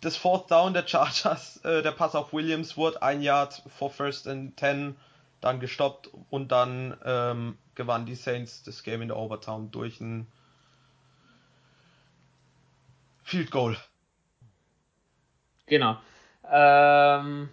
das 0.00 0.16
Fourth 0.16 0.50
Down 0.50 0.72
der 0.74 0.86
Chargers, 0.86 1.58
äh, 1.64 1.82
der 1.82 1.92
Pass 1.92 2.14
auf 2.14 2.32
Williams, 2.32 2.76
wurde 2.76 3.02
ein 3.02 3.22
Yard 3.22 3.62
vor 3.78 3.90
First 3.90 4.26
and 4.26 4.56
Ten 4.56 4.96
dann 5.40 5.60
gestoppt 5.60 6.10
und 6.28 6.52
dann 6.52 6.96
ähm, 7.04 7.58
gewannen 7.74 8.06
die 8.06 8.14
Saints 8.14 8.62
das 8.62 8.82
Game 8.82 9.02
in 9.02 9.08
der 9.08 9.16
Overtime 9.16 9.68
durch 9.70 10.00
ein 10.00 10.26
Field 13.22 13.50
Goal. 13.50 13.76
Genau. 15.66 15.96
Ähm, 16.50 17.48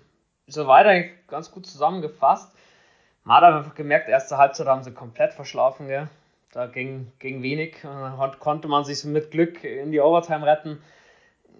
soweit 0.47 0.85
eigentlich 0.87 1.27
ganz 1.27 1.51
gut 1.51 1.65
zusammengefasst. 1.65 2.51
Man 3.23 3.37
hat 3.37 3.53
einfach 3.53 3.75
gemerkt, 3.75 4.09
erste 4.09 4.37
Halbzeit 4.37 4.67
haben 4.67 4.83
sie 4.83 4.93
komplett 4.93 5.33
verschlafen. 5.33 5.87
Gell? 5.87 6.09
Da 6.51 6.65
ging, 6.65 7.11
ging 7.19 7.43
wenig. 7.43 7.83
Und 7.83 8.39
konnte 8.39 8.67
man 8.67 8.85
sich 8.85 9.03
mit 9.03 9.31
Glück 9.31 9.63
in 9.63 9.91
die 9.91 9.99
Overtime 9.99 10.45
retten. 10.45 10.81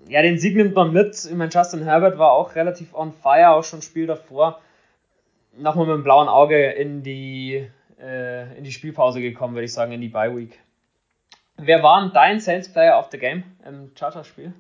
Ja, 0.08 0.22
den 0.22 0.40
Sieg 0.40 0.56
nimmt 0.56 0.76
man 0.76 0.94
mit. 0.94 1.16
Ich 1.26 1.36
meine, 1.36 1.52
Justin 1.52 1.84
Herbert 1.84 2.18
war 2.18 2.32
auch 2.32 2.56
relativ 2.56 2.94
on 2.94 3.14
fire, 3.14 3.50
auch 3.50 3.64
schon 3.64 3.82
Spiel 3.82 4.08
davor. 4.08 4.62
Nochmal 5.58 5.88
mit 5.88 5.96
dem 5.96 6.04
blauen 6.04 6.30
Auge 6.30 6.72
in 6.72 7.04
die, 7.04 7.68
äh, 8.00 8.58
in 8.58 8.64
die 8.64 8.72
Spielpause 8.72 9.22
gekommen, 9.22 9.56
würde 9.56 9.66
ich 9.66 9.74
sagen, 9.74 9.92
in 9.92 10.02
die 10.02 10.08
Bye 10.08 10.36
Week. 10.36 10.60
Wer 11.58 11.82
war 11.82 12.10
dein 12.14 12.40
Saints 12.40 12.72
Player 12.72 13.00
of 13.00 13.10
the 13.12 13.18
Game 13.18 13.44
im 13.66 13.92
Charter-Spiel? 13.96 14.54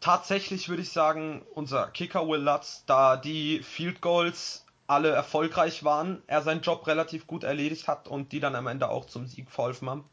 Tatsächlich 0.00 0.68
würde 0.68 0.82
ich 0.82 0.92
sagen, 0.92 1.42
unser 1.54 1.88
Kicker 1.88 2.28
Will 2.28 2.40
Lutz, 2.40 2.84
da 2.86 3.16
die 3.16 3.60
Field 3.62 4.00
Goals 4.00 4.64
alle 4.86 5.10
erfolgreich 5.10 5.82
waren, 5.82 6.22
er 6.26 6.42
seinen 6.42 6.60
Job 6.60 6.86
relativ 6.86 7.26
gut 7.26 7.42
erledigt 7.42 7.88
hat 7.88 8.06
und 8.06 8.32
die 8.32 8.40
dann 8.40 8.54
am 8.54 8.66
Ende 8.66 8.88
auch 8.88 9.06
zum 9.06 9.26
Sieg 9.26 9.50
verholfen 9.50 9.90
haben. 9.90 10.04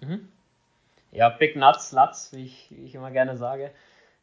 Mhm. 0.00 0.28
Ja, 1.12 1.28
Big 1.28 1.56
Nuts, 1.56 1.92
Lutz, 1.92 2.30
wie 2.32 2.44
ich, 2.44 2.68
wie 2.70 2.84
ich 2.84 2.94
immer 2.94 3.10
gerne 3.10 3.36
sage. 3.36 3.70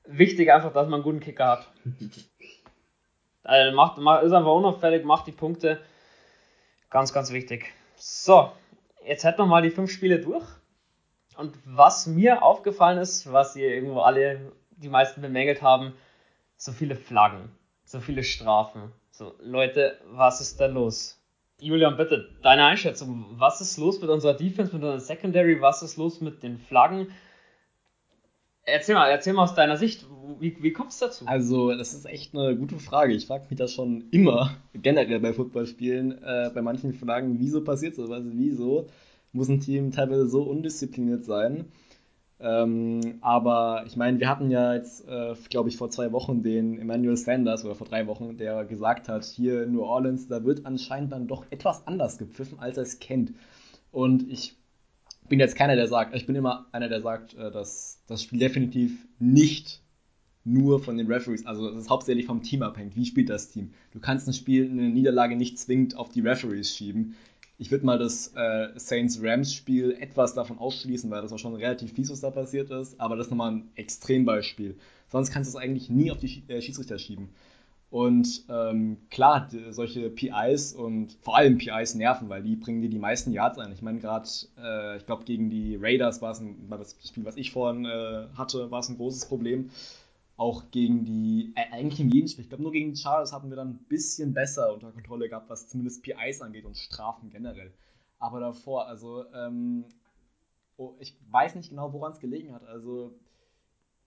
Wichtig 0.05 0.51
einfach, 0.51 0.73
dass 0.73 0.85
man 0.85 0.95
einen 0.95 1.03
guten 1.03 1.19
Kicker 1.19 1.47
hat. 1.47 1.67
also 3.43 3.75
macht, 3.75 3.97
macht, 3.97 4.23
ist 4.23 4.33
einfach 4.33 4.51
unauffällig, 4.51 5.05
macht 5.05 5.27
die 5.27 5.31
Punkte. 5.31 5.79
Ganz, 6.89 7.13
ganz 7.13 7.31
wichtig. 7.31 7.73
So, 7.95 8.51
jetzt 9.05 9.23
hätten 9.23 9.39
wir 9.39 9.45
mal 9.45 9.61
die 9.61 9.71
fünf 9.71 9.91
Spiele 9.91 10.19
durch. 10.19 10.45
Und 11.37 11.57
was 11.65 12.05
mir 12.05 12.43
aufgefallen 12.43 12.99
ist, 12.99 13.31
was 13.31 13.55
ihr 13.55 13.69
irgendwo 13.73 14.01
alle, 14.01 14.51
die 14.71 14.89
meisten 14.89 15.21
bemängelt 15.21 15.61
haben, 15.61 15.93
so 16.57 16.71
viele 16.71 16.95
Flaggen, 16.95 17.49
so 17.83 17.99
viele 17.99 18.23
Strafen. 18.23 18.91
So, 19.11 19.33
Leute, 19.39 19.99
was 20.05 20.41
ist 20.41 20.59
da 20.59 20.67
los? 20.67 21.19
Julian, 21.59 21.97
bitte, 21.97 22.29
deine 22.41 22.65
Einschätzung. 22.65 23.25
Was 23.39 23.61
ist 23.61 23.77
los 23.77 24.01
mit 24.01 24.09
unserer 24.09 24.33
Defense, 24.33 24.73
mit 24.73 24.83
unserer 24.83 24.99
Secondary? 24.99 25.61
Was 25.61 25.81
ist 25.81 25.97
los 25.97 26.19
mit 26.19 26.43
den 26.43 26.59
Flaggen? 26.59 27.07
Erzähl 28.65 28.95
mal, 28.95 29.09
erzähl 29.09 29.33
mal 29.33 29.43
aus 29.43 29.55
deiner 29.55 29.77
Sicht, 29.77 30.05
wie, 30.39 30.55
wie 30.61 30.71
kommst 30.71 31.01
du 31.01 31.05
dazu? 31.05 31.25
Also, 31.27 31.75
das 31.75 31.93
ist 31.93 32.05
echt 32.05 32.33
eine 32.33 32.55
gute 32.55 32.79
Frage. 32.79 33.13
Ich 33.13 33.27
frage 33.27 33.45
mich 33.49 33.59
das 33.59 33.73
schon 33.73 34.05
immer, 34.11 34.55
generell 34.73 35.19
bei 35.19 35.33
Footballspielen, 35.33 36.23
äh, 36.23 36.51
bei 36.53 36.61
manchen 36.61 36.93
Flaggen, 36.93 37.39
wieso 37.39 37.63
passiert 37.63 37.95
sowas, 37.95 38.23
wieso? 38.25 38.87
muss 39.33 39.49
ein 39.49 39.59
Team 39.59 39.91
teilweise 39.91 40.27
so 40.27 40.43
undiszipliniert 40.43 41.25
sein. 41.25 41.65
Ähm, 42.39 43.19
aber 43.21 43.83
ich 43.87 43.95
meine, 43.95 44.19
wir 44.19 44.29
hatten 44.29 44.51
ja 44.51 44.73
jetzt, 44.75 45.07
äh, 45.07 45.33
glaube 45.49 45.69
ich, 45.69 45.77
vor 45.77 45.89
zwei 45.89 46.11
Wochen 46.11 46.43
den 46.43 46.79
Emmanuel 46.79 47.17
Sanders 47.17 47.65
oder 47.65 47.75
vor 47.75 47.87
drei 47.87 48.07
Wochen, 48.07 48.37
der 48.37 48.65
gesagt 48.65 49.07
hat, 49.07 49.23
hier 49.23 49.63
in 49.63 49.73
New 49.73 49.83
Orleans, 49.83 50.27
da 50.27 50.43
wird 50.43 50.65
anscheinend 50.65 51.11
dann 51.11 51.27
doch 51.27 51.45
etwas 51.49 51.87
anders 51.87 52.17
gepfiffen, 52.17 52.59
als 52.59 52.77
er 52.77 52.83
es 52.83 52.99
kennt. 52.99 53.33
Und 53.91 54.29
ich 54.29 54.55
bin 55.33 55.39
jetzt 55.39 55.55
keiner, 55.55 55.75
der 55.75 55.87
sagt, 55.87 56.15
ich 56.15 56.27
bin 56.27 56.35
immer 56.35 56.67
einer, 56.73 56.89
der 56.89 57.01
sagt, 57.01 57.33
äh, 57.33 57.49
dass 57.49 58.03
das 58.05 58.21
Spiel 58.21 58.37
definitiv 58.37 59.03
nicht 59.17 59.81
nur 60.43 60.79
von 60.79 60.95
den 60.95 61.07
Referees, 61.07 61.47
also 61.47 61.67
es 61.69 61.75
ist 61.75 61.89
hauptsächlich 61.89 62.27
vom 62.27 62.43
Team 62.43 62.61
abhängt. 62.61 62.95
Wie 62.95 63.07
spielt 63.07 63.31
das 63.31 63.49
Team? 63.49 63.73
Du 63.93 63.99
kannst 63.99 64.27
ein 64.27 64.33
Spiel, 64.33 64.69
eine 64.69 64.89
Niederlage 64.89 65.35
nicht 65.35 65.57
zwingend 65.57 65.97
auf 65.97 66.09
die 66.09 66.21
Referees 66.21 66.75
schieben 66.75 67.15
Ich 67.57 67.71
würde 67.71 67.83
mal 67.83 67.97
das 67.97 68.31
äh, 68.35 68.67
Saints-Rams-Spiel 68.75 69.97
etwas 69.99 70.35
davon 70.35 70.59
ausschließen, 70.59 71.09
weil 71.09 71.23
das 71.23 71.31
war 71.31 71.39
schon 71.39 71.55
relativ 71.55 71.93
fies, 71.93 72.11
was 72.11 72.21
da 72.21 72.29
passiert 72.29 72.69
ist. 72.69 73.01
Aber 73.01 73.15
das 73.15 73.25
ist 73.25 73.31
nochmal 73.31 73.53
ein 73.53 73.71
Extrembeispiel. 73.73 74.77
Sonst 75.07 75.31
kannst 75.31 75.51
du 75.51 75.57
es 75.57 75.63
eigentlich 75.63 75.89
nie 75.89 76.11
auf 76.11 76.19
die 76.19 76.43
äh, 76.47 76.61
Schiedsrichter 76.61 76.99
schieben. 76.99 77.29
Und 77.93 78.45
ähm, 78.49 78.97
klar, 79.11 79.47
solche 79.69 80.09
PIs 80.09 80.73
und 80.73 81.13
vor 81.21 81.37
allem 81.37 81.59
PIs 81.59 81.93
nerven, 81.93 82.27
weil 82.27 82.41
die 82.41 82.55
bringen 82.55 82.81
dir 82.81 82.89
die 82.89 82.97
meisten 82.97 83.31
Yards 83.31 83.59
ein. 83.59 83.71
Ich 83.71 83.83
meine, 83.83 83.99
gerade, 83.99 84.27
äh, 84.57 84.97
ich 84.97 85.05
glaube, 85.05 85.25
gegen 85.25 85.51
die 85.51 85.75
Raiders 85.79 86.19
war 86.19 86.31
es 86.31 86.41
war 86.69 86.79
das 86.79 86.97
Spiel, 87.07 87.23
was 87.23 87.37
ich 87.37 87.51
vorhin 87.51 87.85
äh, 87.85 88.29
hatte, 88.35 88.71
war 88.71 88.79
es 88.79 88.89
ein 88.89 88.97
großes 88.97 89.27
Problem. 89.27 89.69
Auch 90.37 90.71
gegen 90.71 91.05
die, 91.05 91.53
äh, 91.55 91.71
eigentlich 91.71 91.99
in 91.99 92.09
jedem 92.09 92.27
Spiel, 92.27 92.45
ich 92.45 92.49
glaube, 92.49 92.63
nur 92.63 92.71
gegen 92.71 92.93
die 92.93 92.99
Chargers 92.99 93.31
hatten 93.31 93.49
wir 93.51 93.57
dann 93.57 93.69
ein 93.69 93.85
bisschen 93.87 94.33
besser 94.33 94.73
unter 94.73 94.91
Kontrolle 94.91 95.29
gehabt, 95.29 95.51
was 95.51 95.69
zumindest 95.69 96.01
PIs 96.01 96.41
angeht 96.41 96.65
und 96.65 96.75
Strafen 96.75 97.29
generell. 97.29 97.71
Aber 98.17 98.39
davor, 98.39 98.87
also, 98.87 99.25
ähm, 99.35 99.85
oh, 100.77 100.95
ich 100.97 101.15
weiß 101.29 101.53
nicht 101.53 101.69
genau, 101.69 101.93
woran 101.93 102.13
es 102.13 102.19
gelegen 102.19 102.55
hat. 102.55 102.65
Also, 102.65 103.13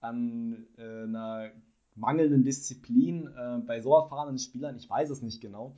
an 0.01 0.67
äh, 0.77 1.05
einer 1.05 1.53
mangelnden 1.97 2.45
Disziplin 2.45 3.27
äh, 3.27 3.59
bei 3.67 3.81
so 3.81 3.95
erfahrenen 3.95 4.39
Spielern, 4.39 4.77
ich 4.77 4.89
weiß 4.89 5.11
es 5.11 5.23
nicht 5.23 5.41
genau. 5.41 5.77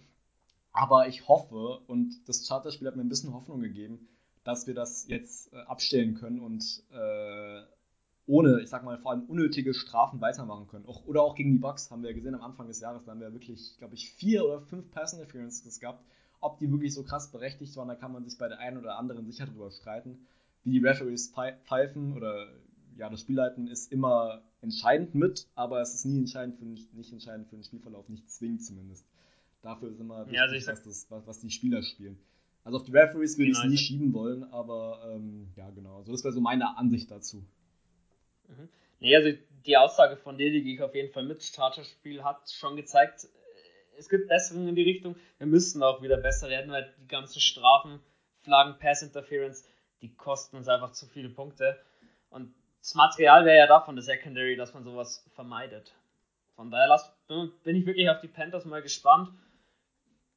Aber 0.73 1.09
ich 1.09 1.27
hoffe, 1.27 1.81
und 1.87 2.29
das 2.29 2.47
Charterspiel 2.47 2.87
hat 2.89 2.97
mir 2.97 3.03
ein 3.03 3.09
bisschen 3.09 3.33
Hoffnung 3.33 3.61
gegeben, 3.61 4.09
dass 4.45 4.67
wir 4.67 4.75
das 4.75 5.09
jetzt 5.09 5.53
äh, 5.53 5.57
abstellen 5.63 6.15
können 6.15 6.41
und 6.41 6.83
äh, 6.93 7.63
ohne, 8.27 8.61
ich 8.61 8.69
sag 8.69 8.85
mal, 8.85 8.99
vor 8.99 9.13
allem 9.13 9.25
unnötige 9.25 9.73
Strafen 9.73 10.21
weitermachen 10.21 10.69
können. 10.69 10.87
Auch, 10.87 11.07
oder 11.07 11.23
auch 11.23 11.35
gegen 11.35 11.53
die 11.53 11.59
Bucks 11.59 11.91
haben 11.91 12.03
wir 12.03 12.13
gesehen 12.13 12.35
am 12.35 12.43
Anfang 12.43 12.69
des 12.69 12.81
Jahres, 12.81 13.05
da 13.05 13.13
haben 13.13 13.21
wir 13.21 13.33
wirklich, 13.33 13.77
glaube 13.79 13.95
ich, 13.95 14.11
vier 14.13 14.45
oder 14.45 14.61
fünf 14.61 14.91
Pass 14.91 15.15
Interferences 15.15 15.81
gehabt. 15.81 16.05
Ob 16.41 16.59
die 16.59 16.71
wirklich 16.71 16.95
so 16.95 17.03
krass 17.03 17.33
berechtigt 17.33 17.75
waren, 17.77 17.89
da 17.89 17.97
kann 17.97 18.13
man 18.13 18.25
sich 18.25 18.39
bei 18.39 18.49
der 18.49 18.59
einen 18.59 18.79
oder 18.79 18.99
anderen 18.99 19.27
sicher 19.27 19.47
drüber 19.47 19.71
streiten. 19.71 20.27
Wie 20.63 20.73
die 20.73 20.79
Referees 20.79 21.33
pfeifen 21.65 22.15
oder 22.15 22.49
ja, 22.99 23.09
das 23.09 23.21
Spielleiten 23.21 23.69
ist 23.69 23.93
immer 23.93 24.43
entscheidend 24.61 25.15
mit, 25.15 25.47
aber 25.55 25.81
es 25.81 25.95
ist 25.95 26.05
nie 26.05 26.19
entscheidend 26.19 26.59
für, 26.59 26.65
nicht 26.65 27.13
entscheidend 27.13 27.49
für 27.49 27.57
den 27.57 27.63
Spielverlauf, 27.63 28.09
nicht 28.09 28.29
zwingend 28.31 28.65
zumindest. 28.65 29.07
Dafür 29.63 29.91
ist 29.91 30.01
immer 30.01 30.27
wichtig, 30.27 30.37
ja, 30.37 30.43
also 30.43 30.71
was, 30.71 30.83
das, 30.83 31.11
was, 31.11 31.27
was, 31.27 31.41
die 31.41 31.51
Spieler 31.51 31.83
spielen. 31.83 32.19
Also 32.65 32.79
auf 32.79 32.85
die 32.85 32.93
Referees 32.93 33.39
würde 33.39 33.53
genau, 33.53 33.61
ich 33.61 33.65
es 33.65 33.71
nie 33.71 33.77
schieben 33.77 34.13
wollen, 34.13 34.45
aber 34.45 35.15
ähm, 35.15 35.49
ja, 35.57 35.71
genau. 35.71 35.99
Also 35.99 36.13
das 36.13 36.25
wäre 36.25 36.35
so 36.35 36.41
meine 36.41 36.77
Ansicht 36.77 37.11
dazu. 37.11 37.45
Mhm. 38.49 38.69
Nee, 39.01 39.17
also 39.17 39.39
die 39.65 39.77
Aussage 39.77 40.17
von 40.17 40.37
dir, 40.37 40.51
die 40.51 40.63
gehe 40.63 40.75
ich 40.75 40.83
auf 40.83 40.95
jeden 40.95 41.13
Fall 41.13 41.25
mit. 41.25 41.43
Starterspiel 41.43 42.25
hat 42.25 42.51
schon 42.51 42.77
gezeigt, 42.77 43.29
es 43.97 44.09
gibt 44.09 44.29
Besserungen 44.29 44.69
in 44.69 44.75
die 44.75 44.83
Richtung. 44.83 45.17
Wir 45.39 45.47
müssen 45.47 45.83
auch 45.83 46.03
wieder 46.03 46.17
besser 46.17 46.49
werden, 46.49 46.71
weil 46.71 46.93
die 47.01 47.09
ganzen 47.09 47.41
Strafen, 47.41 48.01
Flaggen, 48.43 48.79
Pass 48.79 49.03
Interference, 49.03 49.65
die 50.03 50.15
kosten 50.15 50.57
uns 50.57 50.69
einfach 50.69 50.93
zu 50.93 51.07
viele 51.07 51.29
Punkte. 51.29 51.79
Und 52.31 52.55
das 52.81 52.95
Material 52.95 53.45
wäre 53.45 53.59
ja 53.59 53.67
da 53.67 53.81
von 53.81 53.97
der 53.97 54.03
Secondary, 54.03 54.57
dass 54.57 54.75
man 54.75 54.85
sowas 54.85 55.27
vermeidet. 55.35 55.95
Von 56.57 56.71
daher 56.71 56.89
lass, 56.89 57.13
bin 57.29 57.77
ich 57.77 57.87
wirklich 57.87 58.09
auf 58.11 58.21
die 58.21 58.29
Panthers 58.29 58.65
mal 58.65 58.83
gespannt, 58.83 59.31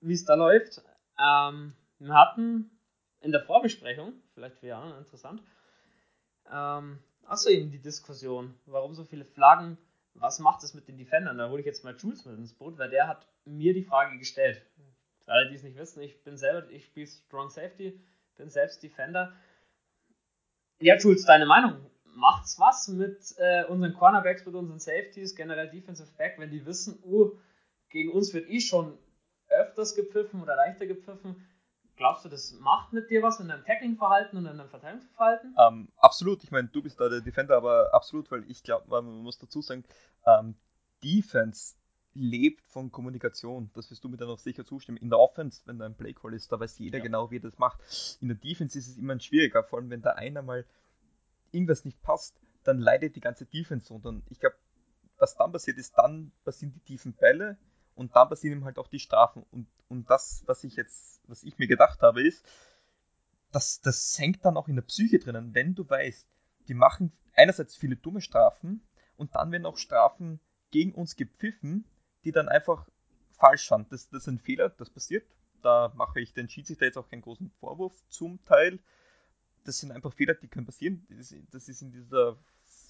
wie 0.01 0.13
es 0.13 0.25
da 0.25 0.35
läuft. 0.35 0.81
Ähm, 1.19 1.73
wir 1.99 2.13
hatten 2.13 2.69
in 3.21 3.31
der 3.31 3.41
Vorbesprechung, 3.41 4.13
vielleicht 4.33 4.57
für 4.57 4.67
Jana 4.67 4.97
interessant, 4.97 5.41
ähm, 6.51 6.99
achso 7.25 7.49
eben 7.49 7.71
die 7.71 7.81
Diskussion, 7.81 8.53
warum 8.65 8.93
so 8.93 9.03
viele 9.03 9.25
Flaggen, 9.25 9.77
was 10.15 10.39
macht 10.39 10.63
es 10.63 10.73
mit 10.73 10.87
den 10.87 10.97
Defendern? 10.97 11.37
Da 11.37 11.49
hole 11.49 11.61
ich 11.61 11.65
jetzt 11.65 11.83
mal 11.83 11.95
Jules 11.95 12.25
mit 12.25 12.37
ins 12.37 12.53
Boot, 12.53 12.77
weil 12.77 12.89
der 12.89 13.07
hat 13.07 13.25
mir 13.45 13.73
die 13.73 13.83
Frage 13.83 14.17
gestellt. 14.17 14.61
Für 15.23 15.31
alle, 15.31 15.49
die 15.49 15.55
es 15.55 15.63
nicht 15.63 15.77
wissen, 15.77 16.01
ich 16.01 16.21
bin 16.23 16.37
selber, 16.37 16.69
ich 16.69 16.85
spiele 16.85 17.07
Strong 17.07 17.49
Safety, 17.49 17.99
bin 18.35 18.49
selbst 18.49 18.83
Defender. 18.83 19.31
Ja, 20.79 20.97
Jules, 20.97 21.25
deine 21.25 21.45
Meinung? 21.45 21.90
Macht's 22.15 22.59
was 22.59 22.87
mit 22.87 23.35
äh, 23.37 23.65
unseren 23.65 23.93
Cornerbacks, 23.93 24.45
mit 24.45 24.55
unseren 24.55 24.79
Safeties, 24.79 25.35
generell 25.35 25.69
Defensive 25.69 26.09
Back, 26.17 26.35
wenn 26.37 26.51
die 26.51 26.65
wissen, 26.65 26.99
uh, 27.03 27.31
gegen 27.89 28.11
uns 28.11 28.33
wird 28.33 28.49
eh 28.49 28.59
schon 28.59 28.97
öfters 29.47 29.95
gepfiffen 29.95 30.41
oder 30.41 30.55
leichter 30.55 30.85
gepfiffen. 30.87 31.47
Glaubst 31.97 32.25
du, 32.25 32.29
das 32.29 32.53
macht 32.53 32.93
mit 32.93 33.09
dir 33.09 33.21
was 33.21 33.39
in 33.39 33.47
deinem 33.47 33.63
Tackling-Verhalten 33.63 34.37
und 34.37 34.45
in 34.45 34.57
deinem 34.57 34.69
Verteidigungsverhalten? 34.69 35.55
Ähm, 35.59 35.89
absolut. 35.97 36.43
Ich 36.43 36.51
meine, 36.51 36.67
du 36.67 36.81
bist 36.81 36.99
da 36.99 37.09
der 37.09 37.21
Defender, 37.21 37.55
aber 37.55 37.93
absolut, 37.93 38.31
weil 38.31 38.49
ich 38.49 38.63
glaube, 38.63 38.89
man 38.89 39.05
muss 39.21 39.37
dazu 39.37 39.61
sagen, 39.61 39.83
ähm, 40.25 40.55
Defense 41.03 41.75
lebt 42.13 42.65
von 42.67 42.91
Kommunikation. 42.91 43.69
Das 43.73 43.91
wirst 43.91 44.03
du 44.03 44.09
mir 44.09 44.17
dann 44.17 44.29
auch 44.29 44.39
sicher 44.39 44.65
zustimmen. 44.65 44.97
In 44.97 45.09
der 45.09 45.19
Offense, 45.19 45.61
wenn 45.65 45.79
da 45.79 45.85
ein 45.85 45.95
Playcall 45.95 46.33
ist, 46.33 46.51
da 46.51 46.59
weiß 46.59 46.79
jeder 46.79 46.97
ja. 46.97 47.03
genau, 47.03 47.29
wie 47.31 47.37
er 47.37 47.41
das 47.41 47.57
macht. 47.57 47.79
In 48.19 48.27
der 48.27 48.37
Defense 48.37 48.77
ist 48.77 48.87
es 48.87 48.97
immer 48.97 49.19
schwieriger, 49.19 49.63
vor 49.63 49.79
allem 49.79 49.89
wenn 49.89 50.01
da 50.01 50.11
einer 50.11 50.41
mal 50.41 50.65
irgendwas 51.51 51.85
nicht 51.85 52.01
passt, 52.01 52.39
dann 52.63 52.79
leidet 52.79 53.15
die 53.15 53.21
ganze 53.21 53.45
Defense 53.45 53.93
und 53.93 54.05
dann, 54.05 54.23
ich 54.29 54.39
glaube, 54.39 54.55
was 55.17 55.35
dann 55.35 55.51
passiert 55.51 55.77
ist, 55.77 55.97
dann 55.97 56.31
passieren 56.43 56.73
die 56.73 56.79
tiefen 56.79 57.13
Bälle 57.13 57.57
und 57.95 58.15
dann 58.15 58.29
passieren 58.29 58.57
eben 58.57 58.65
halt 58.65 58.77
auch 58.77 58.87
die 58.87 58.99
Strafen. 58.99 59.43
Und, 59.51 59.67
und 59.87 60.09
das, 60.09 60.43
was 60.47 60.63
ich 60.63 60.75
jetzt, 60.75 61.21
was 61.27 61.43
ich 61.43 61.57
mir 61.57 61.67
gedacht 61.67 62.01
habe, 62.01 62.25
ist, 62.25 62.45
dass 63.51 63.81
das 63.81 64.17
hängt 64.17 64.43
dann 64.45 64.57
auch 64.57 64.67
in 64.67 64.75
der 64.75 64.83
Psyche 64.83 65.19
drinnen, 65.19 65.53
wenn 65.53 65.75
du 65.75 65.87
weißt, 65.87 66.27
die 66.67 66.73
machen 66.73 67.11
einerseits 67.33 67.75
viele 67.75 67.95
dumme 67.95 68.21
Strafen 68.21 68.81
und 69.17 69.35
dann 69.35 69.51
werden 69.51 69.65
auch 69.65 69.77
Strafen 69.77 70.39
gegen 70.71 70.93
uns 70.93 71.15
gepfiffen, 71.15 71.85
die 72.23 72.31
dann 72.31 72.49
einfach 72.49 72.87
falsch 73.31 73.67
sind. 73.67 73.91
Das, 73.91 74.09
das 74.09 74.23
sind 74.23 74.41
Fehler, 74.41 74.69
das 74.69 74.89
passiert. 74.89 75.25
Da 75.61 75.91
mache 75.95 76.19
ich 76.21 76.33
den 76.33 76.49
Schiedsrichter 76.49 76.85
jetzt 76.85 76.97
auch 76.97 77.09
keinen 77.09 77.21
großen 77.21 77.51
Vorwurf 77.59 77.93
zum 78.07 78.43
Teil 78.45 78.79
das 79.63 79.79
sind 79.79 79.91
einfach 79.91 80.13
Fehler, 80.13 80.33
die 80.33 80.47
können 80.47 80.65
passieren. 80.65 81.05
Das, 81.09 81.33
das 81.51 81.69
ist 81.69 81.81
in 81.81 81.91
dieser 81.91 82.37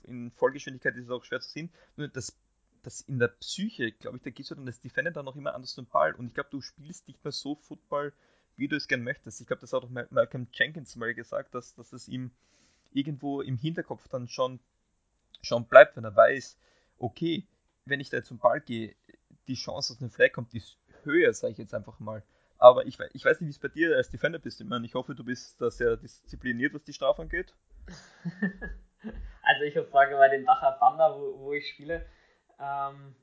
in 0.04 0.32
Vollgeschwindigkeit 0.32 0.96
ist 0.96 1.06
es 1.06 1.12
auch 1.12 1.24
schwer 1.24 1.42
zu 1.42 1.50
sehen. 1.50 1.72
Nur 1.96 2.08
das, 2.08 2.36
das 2.84 3.02
in 3.02 3.20
der 3.20 3.28
Psyche, 3.28 3.92
glaube 3.92 4.18
ich, 4.18 4.24
da 4.24 4.30
gehst 4.30 4.52
du 4.52 4.56
dann 4.56 4.68
als 4.68 4.82
Defender 4.82 5.12
dann 5.12 5.26
noch 5.26 5.36
immer 5.36 5.54
anders 5.54 5.74
zum 5.74 5.86
Ball. 5.86 6.14
Und 6.14 6.28
ich 6.28 6.34
glaube, 6.34 6.50
du 6.50 6.62
spielst 6.62 7.08
nicht 7.08 7.24
mehr 7.24 7.32
so 7.32 7.56
Football, 7.56 8.14
wie 8.56 8.68
du 8.68 8.76
es 8.76 8.88
gern 8.88 9.04
möchtest. 9.04 9.42
Ich 9.42 9.48
glaube, 9.48 9.62
das 9.62 9.74
hat 9.74 9.84
auch 9.84 9.90
Malcolm 9.90 10.48
Jenkins 10.54 10.96
mal 10.96 11.14
gesagt, 11.14 11.56
dass, 11.56 11.76
dass 11.76 11.94
es 11.94 12.08
ihm 12.08 12.32
irgendwo 12.92 13.42
im 13.42 13.58
Hinterkopf 13.58 14.08
dann 14.08 14.28
schon, 14.28 14.60
schon 15.42 15.66
bleibt, 15.66 15.96
wenn 15.96 16.04
er 16.04 16.16
weiß, 16.16 16.58
okay, 16.98 17.48
wenn 17.86 18.00
ich 18.00 18.10
da 18.10 18.24
zum 18.24 18.38
Ball 18.38 18.62
gehe, 18.62 18.96
die 19.48 19.56
Chance, 19.56 19.94
dass 19.94 20.02
eine 20.02 20.10
Flag 20.10 20.34
kommt, 20.34 20.54
ist 20.54 20.78
höher, 21.04 21.34
sage 21.34 21.54
ich 21.54 21.58
jetzt 21.58 21.74
einfach 21.74 22.00
mal. 22.00 22.24
Aber 22.62 22.86
ich, 22.86 23.00
ich 23.14 23.26
weiß 23.26 23.42
nicht, 23.42 23.48
wie 23.48 23.52
es 23.52 23.60
bei 23.60 23.70
dir 23.70 23.98
als 23.98 24.12
Defender 24.12 24.38
bist. 24.38 24.62
Ich 24.62 24.68
meine, 24.68 24.86
ich 24.86 24.94
hoffe, 24.94 25.16
du 25.16 25.24
bist 25.24 25.60
da 25.60 25.72
sehr 25.72 25.98
diszipliniert, 25.98 26.76
was 26.76 26.84
die 26.84 26.94
Strafe 26.94 27.24
angeht. 27.24 27.56
also 29.42 29.64
ich 29.66 29.74
würde 29.74 29.90
sagen, 29.90 30.12
bei 30.12 30.30
den 30.30 30.46
Dacher 30.46 30.78
Thunder, 30.78 31.18
wo, 31.20 31.40
wo 31.40 31.54
ich 31.54 31.68
spiele, 31.68 32.06
ähm, 32.60 33.16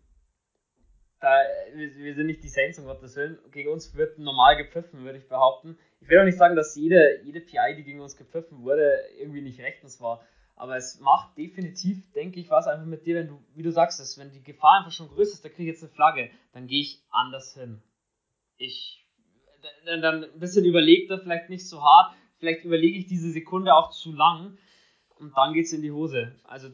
da, 1.20 1.40
wir 1.72 2.14
sind 2.16 2.26
nicht 2.26 2.42
die 2.42 2.48
Saints, 2.48 2.80
um 2.80 2.86
Gottes 2.86 3.14
Willen. 3.14 3.38
Gegen 3.52 3.70
uns 3.70 3.94
wird 3.94 4.18
normal 4.18 4.56
gepfiffen, 4.56 5.04
würde 5.04 5.18
ich 5.18 5.28
behaupten. 5.28 5.78
Ich 6.00 6.08
will 6.08 6.18
auch 6.18 6.24
nicht 6.24 6.38
sagen, 6.38 6.56
dass 6.56 6.74
jede, 6.74 7.20
jede 7.22 7.40
PI, 7.40 7.76
die 7.76 7.84
gegen 7.84 8.00
uns 8.00 8.16
gepfiffen 8.16 8.64
wurde, 8.64 8.92
irgendwie 9.20 9.42
nicht 9.42 9.60
rechtens 9.60 10.00
war. 10.00 10.26
Aber 10.56 10.76
es 10.76 10.98
macht 10.98 11.38
definitiv, 11.38 12.10
denke 12.12 12.40
ich, 12.40 12.50
was 12.50 12.66
einfach 12.66 12.86
mit 12.86 13.06
dir, 13.06 13.14
wenn 13.14 13.28
du, 13.28 13.40
wie 13.54 13.62
du 13.62 13.70
sagst, 13.70 14.00
dass, 14.00 14.18
wenn 14.18 14.32
die 14.32 14.42
Gefahr 14.42 14.78
einfach 14.78 14.90
schon 14.90 15.10
größer 15.10 15.34
ist, 15.34 15.44
da 15.44 15.48
kriege 15.48 15.70
ich 15.70 15.76
jetzt 15.76 15.84
eine 15.84 15.92
Flagge, 15.92 16.28
dann 16.52 16.66
gehe 16.66 16.80
ich 16.80 17.06
anders 17.10 17.54
hin. 17.54 17.80
Ich 18.56 19.07
dann, 19.84 20.02
dann 20.02 20.24
ein 20.24 20.38
bisschen 20.38 20.64
überlegter, 20.64 21.18
vielleicht 21.18 21.50
nicht 21.50 21.68
so 21.68 21.82
hart. 21.82 22.14
Vielleicht 22.38 22.64
überlege 22.64 22.98
ich 22.98 23.06
diese 23.06 23.30
Sekunde 23.30 23.74
auch 23.74 23.90
zu 23.90 24.12
lang 24.12 24.56
und 25.16 25.36
dann 25.36 25.52
geht 25.52 25.66
es 25.66 25.72
in 25.72 25.82
die 25.82 25.92
Hose. 25.92 26.34
Also, 26.44 26.68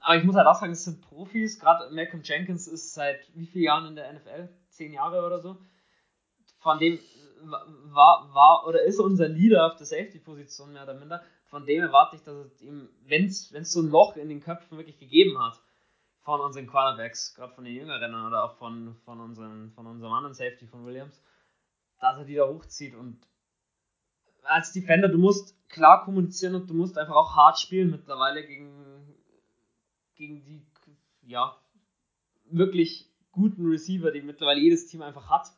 aber 0.00 0.16
ich 0.16 0.24
muss 0.24 0.36
halt 0.36 0.46
auch 0.46 0.54
sagen, 0.54 0.72
es 0.72 0.84
sind 0.84 1.00
Profis. 1.02 1.58
Gerade 1.58 1.92
Malcolm 1.94 2.22
Jenkins 2.24 2.66
ist 2.66 2.94
seit 2.94 3.20
wie 3.34 3.46
vielen 3.46 3.64
Jahren 3.64 3.86
in 3.86 3.96
der 3.96 4.12
NFL? 4.12 4.48
Zehn 4.68 4.92
Jahre 4.92 5.24
oder 5.24 5.40
so. 5.40 5.56
Von 6.58 6.78
dem 6.78 6.98
war, 7.42 8.28
war 8.32 8.66
oder 8.66 8.82
ist 8.82 8.98
unser 8.98 9.28
Leader 9.28 9.66
auf 9.66 9.76
der 9.76 9.86
Safety-Position 9.86 10.72
mehr 10.72 10.82
oder 10.82 10.94
minder. 10.94 11.22
Von 11.46 11.64
dem 11.64 11.82
erwarte 11.82 12.16
ich, 12.16 12.22
dass 12.22 12.36
es 12.36 12.62
ihm, 12.62 12.88
wenn 13.06 13.26
es 13.26 13.72
so 13.72 13.80
ein 13.80 13.90
Loch 13.90 14.16
in 14.16 14.28
den 14.28 14.40
Köpfen 14.40 14.78
wirklich 14.78 14.98
gegeben 14.98 15.38
hat, 15.38 15.60
von 16.26 16.40
unseren 16.40 16.66
Cornerbacks, 16.66 17.34
gerade 17.36 17.54
von 17.54 17.64
den 17.64 17.74
Jüngeren 17.74 18.12
oder 18.26 18.42
auch 18.42 18.56
von, 18.56 18.96
von, 19.04 19.20
unseren, 19.20 19.70
von 19.70 19.86
unserem 19.86 20.12
anderen 20.12 20.34
Safety 20.34 20.66
von 20.66 20.84
Williams, 20.84 21.22
dass 22.00 22.18
er 22.18 22.24
die 22.24 22.34
da 22.34 22.46
hochzieht. 22.46 22.94
Und 22.94 23.20
als 24.42 24.72
Defender, 24.72 25.08
du 25.08 25.18
musst 25.18 25.56
klar 25.68 26.04
kommunizieren 26.04 26.54
und 26.54 26.68
du 26.68 26.74
musst 26.74 26.98
einfach 26.98 27.14
auch 27.14 27.34
hart 27.36 27.58
spielen 27.58 27.90
mittlerweile 27.90 28.46
gegen, 28.46 29.14
gegen 30.14 30.44
die, 30.44 30.66
ja, 31.22 31.56
wirklich 32.44 33.10
guten 33.32 33.66
Receiver, 33.66 34.10
die 34.10 34.22
mittlerweile 34.22 34.60
jedes 34.60 34.86
Team 34.86 35.02
einfach 35.02 35.28
hat. 35.28 35.50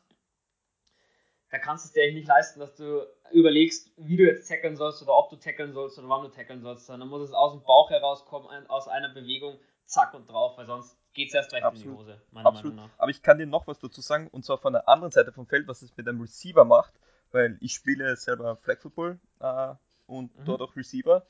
Da 1.51 1.57
kannst 1.57 1.85
du 1.85 1.87
es 1.87 1.93
dir 1.93 2.03
eigentlich 2.03 2.15
nicht 2.15 2.27
leisten, 2.27 2.59
dass 2.59 2.75
du 2.75 3.07
überlegst, 3.31 3.91
wie 3.97 4.17
du 4.17 4.23
jetzt 4.23 4.47
tackeln 4.47 4.75
sollst 4.75 5.01
oder 5.01 5.15
ob 5.15 5.29
du 5.29 5.37
tackeln 5.37 5.73
sollst 5.73 5.97
oder 5.97 6.09
wann 6.09 6.23
du 6.23 6.29
tackeln 6.29 6.61
sollst, 6.61 6.85
sondern 6.85 7.09
muss 7.09 7.21
es 7.21 7.33
aus 7.33 7.53
dem 7.53 7.63
Bauch 7.63 7.89
herauskommen, 7.89 8.67
aus 8.67 8.87
einer 8.87 9.09
Bewegung, 9.09 9.59
zack 9.85 10.13
und 10.13 10.29
drauf, 10.29 10.57
weil 10.57 10.67
sonst 10.67 10.98
geht 11.13 11.29
es 11.29 11.33
erst 11.33 11.53
recht 11.53 11.65
Absolut. 11.65 11.83
in 11.83 11.91
die 11.91 11.97
Hose, 11.97 12.21
meiner 12.31 12.49
Absolut. 12.49 12.73
Meinung 12.73 12.75
nach. 12.75 12.99
Aber 12.99 13.11
ich 13.11 13.21
kann 13.21 13.37
dir 13.37 13.45
noch 13.47 13.67
was 13.67 13.79
dazu 13.79 14.01
sagen, 14.01 14.27
und 14.29 14.45
zwar 14.45 14.57
von 14.57 14.73
der 14.73 14.87
anderen 14.87 15.11
Seite 15.11 15.31
vom 15.31 15.45
Feld, 15.47 15.67
was 15.67 15.81
es 15.81 15.95
mit 15.97 16.07
einem 16.07 16.21
Receiver 16.21 16.65
macht. 16.65 16.93
weil 17.31 17.57
ich 17.61 17.73
spiele 17.75 18.15
selber 18.15 18.55
Flag 18.57 18.79
Football 18.81 19.19
äh, 19.39 19.73
und 20.07 20.31
Mhm. 20.39 20.45
dort 20.45 20.61
auch 20.63 20.75
Receiver. 20.75 21.23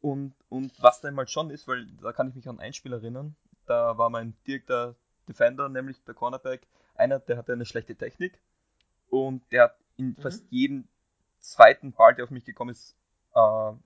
Und, 0.00 0.34
und 0.48 0.72
was 0.80 1.00
dann 1.00 1.14
mal 1.14 1.26
schon 1.26 1.50
ist, 1.50 1.66
weil 1.68 1.86
da 2.02 2.12
kann 2.12 2.28
ich 2.28 2.34
mich 2.34 2.48
an 2.48 2.60
ein 2.60 2.72
Spiel 2.72 2.92
erinnern, 2.92 3.34
da 3.66 3.98
war 3.98 4.10
mein 4.10 4.34
direkter 4.46 4.94
Defender, 5.28 5.68
nämlich 5.68 6.02
der 6.04 6.14
Cornerback, 6.14 6.66
einer, 6.94 7.18
der 7.18 7.36
hatte 7.38 7.52
eine 7.52 7.66
schlechte 7.66 7.96
Technik 7.96 8.38
und 9.10 9.42
der 9.52 9.64
hat 9.64 9.78
in 9.96 10.16
Mhm. 10.16 10.22
fast 10.22 10.46
jedem 10.50 10.88
zweiten 11.40 11.92
Ball, 11.92 12.14
der 12.14 12.24
auf 12.24 12.30
mich 12.30 12.44
gekommen 12.44 12.70
ist, 12.72 12.96
äh, 13.34 13.40
äh, 13.40 13.76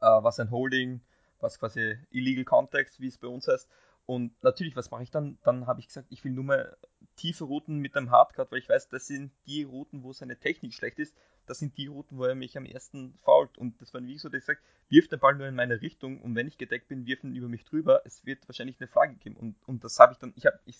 was 0.00 0.38
ein 0.40 0.50
Holding, 0.50 1.00
was 1.40 1.58
quasi 1.58 1.98
Illegal 2.10 2.44
Context, 2.44 3.00
wie 3.00 3.08
es 3.08 3.18
bei 3.18 3.28
uns 3.28 3.48
heißt. 3.48 3.68
Und 4.06 4.42
natürlich, 4.42 4.76
was 4.76 4.90
mache 4.90 5.04
ich 5.04 5.10
dann? 5.10 5.38
Dann 5.44 5.66
habe 5.66 5.80
ich 5.80 5.86
gesagt, 5.86 6.08
ich 6.10 6.24
will 6.24 6.32
nur 6.32 6.44
mal 6.44 6.76
tiefe 7.16 7.44
Routen 7.44 7.78
mit 7.78 7.96
einem 7.96 8.10
Hardcut, 8.10 8.50
weil 8.50 8.58
ich 8.58 8.68
weiß, 8.68 8.88
das 8.88 9.06
sind 9.06 9.32
die 9.46 9.62
Routen, 9.62 10.02
wo 10.02 10.12
seine 10.12 10.38
Technik 10.38 10.74
schlecht 10.74 10.98
ist. 10.98 11.14
Das 11.46 11.58
sind 11.58 11.76
die 11.76 11.86
Routen, 11.86 12.18
wo 12.18 12.24
er 12.24 12.34
mich 12.34 12.56
am 12.56 12.64
ersten 12.64 13.14
fault. 13.22 13.56
Und 13.58 13.80
das 13.80 13.94
war 13.94 14.02
wie 14.02 14.18
so, 14.18 14.28
dass 14.28 14.40
ich 14.40 14.44
sage, 14.44 14.60
wirf 14.88 15.08
den 15.08 15.20
Ball 15.20 15.34
nur 15.34 15.46
in 15.46 15.54
meine 15.54 15.80
Richtung 15.80 16.20
und 16.20 16.34
wenn 16.34 16.48
ich 16.48 16.58
gedeckt 16.58 16.88
bin, 16.88 17.06
wirf 17.06 17.22
ihn 17.24 17.34
über 17.34 17.48
mich 17.48 17.64
drüber. 17.64 18.02
Es 18.04 18.24
wird 18.24 18.46
wahrscheinlich 18.48 18.80
eine 18.80 18.88
Flagge 18.88 19.14
geben. 19.14 19.36
Und, 19.36 19.56
und 19.66 19.84
das 19.84 19.98
habe 19.98 20.12
ich 20.12 20.18
dann, 20.18 20.32
ich 20.36 20.46
habe, 20.46 20.58
ich 20.64 20.76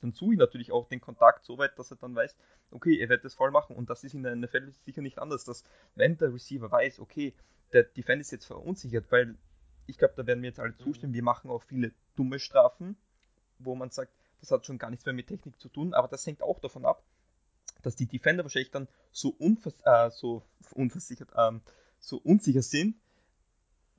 dann 0.00 0.12
suche 0.12 0.34
ich 0.34 0.38
natürlich 0.38 0.70
auch 0.70 0.86
den 0.86 1.00
Kontakt 1.00 1.46
so 1.46 1.56
weit, 1.56 1.78
dass 1.78 1.90
er 1.90 1.96
dann 1.96 2.14
weiß, 2.14 2.36
okay, 2.70 2.98
er 2.98 3.08
wird 3.08 3.24
das 3.24 3.34
voll 3.34 3.50
machen. 3.50 3.74
Und 3.74 3.88
das 3.88 4.04
ist 4.04 4.14
in 4.14 4.22
der 4.22 4.36
NFL 4.36 4.70
sicher 4.84 5.00
nicht 5.00 5.18
anders, 5.18 5.44
dass 5.44 5.64
wenn 5.94 6.18
der 6.18 6.32
Receiver 6.32 6.70
weiß, 6.70 7.00
okay, 7.00 7.34
der 7.72 7.84
Defender 7.84 8.20
ist 8.20 8.30
jetzt 8.30 8.44
verunsichert, 8.44 9.10
weil 9.10 9.36
ich 9.86 9.98
glaube, 9.98 10.14
da 10.16 10.26
werden 10.26 10.42
wir 10.42 10.48
jetzt 10.48 10.60
alle 10.60 10.76
zustimmen, 10.76 11.14
wir 11.14 11.22
machen 11.22 11.50
auch 11.50 11.62
viele 11.62 11.92
dumme 12.16 12.38
Strafen, 12.38 12.96
wo 13.58 13.74
man 13.74 13.90
sagt, 13.90 14.12
das 14.40 14.50
hat 14.50 14.66
schon 14.66 14.78
gar 14.78 14.90
nichts 14.90 15.06
mehr 15.06 15.14
mit 15.14 15.26
Technik 15.26 15.60
zu 15.60 15.68
tun, 15.68 15.94
aber 15.94 16.08
das 16.08 16.26
hängt 16.26 16.42
auch 16.42 16.60
davon 16.60 16.84
ab, 16.84 17.02
dass 17.82 17.96
die 17.96 18.06
Defender 18.06 18.44
wahrscheinlich 18.44 18.70
dann 18.70 18.88
so, 19.12 19.30
unvers 19.38 19.74
äh, 19.84 20.10
so 20.10 20.42
unversichert, 20.72 21.30
ähm, 21.36 21.62
so 21.98 22.18
unsicher 22.18 22.62
sind, 22.62 22.96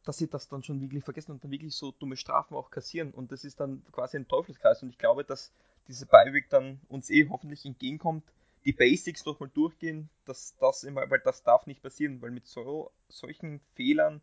dass 0.06 0.18
sie 0.18 0.30
das 0.30 0.48
dann 0.48 0.64
schon 0.64 0.82
wirklich 0.82 1.04
vergessen 1.04 1.32
und 1.32 1.44
dann 1.44 1.52
wirklich 1.52 1.76
so 1.76 1.92
dumme 1.92 2.16
Strafen 2.16 2.56
auch 2.56 2.70
kassieren. 2.70 3.12
Und 3.12 3.32
das 3.32 3.44
ist 3.44 3.60
dann 3.60 3.84
quasi 3.92 4.18
ein 4.18 4.28
Teufelskreis. 4.28 4.84
Und 4.84 4.90
ich 4.90 4.98
glaube, 5.00 5.24
dass 5.24 5.52
diese 5.88 6.06
Beiweg 6.06 6.50
dann 6.50 6.80
uns 6.88 7.10
eh 7.10 7.28
hoffentlich 7.28 7.66
entgegenkommt, 7.66 8.24
die 8.66 8.74
Basics 8.74 9.26
nochmal 9.26 9.50
durchgehen, 9.50 10.10
dass 10.26 10.56
das 10.58 10.84
immer, 10.84 11.10
weil 11.10 11.20
das 11.20 11.44
darf 11.44 11.66
nicht 11.68 11.82
passieren, 11.82 12.22
weil 12.22 12.32
mit 12.32 12.48
so, 12.48 12.92
solchen 13.10 13.60
Fehlern 13.74 14.22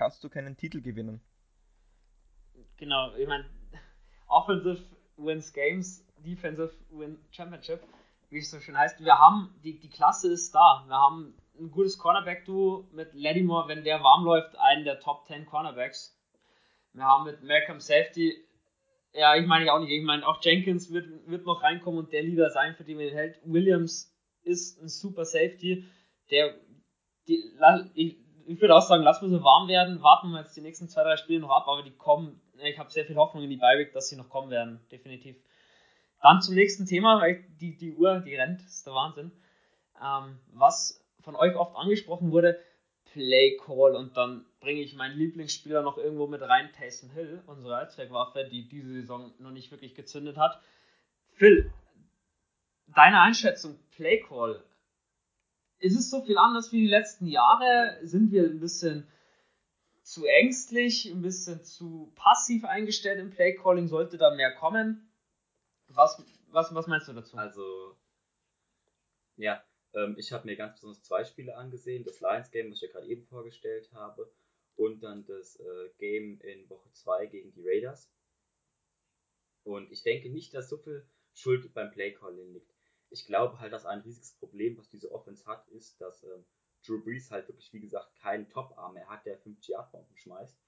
kannst 0.00 0.24
du 0.24 0.30
keinen 0.30 0.56
Titel 0.56 0.80
gewinnen. 0.80 1.20
Genau, 2.78 3.14
ich 3.16 3.28
meine, 3.28 3.44
Offensive 4.28 4.82
wins 5.18 5.52
Games, 5.52 6.06
Defensive 6.24 6.72
win 6.88 7.18
Championship, 7.32 7.82
wie 8.30 8.38
es 8.38 8.50
so 8.50 8.60
schön 8.60 8.78
heißt. 8.78 9.04
Wir 9.04 9.18
haben, 9.18 9.54
die, 9.62 9.78
die 9.78 9.90
Klasse 9.90 10.32
ist 10.32 10.54
da. 10.54 10.84
Wir 10.86 10.96
haben 10.96 11.34
ein 11.58 11.70
gutes 11.70 11.98
Cornerback-Duo 11.98 12.88
mit 12.92 13.12
Lattimore, 13.12 13.68
wenn 13.68 13.84
der 13.84 14.02
warm 14.02 14.24
läuft, 14.24 14.56
einen 14.56 14.86
der 14.86 15.00
Top 15.00 15.26
10 15.26 15.44
Cornerbacks. 15.44 16.18
Wir 16.94 17.04
haben 17.04 17.24
mit 17.24 17.42
Malcolm 17.42 17.80
Safety, 17.80 18.42
ja, 19.12 19.36
ich 19.36 19.46
meine 19.46 19.66
ich 19.66 19.70
auch 19.70 19.80
nicht, 19.80 19.90
ich 19.90 20.02
meine 20.02 20.26
auch 20.26 20.42
Jenkins 20.42 20.90
wird, 20.90 21.08
wird 21.26 21.44
noch 21.44 21.62
reinkommen 21.62 22.00
und 22.00 22.12
der 22.14 22.22
Leader 22.22 22.48
sein, 22.48 22.74
für 22.74 22.84
den 22.84 22.96
man 22.96 23.06
ihn 23.06 23.12
hält. 23.12 23.38
Williams 23.44 24.16
ist 24.44 24.80
ein 24.80 24.88
super 24.88 25.26
Safety, 25.26 25.84
der, 26.30 26.54
die, 27.28 27.44
ich, 28.50 28.60
würde 28.60 28.74
auch 28.74 28.82
sagen, 28.82 29.02
lassen 29.02 29.30
wir 29.30 29.38
so 29.38 29.44
warm 29.44 29.68
werden, 29.68 30.02
warten 30.02 30.30
wir 30.30 30.40
jetzt 30.40 30.56
die 30.56 30.60
nächsten 30.60 30.88
zwei, 30.88 31.02
drei 31.02 31.16
Spiele 31.16 31.40
noch 31.40 31.50
ab, 31.50 31.68
aber 31.68 31.82
die 31.82 31.96
kommen, 31.96 32.40
ich 32.62 32.78
habe 32.78 32.90
sehr 32.90 33.04
viel 33.04 33.16
Hoffnung 33.16 33.44
in 33.44 33.50
die 33.50 33.56
Bi-Week, 33.56 33.92
dass 33.92 34.08
sie 34.08 34.16
noch 34.16 34.28
kommen 34.28 34.50
werden, 34.50 34.80
definitiv. 34.90 35.36
Dann 36.22 36.42
zum 36.42 36.54
nächsten 36.54 36.86
Thema, 36.86 37.20
weil 37.20 37.44
die, 37.60 37.76
die 37.76 37.94
Uhr, 37.94 38.20
die 38.20 38.34
rennt, 38.34 38.60
ist 38.62 38.86
der 38.86 38.94
Wahnsinn. 38.94 39.32
Ähm, 40.02 40.38
was 40.52 41.04
von 41.20 41.36
euch 41.36 41.54
oft 41.54 41.76
angesprochen 41.76 42.32
wurde, 42.32 42.58
Play 43.12 43.56
Call 43.56 43.96
und 43.96 44.16
dann 44.16 44.46
bringe 44.60 44.80
ich 44.80 44.94
meinen 44.94 45.16
Lieblingsspieler 45.16 45.82
noch 45.82 45.98
irgendwo 45.98 46.26
mit 46.26 46.42
rein, 46.42 46.70
Taysom 46.72 47.10
Hill, 47.10 47.42
unsere 47.46 47.76
Allzweckwaffe, 47.76 48.48
die 48.50 48.68
diese 48.68 48.92
Saison 48.92 49.32
noch 49.38 49.50
nicht 49.50 49.70
wirklich 49.70 49.94
gezündet 49.94 50.36
hat. 50.36 50.60
Phil, 51.32 51.72
deine 52.88 53.20
Einschätzung, 53.20 53.78
Play 53.90 54.20
Call, 54.20 54.62
ist 55.80 55.98
es 55.98 56.10
so 56.10 56.22
viel 56.22 56.38
anders 56.38 56.72
wie 56.72 56.82
die 56.82 56.88
letzten 56.88 57.26
Jahre? 57.26 57.98
Sind 58.02 58.30
wir 58.30 58.44
ein 58.44 58.60
bisschen 58.60 59.08
zu 60.02 60.26
ängstlich, 60.26 61.06
ein 61.06 61.22
bisschen 61.22 61.64
zu 61.64 62.12
passiv 62.14 62.64
eingestellt 62.64 63.18
im 63.18 63.30
Playcalling? 63.30 63.88
Sollte 63.88 64.18
da 64.18 64.34
mehr 64.34 64.54
kommen? 64.54 65.10
Was, 65.88 66.22
was, 66.50 66.74
was 66.74 66.86
meinst 66.86 67.08
du 67.08 67.12
dazu? 67.12 67.36
Also, 67.36 67.96
ja, 69.36 69.62
ähm, 69.94 70.16
ich 70.18 70.32
habe 70.32 70.46
mir 70.46 70.56
ganz 70.56 70.74
besonders 70.74 71.02
zwei 71.02 71.24
Spiele 71.24 71.56
angesehen. 71.56 72.04
Das 72.04 72.20
Lions 72.20 72.50
Game, 72.50 72.70
was 72.70 72.76
ich 72.76 72.82
ja 72.82 72.92
gerade 72.92 73.08
eben 73.08 73.26
vorgestellt 73.26 73.90
habe, 73.92 74.30
und 74.76 75.02
dann 75.02 75.24
das 75.26 75.56
äh, 75.56 75.90
Game 75.98 76.40
in 76.40 76.68
Woche 76.70 76.90
2 76.92 77.26
gegen 77.26 77.52
die 77.52 77.66
Raiders. 77.66 78.10
Und 79.62 79.90
ich 79.92 80.02
denke 80.02 80.30
nicht, 80.30 80.54
dass 80.54 80.68
so 80.68 80.78
viel 80.78 81.06
Schuld 81.34 81.72
beim 81.74 81.90
Playcalling 81.90 82.52
liegt. 82.52 82.69
Ich 83.10 83.26
glaube 83.26 83.58
halt, 83.58 83.72
dass 83.72 83.86
ein 83.86 84.00
riesiges 84.00 84.32
Problem, 84.32 84.78
was 84.78 84.88
diese 84.88 85.10
Offense 85.12 85.44
hat, 85.46 85.66
ist, 85.68 86.00
dass 86.00 86.22
ähm, 86.24 86.44
Drew 86.86 87.02
Brees 87.02 87.30
halt 87.30 87.48
wirklich, 87.48 87.72
wie 87.72 87.80
gesagt, 87.80 88.14
keinen 88.16 88.48
Top-Arm 88.48 88.94
mehr 88.94 89.08
hat, 89.08 89.26
der 89.26 89.40
50-Yard-Bomben 89.40 90.16
schmeißt. 90.16 90.58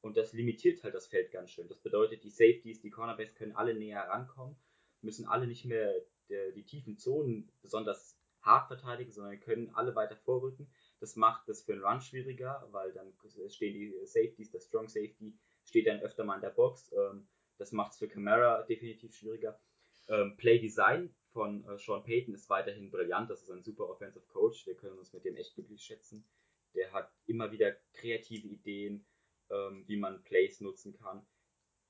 Und 0.00 0.16
das 0.16 0.32
limitiert 0.32 0.82
halt 0.82 0.94
das 0.94 1.06
Feld 1.06 1.30
ganz 1.30 1.50
schön. 1.50 1.68
Das 1.68 1.80
bedeutet, 1.80 2.24
die 2.24 2.30
Safeties, 2.30 2.80
die 2.80 2.90
Cornerbacks 2.90 3.34
können 3.36 3.54
alle 3.54 3.74
näher 3.74 4.02
rankommen, 4.02 4.56
müssen 5.00 5.26
alle 5.26 5.46
nicht 5.46 5.64
mehr 5.64 5.94
der, 6.28 6.50
die 6.52 6.64
tiefen 6.64 6.98
Zonen 6.98 7.50
besonders 7.62 8.18
hart 8.40 8.66
verteidigen, 8.66 9.12
sondern 9.12 9.38
können 9.38 9.70
alle 9.74 9.94
weiter 9.94 10.16
vorrücken. 10.16 10.68
Das 10.98 11.14
macht 11.14 11.48
das 11.48 11.62
für 11.62 11.72
einen 11.72 11.84
Run 11.84 12.00
schwieriger, 12.00 12.66
weil 12.72 12.92
dann 12.92 13.12
stehen 13.48 13.74
die 13.74 13.94
Safeties, 14.04 14.50
der 14.50 14.60
Strong 14.60 14.88
Safety 14.88 15.38
steht 15.64 15.86
dann 15.86 16.00
öfter 16.00 16.24
mal 16.24 16.36
in 16.36 16.40
der 16.40 16.50
Box. 16.50 16.92
Ähm, 16.92 17.28
das 17.58 17.70
macht 17.70 17.92
es 17.92 17.98
für 17.98 18.08
Camara 18.08 18.62
definitiv 18.62 19.14
schwieriger. 19.14 19.60
Ähm, 20.08 20.36
Play 20.36 20.58
Design 20.58 21.14
von 21.32 21.64
äh, 21.64 21.78
Sean 21.78 22.02
Payton 22.04 22.34
ist 22.34 22.48
weiterhin 22.50 22.90
brillant. 22.90 23.30
Das 23.30 23.42
ist 23.42 23.50
ein 23.50 23.62
super 23.62 23.88
Offensive 23.88 24.26
Coach. 24.26 24.66
Wir 24.66 24.76
können 24.76 24.98
uns 24.98 25.12
mit 25.12 25.24
dem 25.24 25.36
echt 25.36 25.54
glücklich 25.54 25.82
schätzen. 25.82 26.24
Der 26.74 26.92
hat 26.92 27.12
immer 27.26 27.50
wieder 27.50 27.72
kreative 27.92 28.48
Ideen, 28.48 29.04
ähm, 29.50 29.84
wie 29.86 29.96
man 29.96 30.22
Plays 30.24 30.60
nutzen 30.60 30.92
kann. 30.94 31.26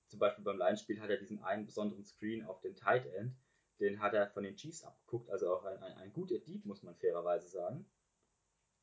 Zum 0.09 0.19
Beispiel 0.19 0.45
beim 0.45 0.59
Line-Spiel 0.59 1.01
hat 1.01 1.11
er 1.11 1.17
diesen 1.17 1.43
einen 1.43 1.67
besonderen 1.67 2.05
Screen 2.05 2.45
auf 2.45 2.61
den 2.61 2.77
Tight 2.77 3.07
End. 3.07 3.35
Den 3.81 4.01
hat 4.01 4.15
er 4.15 4.29
von 4.31 4.45
den 4.45 4.57
Chiefs 4.57 4.85
abgeguckt. 4.85 5.31
Also 5.31 5.53
auch 5.53 5.65
ein, 5.65 5.79
ein, 5.83 5.95
ein 5.95 6.13
guter 6.13 6.39
Dieb, 6.39 6.65
muss 6.65 6.83
man 6.83 6.95
fairerweise 6.97 7.49
sagen. 7.49 7.87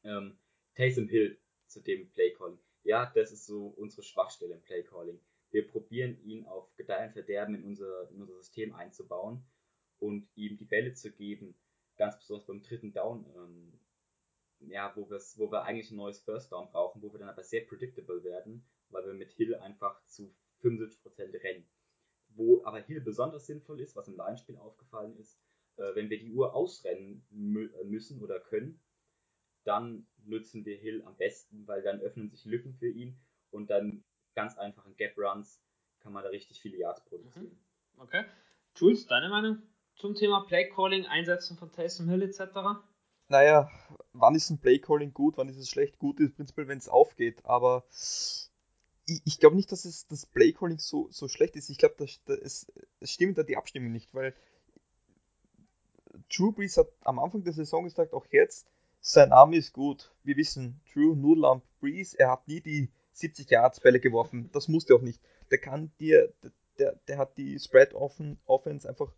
Ähm, 0.03 0.37
Taysom 0.75 1.07
Hill 1.07 1.39
zu 1.67 1.81
dem 1.81 2.09
Play-Calling. 2.09 2.59
Ja, 2.83 3.11
das 3.13 3.31
ist 3.31 3.45
so 3.45 3.67
unsere 3.67 4.03
Schwachstelle 4.03 4.55
im 4.55 4.61
Play-Calling. 4.61 5.21
Wir 5.51 5.67
probieren 5.67 6.21
ihn 6.23 6.45
auf 6.45 6.75
Gedeih 6.75 7.07
und 7.07 7.13
Verderben 7.13 7.55
in 7.55 7.63
unser, 7.63 8.09
in 8.09 8.21
unser 8.21 8.35
System 8.35 8.73
einzubauen 8.73 9.45
und 9.99 10.27
ihm 10.35 10.57
die 10.57 10.65
Bälle 10.65 10.93
zu 10.93 11.11
geben, 11.11 11.55
ganz 11.97 12.17
besonders 12.17 12.47
beim 12.47 12.61
dritten 12.61 12.93
Down, 12.93 13.25
ähm, 13.35 13.79
ja, 14.61 14.93
wo, 14.95 15.09
wo 15.09 15.51
wir 15.51 15.63
eigentlich 15.63 15.91
ein 15.91 15.97
neues 15.97 16.19
First 16.19 16.51
Down 16.51 16.69
brauchen, 16.71 17.01
wo 17.01 17.11
wir 17.13 17.19
dann 17.19 17.29
aber 17.29 17.43
sehr 17.43 17.65
predictable 17.65 18.23
werden, 18.23 18.65
weil 18.89 19.05
wir 19.05 19.13
mit 19.13 19.31
Hill 19.33 19.55
einfach 19.55 20.03
zu 20.05 20.33
75% 20.61 21.43
rennen. 21.43 21.69
Wo 22.29 22.63
aber 22.65 22.79
Hill 22.79 23.01
besonders 23.01 23.45
sinnvoll 23.45 23.79
ist, 23.81 23.95
was 23.95 24.07
im 24.07 24.17
Line-Spiel 24.17 24.57
aufgefallen 24.57 25.17
ist, 25.17 25.39
äh, 25.77 25.95
wenn 25.95 26.09
wir 26.09 26.19
die 26.19 26.31
Uhr 26.31 26.53
ausrennen 26.53 27.25
mü 27.29 27.69
müssen 27.85 28.21
oder 28.21 28.39
können, 28.39 28.81
dann 29.63 30.07
nutzen 30.25 30.65
wir 30.65 30.77
Hill 30.77 31.03
am 31.03 31.17
besten, 31.17 31.67
weil 31.67 31.81
dann 31.81 31.99
öffnen 32.01 32.29
sich 32.29 32.45
Lücken 32.45 32.73
für 32.73 32.89
ihn 32.89 33.19
und 33.51 33.69
dann 33.69 34.03
ganz 34.35 34.57
einfachen 34.57 34.95
Gap 34.95 35.17
Runs 35.17 35.61
kann 35.99 36.13
man 36.13 36.23
da 36.23 36.29
richtig 36.29 36.61
viele 36.61 36.77
Yards 36.77 37.03
produzieren. 37.05 37.59
Okay. 37.97 38.23
Jules, 38.75 39.05
deine 39.07 39.29
Meinung 39.29 39.61
zum 39.99 40.15
Thema 40.15 40.45
Play 40.45 40.69
Calling, 40.69 41.05
Einsetzen 41.05 41.57
von 41.57 41.71
Taysom 41.71 42.09
Hill 42.09 42.23
etc.? 42.23 42.41
Naja, 43.27 43.69
wann 44.13 44.35
ist 44.35 44.49
ein 44.49 44.59
Play 44.59 44.79
Calling 44.79 45.13
gut, 45.13 45.37
wann 45.37 45.49
ist 45.49 45.57
es 45.57 45.69
schlecht? 45.69 45.99
Gut 45.99 46.19
ist 46.19 46.35
prinzipiell, 46.35 46.67
wenn 46.67 46.79
es 46.79 46.89
aufgeht, 46.89 47.45
aber 47.45 47.85
ich, 49.05 49.21
ich 49.25 49.39
glaube 49.39 49.55
nicht, 49.55 49.71
dass 49.71 49.85
es 49.85 50.07
das 50.07 50.25
Play 50.25 50.53
Calling 50.53 50.79
so, 50.79 51.07
so 51.11 51.27
schlecht 51.27 51.55
ist. 51.55 51.69
Ich 51.69 51.77
glaube, 51.77 51.95
das, 51.97 52.21
das, 52.25 52.71
es 52.99 53.11
stimmt 53.11 53.37
da 53.37 53.43
die 53.43 53.57
Abstimmung 53.57 53.91
nicht, 53.91 54.13
weil 54.13 54.33
Drew 56.35 56.51
Brees 56.51 56.77
hat 56.77 56.87
am 57.01 57.19
Anfang 57.19 57.43
der 57.43 57.53
Saison 57.53 57.83
gesagt, 57.83 58.13
auch 58.13 58.25
jetzt, 58.31 58.67
sein 59.01 59.31
Arm 59.31 59.53
ist 59.53 59.73
gut. 59.73 60.13
Wir 60.23 60.37
wissen, 60.37 60.81
Drew 60.93 61.15
Nulamp 61.15 61.63
Brees, 61.79 62.13
er 62.13 62.31
hat 62.31 62.47
nie 62.47 62.61
die 62.61 62.89
70 63.13 63.49
Yards 63.49 63.79
Bälle 63.79 63.99
geworfen. 63.99 64.49
Das 64.53 64.67
musste 64.67 64.95
auch 64.95 65.01
nicht. 65.01 65.21
Der 65.51 65.57
kann 65.57 65.91
dir, 65.99 66.33
der, 66.77 66.95
der 67.07 67.17
hat 67.17 67.37
die 67.37 67.59
Spread 67.59 67.93
Offense 67.93 68.87
einfach 68.87 69.13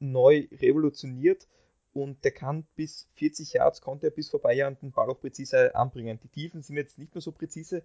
neu 0.00 0.48
revolutioniert 0.52 1.46
und 1.92 2.24
der 2.24 2.32
kann 2.32 2.66
bis 2.76 3.08
40 3.14 3.54
Yards, 3.54 3.80
konnte 3.80 4.06
er 4.06 4.10
bis 4.10 4.30
vorbei 4.30 4.54
ja 4.54 4.70
den 4.70 4.92
Ball 4.92 5.08
auch 5.10 5.20
präzise 5.20 5.74
anbringen. 5.74 6.20
Die 6.20 6.28
Tiefen 6.28 6.62
sind 6.62 6.76
jetzt 6.76 6.98
nicht 6.98 7.14
mehr 7.14 7.22
so 7.22 7.32
präzise, 7.32 7.82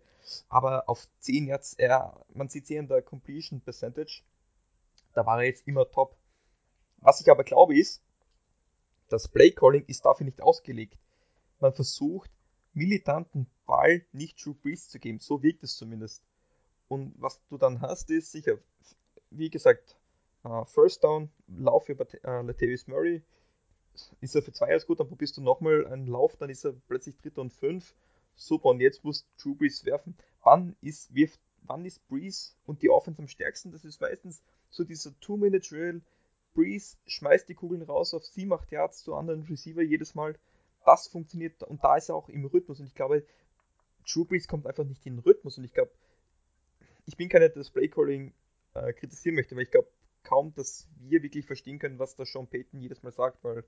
aber 0.48 0.88
auf 0.90 1.08
10 1.20 1.48
Yards, 1.48 1.74
er, 1.74 2.26
man 2.34 2.50
sieht 2.50 2.68
hier 2.68 2.80
in 2.80 2.88
der 2.88 3.02
Completion 3.02 3.62
Percentage, 3.62 4.24
da 5.14 5.26
war 5.26 5.40
er 5.40 5.48
jetzt 5.48 5.68
immer 5.68 5.90
top. 5.90 6.18
Was 6.98 7.22
ich 7.22 7.30
aber 7.30 7.44
glaube 7.44 7.78
ist, 7.78 8.02
das 9.10 9.28
Playcalling 9.28 9.86
ist 9.86 10.06
dafür 10.06 10.26
nicht 10.26 10.42
ausgelegt. 10.42 10.98
Man 11.60 11.74
versucht, 11.74 12.30
militanten 12.74 13.48
Ball 13.66 14.06
nicht 14.12 14.44
Drew 14.44 14.54
Brees 14.54 14.90
zu 14.90 15.00
geben. 15.00 15.20
So 15.20 15.42
wirkt 15.42 15.64
es 15.64 15.78
zumindest. 15.78 16.24
Und 16.88 17.14
was 17.18 17.42
du 17.50 17.58
dann 17.58 17.82
hast, 17.82 18.12
ist 18.12 18.32
sicher, 18.32 18.58
wie 19.32 19.50
gesagt, 19.50 19.96
uh, 20.46 20.66
First 20.66 21.04
Down, 21.04 21.30
Lauf 21.48 21.90
über 21.90 22.06
uh, 22.06 22.46
Latavius 22.46 22.88
Murray. 22.88 23.24
Ist 24.22 24.36
er 24.36 24.42
für 24.42 24.52
zwei 24.52 24.70
Yards 24.70 24.86
gut, 24.86 25.00
dann 25.00 25.08
probierst 25.08 25.38
du 25.38 25.42
nochmal 25.42 25.88
einen 25.88 26.08
Lauf, 26.08 26.36
dann 26.36 26.50
ist 26.50 26.66
er 26.66 26.74
plötzlich 26.88 27.18
Dritter 27.18 27.42
und 27.42 27.54
fünf. 27.54 27.96
Super, 28.36 28.70
und 28.70 28.82
jetzt 28.82 29.04
muss 29.04 29.26
Brees 29.58 29.86
werfen. 29.86 30.18
Wann 30.44 30.76
ist, 30.82 31.14
wirft, 31.16 31.40
wann 31.62 31.86
ist 31.86 32.06
Brees 32.08 32.58
und 32.66 32.82
die 32.82 32.90
Offense 32.90 33.22
am 33.22 33.30
stärksten? 33.30 33.72
Das 33.72 33.86
ist 33.86 34.02
meistens 34.02 34.44
so 34.70 34.84
dieser 34.84 35.18
Two-Minute-Drill. 35.22 36.02
Brees 36.54 36.98
schmeißt 37.06 37.48
die 37.48 37.56
Kugeln 37.56 37.82
raus 37.82 38.14
auf 38.14 38.26
7, 38.26 38.52
8 38.52 38.72
Yards 38.72 39.04
zu 39.04 39.16
anderen 39.16 39.44
Receiver 39.44 39.82
jedes 39.82 40.16
Mal. 40.16 40.38
Das 40.86 41.08
funktioniert 41.08 41.64
und 41.64 41.84
da 41.84 41.96
ist 41.96 42.10
er 42.10 42.16
auch 42.16 42.30
im 42.30 42.46
Rhythmus. 42.46 42.80
Und 42.80 42.86
ich 42.88 42.96
glaube, 42.96 43.26
Brees 44.28 44.48
kommt 44.48 44.68
einfach 44.68 44.84
nicht 44.84 45.06
in 45.06 45.16
den 45.16 45.20
Rhythmus. 45.20 45.58
Und 45.58 45.64
ich 45.64 45.74
glaube, 45.74 45.92
ich 47.06 47.18
bin 47.18 47.30
keiner, 47.30 47.48
der 47.48 47.58
das 47.58 47.72
Playcalling 47.72 48.34
äh, 48.74 48.94
kritisieren 48.94 49.36
möchte, 49.36 49.56
weil 49.56 49.64
ich 49.64 49.72
glaube 49.72 49.90
kaum, 50.26 50.54
dass 50.56 50.90
wir 51.00 51.24
wirklich 51.24 51.46
verstehen 51.46 51.80
können, 51.80 52.00
was 52.00 52.16
der 52.16 52.26
Sean 52.26 52.48
Payton 52.48 52.82
jedes 52.82 53.04
Mal 53.04 53.12
sagt, 53.12 53.44
weil 53.44 53.64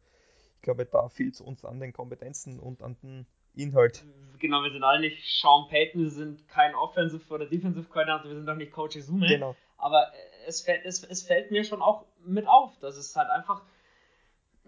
ich 0.55 0.61
glaube, 0.61 0.85
da 0.85 1.07
fehlt 1.07 1.35
es 1.35 1.41
uns 1.41 1.63
an 1.63 1.79
den 1.79 1.93
Kompetenzen 1.93 2.59
und 2.59 2.81
an 2.81 2.97
den 3.01 3.25
Inhalt. 3.55 4.05
Genau, 4.39 4.61
wir 4.63 4.71
sind 4.71 4.83
alle 4.83 4.99
nicht 4.99 5.23
Sean 5.39 5.67
Payton, 5.69 6.03
wir 6.03 6.09
sind 6.11 6.47
kein 6.47 6.75
Offensive 6.75 7.33
oder 7.33 7.45
Defensive 7.45 7.87
Coordinator, 7.87 8.29
wir 8.29 8.35
sind 8.35 8.45
doch 8.45 8.55
nicht 8.55 8.71
Coach 8.71 8.95
Izume. 8.95 9.27
Genau. 9.27 9.55
Aber 9.77 10.11
es 10.45 10.61
fällt, 10.61 10.85
es, 10.85 11.03
es 11.03 11.23
fällt 11.23 11.51
mir 11.51 11.63
schon 11.63 11.81
auch 11.81 12.05
mit 12.25 12.47
auf, 12.47 12.77
dass 12.79 12.97
es 12.97 13.15
halt 13.15 13.29
einfach 13.29 13.63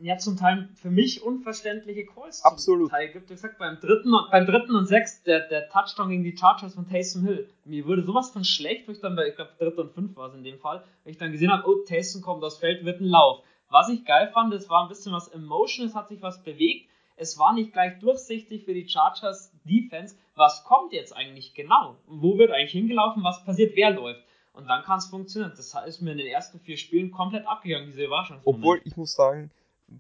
ja 0.02 0.18
zum 0.18 0.38
Teil 0.38 0.70
für 0.76 0.90
mich 0.90 1.24
unverständliche 1.24 2.06
Calls 2.06 2.44
Absolut. 2.44 2.92
Teil 2.92 3.10
gibt. 3.12 3.30
Wie 3.30 3.34
gesagt, 3.34 3.58
beim 3.58 3.80
dritten, 3.80 4.12
beim 4.32 4.46
dritten 4.46 4.76
und 4.76 4.86
sechs, 4.86 5.24
der, 5.24 5.48
der 5.48 5.70
Touchdown 5.70 6.10
gegen 6.10 6.24
die 6.24 6.36
Chargers 6.38 6.76
von 6.76 6.88
Taysom 6.88 7.26
Hill. 7.26 7.50
Mir 7.66 7.86
wurde 7.86 8.04
sowas 8.04 8.32
von 8.32 8.44
schlecht, 8.44 8.88
wo 8.88 8.92
ich 8.92 9.00
dann 9.00 9.16
bei, 9.16 9.28
ich 9.28 9.36
glaube, 9.36 9.52
dritter 9.58 9.82
und 9.82 9.94
fünf 9.94 10.16
war 10.16 10.30
es 10.30 10.36
in 10.36 10.44
dem 10.44 10.60
Fall, 10.60 10.84
weil 11.04 11.12
ich 11.12 11.18
dann 11.18 11.32
gesehen 11.32 11.52
habe, 11.52 11.68
oh, 11.68 11.84
Taysom 11.88 12.22
kommt 12.22 12.44
aufs 12.44 12.58
Feld, 12.58 12.86
wird 12.86 13.02
ein 13.02 13.06
Lauf. 13.06 13.44
Was 13.70 13.90
ich 13.90 14.04
geil 14.06 14.30
fand, 14.34 14.54
es 14.54 14.70
war 14.70 14.84
ein 14.84 14.90
bisschen 14.90 15.14
was 15.14 15.28
Emotion, 15.28 15.86
es 15.86 15.96
hat 15.96 16.10
sich 16.10 16.22
was 16.22 16.44
bewegt. 16.44 16.90
Es 17.16 17.38
war 17.38 17.54
nicht 17.54 17.74
gleich 17.74 18.00
durchsichtig 18.00 18.64
für 18.64 18.74
die 18.74 18.88
Chargers 18.88 19.52
Defense. 19.66 20.16
Was 20.36 20.64
kommt 20.64 20.94
jetzt 20.94 21.16
eigentlich 21.16 21.54
genau? 21.54 21.98
Wo 22.08 22.38
wird 22.38 22.52
eigentlich 22.52 22.72
hingelaufen? 22.72 23.24
Was 23.24 23.44
passiert? 23.44 23.76
Wer 23.76 23.92
läuft? 23.92 24.24
Und 24.54 24.68
dann 24.68 24.84
kann 24.84 24.98
es 24.98 25.08
funktionieren. 25.08 25.54
Das 25.56 25.76
ist 25.86 26.02
mir 26.02 26.14
in 26.14 26.18
den 26.18 26.28
ersten 26.28 26.60
vier 26.60 26.78
Spielen 26.78 27.12
komplett 27.12 27.46
abgegangen, 27.46 27.88
diese 27.88 28.06
Überraschung. 28.06 28.40
Obwohl, 28.46 28.82
ich 28.86 28.96
muss 28.98 29.14
sagen, 29.14 29.52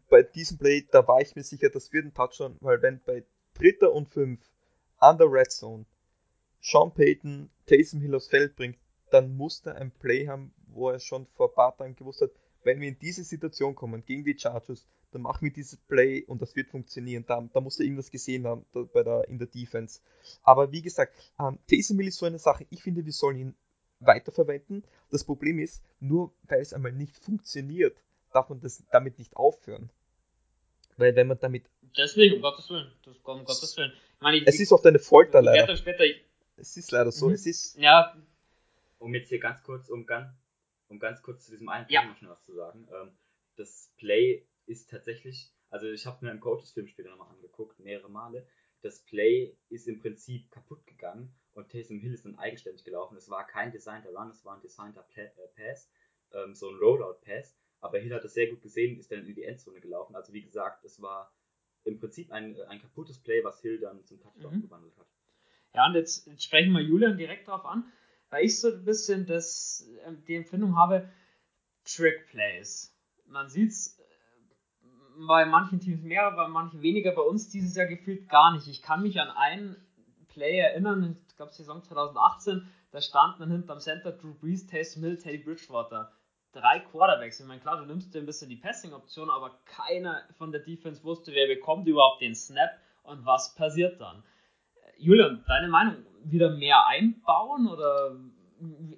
bei 0.10 0.24
diesem 0.24 0.58
Play, 0.58 0.88
da 0.92 1.08
war 1.08 1.22
ich 1.22 1.36
mir 1.36 1.44
sicher, 1.44 1.70
das 1.70 1.92
wird 1.92 2.06
ein 2.06 2.14
Touchdown, 2.14 2.58
weil 2.62 2.82
wenn 2.82 3.02
bei 3.06 3.24
dritter 3.54 3.94
und 3.94 4.10
fünf 4.10 4.40
an 4.98 5.18
der 5.18 5.32
Red 5.32 5.52
Zone 5.52 5.86
Sean 6.62 6.94
Payton 6.94 7.50
Taysom 7.66 8.02
Hill 8.02 8.16
aufs 8.16 8.28
Feld 8.28 8.56
bringt, 8.56 8.78
dann 9.12 9.36
muss 9.36 9.66
er 9.66 9.76
ein 9.76 9.92
Play 9.92 10.28
haben, 10.28 10.54
wo 10.68 10.90
er 10.90 11.00
schon 11.00 11.26
vor 11.36 11.50
ein 11.50 11.56
paar 11.56 11.76
Tagen 11.76 11.96
gewusst 11.96 12.22
hat, 12.22 12.32
wenn 12.64 12.82
wir 12.82 12.90
in 12.90 13.00
diese 13.00 13.24
Situation 13.24 13.76
kommen, 13.76 14.04
gegen 14.06 14.24
die 14.24 14.38
Chargers, 14.38 14.86
dann 15.12 15.22
machen 15.22 15.44
wir 15.44 15.52
dieses 15.52 15.78
Play 15.78 16.24
und 16.26 16.42
das 16.42 16.56
wird 16.56 16.70
funktionieren. 16.70 17.26
Da, 17.26 17.42
da 17.54 17.62
muss 17.62 17.80
er 17.80 17.86
irgendwas 17.86 18.12
gesehen 18.12 18.46
haben 18.46 18.66
da, 18.74 18.84
bei 18.84 19.04
der, 19.04 19.28
in 19.28 19.40
der 19.40 19.48
Defense. 19.48 20.02
Aber 20.44 20.72
wie 20.72 20.82
gesagt, 20.82 21.16
ähm, 21.40 21.58
Taysom 21.68 21.98
Hill 21.98 22.10
ist 22.10 22.18
so 22.18 22.26
eine 22.26 22.40
Sache, 22.40 22.68
ich 22.70 22.84
finde, 22.84 23.06
wir 23.06 23.14
sollen 23.14 23.38
ihn 23.38 23.56
weiterverwenden. 24.00 24.84
Das 25.10 25.24
Problem 25.24 25.60
ist, 25.60 25.82
nur 26.00 26.34
weil 26.44 26.62
es 26.62 26.74
einmal 26.74 26.92
nicht 26.92 27.18
funktioniert, 27.18 27.98
darf 28.32 28.50
man 28.50 28.60
das 28.60 28.84
damit 28.92 29.18
nicht 29.18 29.36
aufhören. 29.36 29.90
Weil 30.98 31.16
wenn 31.16 31.28
man 31.28 31.40
damit. 31.40 31.70
Deswegen, 31.98 32.36
um 32.36 32.42
Gottes 32.42 32.70
Willen. 32.70 32.92
Das, 33.04 33.16
um 33.18 33.46
Gottes 33.46 33.78
Willen. 33.78 33.94
Ich 34.16 34.22
meine, 34.22 34.38
ich, 34.38 34.48
es 34.48 34.60
ist 34.60 34.72
oft 34.72 34.86
eine 34.86 35.00
Folter 35.00 35.42
leider. 35.42 35.76
Später, 35.78 36.04
ich, 36.04 36.22
es 36.58 36.76
ist 36.76 36.92
leider 36.92 37.12
so. 37.12 37.28
Mhm. 37.28 37.34
Es 37.34 37.46
ist. 37.46 37.78
Ja. 37.78 38.16
Um 39.00 39.14
jetzt 39.14 39.30
hier 39.30 39.40
ganz 39.40 39.64
kurz, 39.64 39.90
um 39.90 40.06
ganz, 40.06 40.30
um 40.90 41.00
ganz 41.00 41.22
kurz 41.22 41.46
zu 41.46 41.52
diesem 41.52 41.70
einen 41.70 41.86
ja. 41.90 42.04
noch 42.04 42.18
schnell 42.18 42.32
was 42.32 42.44
zu 42.44 42.54
sagen. 42.54 42.88
Ähm, 42.92 43.12
das 43.56 43.92
Play 43.98 44.46
ist 44.66 44.90
tatsächlich, 44.90 45.52
also 45.70 45.88
ich 45.88 46.06
habe 46.06 46.24
mir 46.24 46.32
einen 46.32 46.42
Coaches-Film 46.42 46.88
später 46.88 47.10
nochmal 47.10 47.30
angeguckt, 47.30 47.80
mehrere 47.80 48.10
Male. 48.10 48.46
Das 48.82 49.00
Play 49.00 49.58
ist 49.70 49.88
im 49.88 50.00
Prinzip 50.00 50.52
kaputt 50.52 50.86
gegangen 50.86 51.34
und 51.54 51.70
Taysom 51.70 52.00
Hill 52.00 52.14
ist 52.14 52.26
dann 52.26 52.38
eigenständig 52.38 52.84
gelaufen. 52.84 53.18
Es 53.18 53.30
war 53.30 53.46
kein 53.46 53.72
designter 53.72 54.10
Run, 54.12 54.30
es 54.30 54.46
war 54.46 54.56
ein 54.56 54.62
designter 54.62 55.06
äh, 55.16 55.30
Pass, 55.56 55.90
ähm, 56.34 56.56
so 56.56 56.70
ein 56.70 56.78
Rollout-Pass. 56.78 57.58
Aber 57.82 58.00
Hill 58.00 58.14
hat 58.14 58.24
das 58.24 58.34
sehr 58.34 58.48
gut 58.48 58.62
gesehen, 58.62 59.00
ist 59.00 59.12
dann 59.12 59.26
in 59.26 59.36
die 59.36 59.44
Endzone 59.44 59.80
gelaufen. 59.80 60.16
Also 60.16 60.34
wie 60.34 60.42
gesagt, 60.42 60.84
es 60.84 61.02
war 61.02 61.32
im 61.86 62.00
Prinzip 62.00 62.32
ein, 62.32 62.60
ein 62.68 62.82
kaputtes 62.82 63.20
Play, 63.20 63.44
was 63.44 63.62
Hill 63.62 63.80
dann 63.80 64.04
zum 64.06 64.20
Touchdown 64.20 64.56
mhm. 64.56 64.62
gewandelt 64.62 64.98
hat. 64.98 65.08
Ja, 65.74 65.88
und 65.88 65.96
jetzt, 65.96 66.28
jetzt 66.28 66.44
sprechen 66.44 66.74
wir 66.74 66.82
Julian 66.82 67.18
direkt 67.18 67.48
darauf 67.48 67.66
an, 67.66 67.92
weil 68.30 68.46
ich 68.46 68.60
so 68.60 68.70
ein 68.70 68.84
bisschen 68.84 69.26
das, 69.26 69.88
äh, 70.06 70.14
die 70.28 70.36
Empfindung 70.36 70.76
habe, 70.76 71.10
Trick 71.86 72.28
Plays. 72.28 72.96
Man 73.26 73.50
sieht 73.50 73.72
es 73.72 74.00
äh, 74.00 74.86
bei 75.28 75.46
manchen 75.46 75.80
Teams 75.80 76.02
mehr, 76.02 76.32
bei 76.32 76.48
manchen 76.48 76.82
weniger, 76.82 77.14
bei 77.14 77.22
uns 77.22 77.50
dieses 77.50 77.76
Jahr 77.76 77.88
gefühlt 77.88 78.28
gar 78.30 78.54
nicht. 78.54 78.68
Ich 78.68 78.82
kann 78.82 79.04
mich 79.04 79.20
an 79.20 79.30
einen 79.30 79.76
Play 80.28 80.58
erinnern, 80.58 81.18
ich 81.28 81.36
glaube 81.36 81.54
Saison 81.54 81.84
2018, 81.84 82.68
da 82.92 83.02
stand 83.02 83.40
man 83.40 83.52
hinterm 83.52 83.80
Center 83.80 84.12
Drew 84.12 84.34
Brees, 84.34 84.68
Taysom 84.68 85.04
Hill, 85.04 85.18
Teddy 85.18 85.38
Bridgewater 85.38 86.12
drei 86.52 86.80
Quarterbacks. 86.80 87.40
Ich 87.40 87.46
meine, 87.46 87.62
klar, 87.62 87.78
du 87.78 87.86
nimmst 87.86 88.14
dir 88.14 88.20
ein 88.20 88.26
bisschen 88.26 88.50
die 88.50 88.56
Passing-Option, 88.56 89.30
aber 89.30 89.60
keiner 89.66 90.24
von 90.38 90.52
der 90.52 90.62
Defense 90.62 91.04
wusste, 91.04 91.32
wer 91.34 91.48
bekommt 91.48 91.88
überhaupt 91.88 92.22
den 92.22 92.36
Snap 92.36 92.72
und 93.04 93.26
was 93.26 93.56
passiert 93.56 94.00
dann. 94.00 94.24
Julian, 94.98 95.44
deine 95.48 95.70
Meinung, 95.70 95.96
wieder 96.24 96.50
mehr 96.50 96.86
einbauen 96.88 97.68
oder 97.68 98.18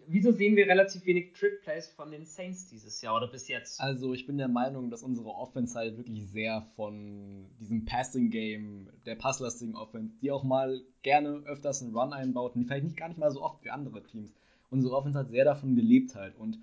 wieso 0.08 0.32
sehen 0.32 0.56
wir 0.56 0.66
relativ 0.66 1.06
wenig 1.06 1.34
Trick 1.34 1.62
Plays 1.62 1.88
von 1.90 2.10
den 2.10 2.26
Saints 2.26 2.68
dieses 2.68 3.02
Jahr 3.02 3.16
oder 3.16 3.28
bis 3.28 3.48
jetzt? 3.48 3.80
Also 3.80 4.14
ich 4.14 4.26
bin 4.26 4.38
der 4.38 4.48
Meinung, 4.48 4.90
dass 4.90 5.04
unsere 5.04 5.30
Offense 5.30 5.78
halt 5.78 5.98
wirklich 5.98 6.28
sehr 6.32 6.64
von 6.76 7.48
diesem 7.60 7.86
Passing 7.86 8.32
Game, 8.32 8.90
der 9.06 9.16
passlastigen 9.16 9.76
Offense, 9.76 10.18
die 10.20 10.32
auch 10.32 10.44
mal 10.44 10.82
gerne 11.04 11.44
öfters 11.46 11.84
einen 11.84 11.96
Run 11.96 12.14
einbaut, 12.14 12.56
und 12.56 12.62
die 12.62 12.66
vielleicht 12.66 12.86
nicht 12.86 12.98
gar 12.98 13.10
nicht 13.10 13.20
mal 13.20 13.32
so 13.32 13.44
oft 13.44 13.64
wie 13.64 13.70
andere 13.70 14.02
Teams. 14.04 14.34
Unsere 14.72 14.96
Offense 14.96 15.20
hat 15.20 15.30
sehr 15.30 15.46
davon 15.46 15.76
gelebt 15.76 16.16
halt 16.16 16.36
und 16.36 16.58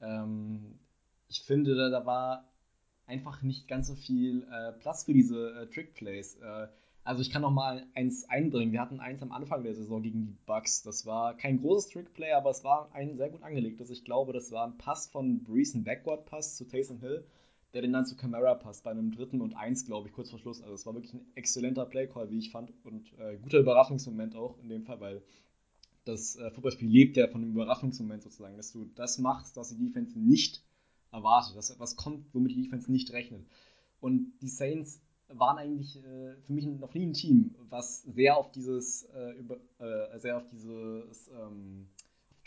ähm, 0.00 0.78
ich 1.28 1.42
finde, 1.42 1.90
da, 1.90 2.06
war 2.06 2.48
einfach 3.06 3.42
nicht 3.42 3.68
ganz 3.68 3.88
so 3.88 3.94
viel 3.94 4.46
äh, 4.50 4.72
Platz 4.72 5.04
für 5.04 5.12
diese 5.12 5.52
äh, 5.52 5.66
Trick-Plays. 5.66 6.36
Äh, 6.36 6.68
also 7.02 7.22
ich 7.22 7.30
kann 7.30 7.42
noch 7.42 7.50
mal 7.50 7.86
eins 7.94 8.28
einbringen. 8.28 8.72
Wir 8.72 8.80
hatten 8.80 9.00
eins 9.00 9.22
am 9.22 9.32
Anfang 9.32 9.62
der 9.62 9.74
Saison 9.74 10.02
gegen 10.02 10.26
die 10.26 10.36
Bucks. 10.46 10.82
Das 10.82 11.06
war 11.06 11.36
kein 11.36 11.60
großes 11.60 11.90
Trick-Play, 11.90 12.32
aber 12.32 12.50
es 12.50 12.62
war 12.62 12.90
ein 12.92 13.16
sehr 13.16 13.30
gut 13.30 13.42
angelegtes. 13.42 13.90
Ich 13.90 14.04
glaube, 14.04 14.32
das 14.32 14.52
war 14.52 14.66
ein 14.66 14.76
Pass 14.76 15.06
von 15.06 15.42
Breeze, 15.42 15.78
ein 15.78 15.84
Backward-Pass 15.84 16.56
zu 16.56 16.66
Taysom 16.66 17.00
Hill, 17.00 17.24
der 17.72 17.82
den 17.82 17.92
dann 17.92 18.06
zu 18.06 18.16
Camara 18.16 18.54
passt, 18.54 18.84
bei 18.84 18.90
einem 18.90 19.12
dritten 19.12 19.40
und 19.40 19.54
eins, 19.54 19.86
glaube 19.86 20.08
ich, 20.08 20.14
kurz 20.14 20.30
vor 20.30 20.38
Schluss. 20.38 20.62
Also 20.62 20.74
es 20.74 20.84
war 20.86 20.94
wirklich 20.94 21.14
ein 21.14 21.26
exzellenter 21.36 21.86
Play-Call, 21.86 22.30
wie 22.30 22.38
ich 22.38 22.50
fand. 22.50 22.72
Und 22.84 23.12
äh, 23.18 23.38
guter 23.38 23.58
Überraschungsmoment 23.58 24.36
auch 24.36 24.58
in 24.58 24.68
dem 24.68 24.84
Fall, 24.84 25.00
weil 25.00 25.22
das 26.04 26.36
äh, 26.36 26.50
Footballspiel 26.50 26.88
lebt 26.88 27.16
ja 27.16 27.28
von 27.28 27.42
dem 27.42 27.52
Überraschungsmoment 27.52 28.22
sozusagen, 28.22 28.56
dass 28.56 28.72
du 28.72 28.86
das 28.94 29.18
machst, 29.18 29.56
was 29.56 29.68
die 29.70 29.86
Defense 29.86 30.18
nicht 30.18 30.62
erwartet, 31.12 31.56
dass 31.56 31.70
etwas 31.70 31.96
kommt, 31.96 32.26
womit 32.32 32.52
die 32.52 32.62
Defense 32.62 32.90
nicht 32.90 33.12
rechnet. 33.12 33.44
Und 34.00 34.32
die 34.40 34.48
Saints 34.48 35.00
waren 35.28 35.58
eigentlich 35.58 35.96
äh, 35.96 36.36
für 36.42 36.52
mich 36.52 36.66
noch 36.66 36.94
nie 36.94 37.06
ein 37.06 37.12
Team, 37.12 37.54
was 37.68 38.02
sehr 38.02 38.36
auf 38.36 38.50
dieses, 38.50 39.04
äh, 39.14 39.32
über, 39.38 39.58
äh, 39.78 40.18
sehr 40.18 40.36
auf 40.36 40.46
dieses 40.48 41.28
ähm, 41.28 41.86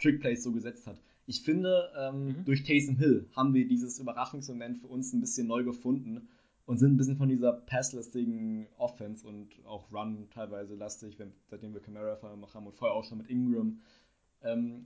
Trickplays 0.02 0.44
so 0.44 0.52
gesetzt 0.52 0.88
hat. 0.88 1.00
Ich 1.26 1.42
finde, 1.42 1.90
ähm, 1.98 2.26
mhm. 2.26 2.46
durch 2.46 2.64
Taysom 2.64 2.98
Hill 2.98 3.30
haben 3.36 3.54
wir 3.54 3.68
dieses 3.68 4.00
Überraschungsmoment 4.00 4.80
für 4.80 4.88
uns 4.88 5.14
ein 5.14 5.22
bisschen 5.22 5.48
neu 5.48 5.64
gefunden 5.64 6.28
und 6.66 6.78
sind 6.78 6.94
ein 6.94 6.98
bisschen 6.98 7.18
von 7.18 7.30
dieser 7.30 7.54
passlastigen 7.54 8.68
Offense 8.78 9.28
und 9.28 9.50
auch 9.66 9.92
Run 9.92 10.30
teilweise 10.34 10.76
lastig, 10.76 11.20
wenn, 11.20 11.34
seitdem 11.50 11.74
wir 11.74 11.82
Camara 11.82 12.18
haben 12.22 12.68
und 12.68 12.76
vorher 12.76 12.96
auch 12.96 13.04
schon 13.04 13.18
mit 13.18 13.30
Ingram. 13.30 13.82
Ähm, 14.42 14.86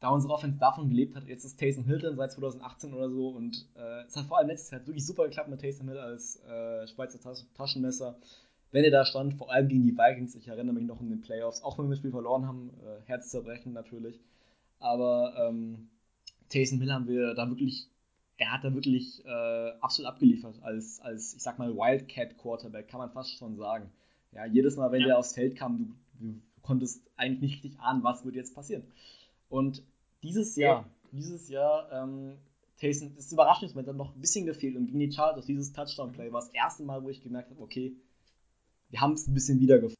da 0.00 0.08
unsere 0.08 0.32
Offense 0.32 0.58
davon 0.58 0.88
gelebt 0.88 1.14
hat, 1.14 1.26
jetzt 1.26 1.44
ist 1.44 1.58
Taysom 1.60 1.84
Hilton 1.84 2.16
seit 2.16 2.32
2018 2.32 2.94
oder 2.94 3.10
so 3.10 3.28
und 3.28 3.68
äh, 3.76 4.06
es 4.06 4.16
hat 4.16 4.24
vor 4.26 4.38
allem 4.38 4.48
letztes 4.48 4.70
Jahr 4.70 4.86
wirklich 4.86 5.06
super 5.06 5.24
geklappt 5.24 5.50
mit 5.50 5.60
Taysom 5.60 5.88
Hill 5.88 5.98
als 5.98 6.42
äh, 6.44 6.86
Schweizer 6.88 7.20
Tas 7.20 7.46
Taschenmesser. 7.54 8.18
Wenn 8.72 8.84
er 8.84 8.90
da 8.90 9.04
stand, 9.04 9.34
vor 9.34 9.52
allem 9.52 9.68
gegen 9.68 9.82
die 9.82 9.96
Vikings, 9.96 10.34
ich 10.36 10.48
erinnere 10.48 10.74
mich 10.74 10.86
noch 10.86 11.00
in 11.00 11.10
den 11.10 11.20
Playoffs, 11.20 11.62
auch 11.62 11.78
wenn 11.78 11.86
wir 11.86 11.90
das 11.90 11.98
Spiel 11.98 12.12
verloren 12.12 12.46
haben, 12.46 12.70
äh, 12.82 13.02
Herzzerbrechen 13.06 13.72
natürlich, 13.72 14.20
aber 14.78 15.34
ähm, 15.38 15.90
Taysom 16.48 16.80
Hill 16.80 16.92
haben 16.92 17.06
wir 17.06 17.34
da 17.34 17.48
wirklich 17.48 17.89
er 18.40 18.52
hat 18.52 18.64
da 18.64 18.74
wirklich 18.74 19.22
äh, 19.26 19.70
absolut 19.80 20.10
abgeliefert 20.10 20.62
als, 20.62 20.98
als, 21.00 21.34
ich 21.34 21.42
sag 21.42 21.58
mal, 21.58 21.76
Wildcat-Quarterback, 21.76 22.88
kann 22.88 22.98
man 22.98 23.10
fast 23.10 23.36
schon 23.36 23.56
sagen. 23.56 23.92
Ja, 24.32 24.46
jedes 24.46 24.76
Mal, 24.76 24.90
wenn 24.92 25.02
ja. 25.02 25.08
der 25.08 25.18
aufs 25.18 25.34
Feld 25.34 25.56
kam, 25.56 25.76
du, 25.78 26.24
du, 26.26 26.40
konntest 26.62 27.02
eigentlich 27.16 27.40
nicht 27.42 27.64
richtig 27.64 27.80
ahnen, 27.80 28.02
was 28.02 28.24
wird 28.24 28.36
jetzt 28.36 28.54
passieren. 28.54 28.84
Und 29.50 29.82
dieses 30.22 30.56
Jahr, 30.56 30.82
ja. 30.82 30.90
dieses 31.12 31.50
Jahr, 31.50 31.92
ähm, 31.92 32.38
Taysom, 32.78 33.14
das 33.14 33.30
Überraschungsmoment 33.30 33.88
dann 33.88 33.96
noch 33.98 34.14
ein 34.14 34.20
bisschen 34.20 34.46
gefehlt 34.46 34.76
und 34.76 34.86
gegen 34.86 35.00
die 35.00 35.12
Chargers, 35.12 35.44
dieses 35.44 35.74
Touchdown-Play 35.74 36.32
war 36.32 36.40
das 36.40 36.50
erste 36.54 36.82
Mal, 36.82 37.02
wo 37.04 37.10
ich 37.10 37.22
gemerkt 37.22 37.50
habe, 37.50 37.60
okay, 37.60 37.94
wir 38.88 39.02
haben 39.02 39.12
es 39.12 39.26
ein 39.26 39.34
bisschen 39.34 39.60
wiedergefunden. 39.60 39.96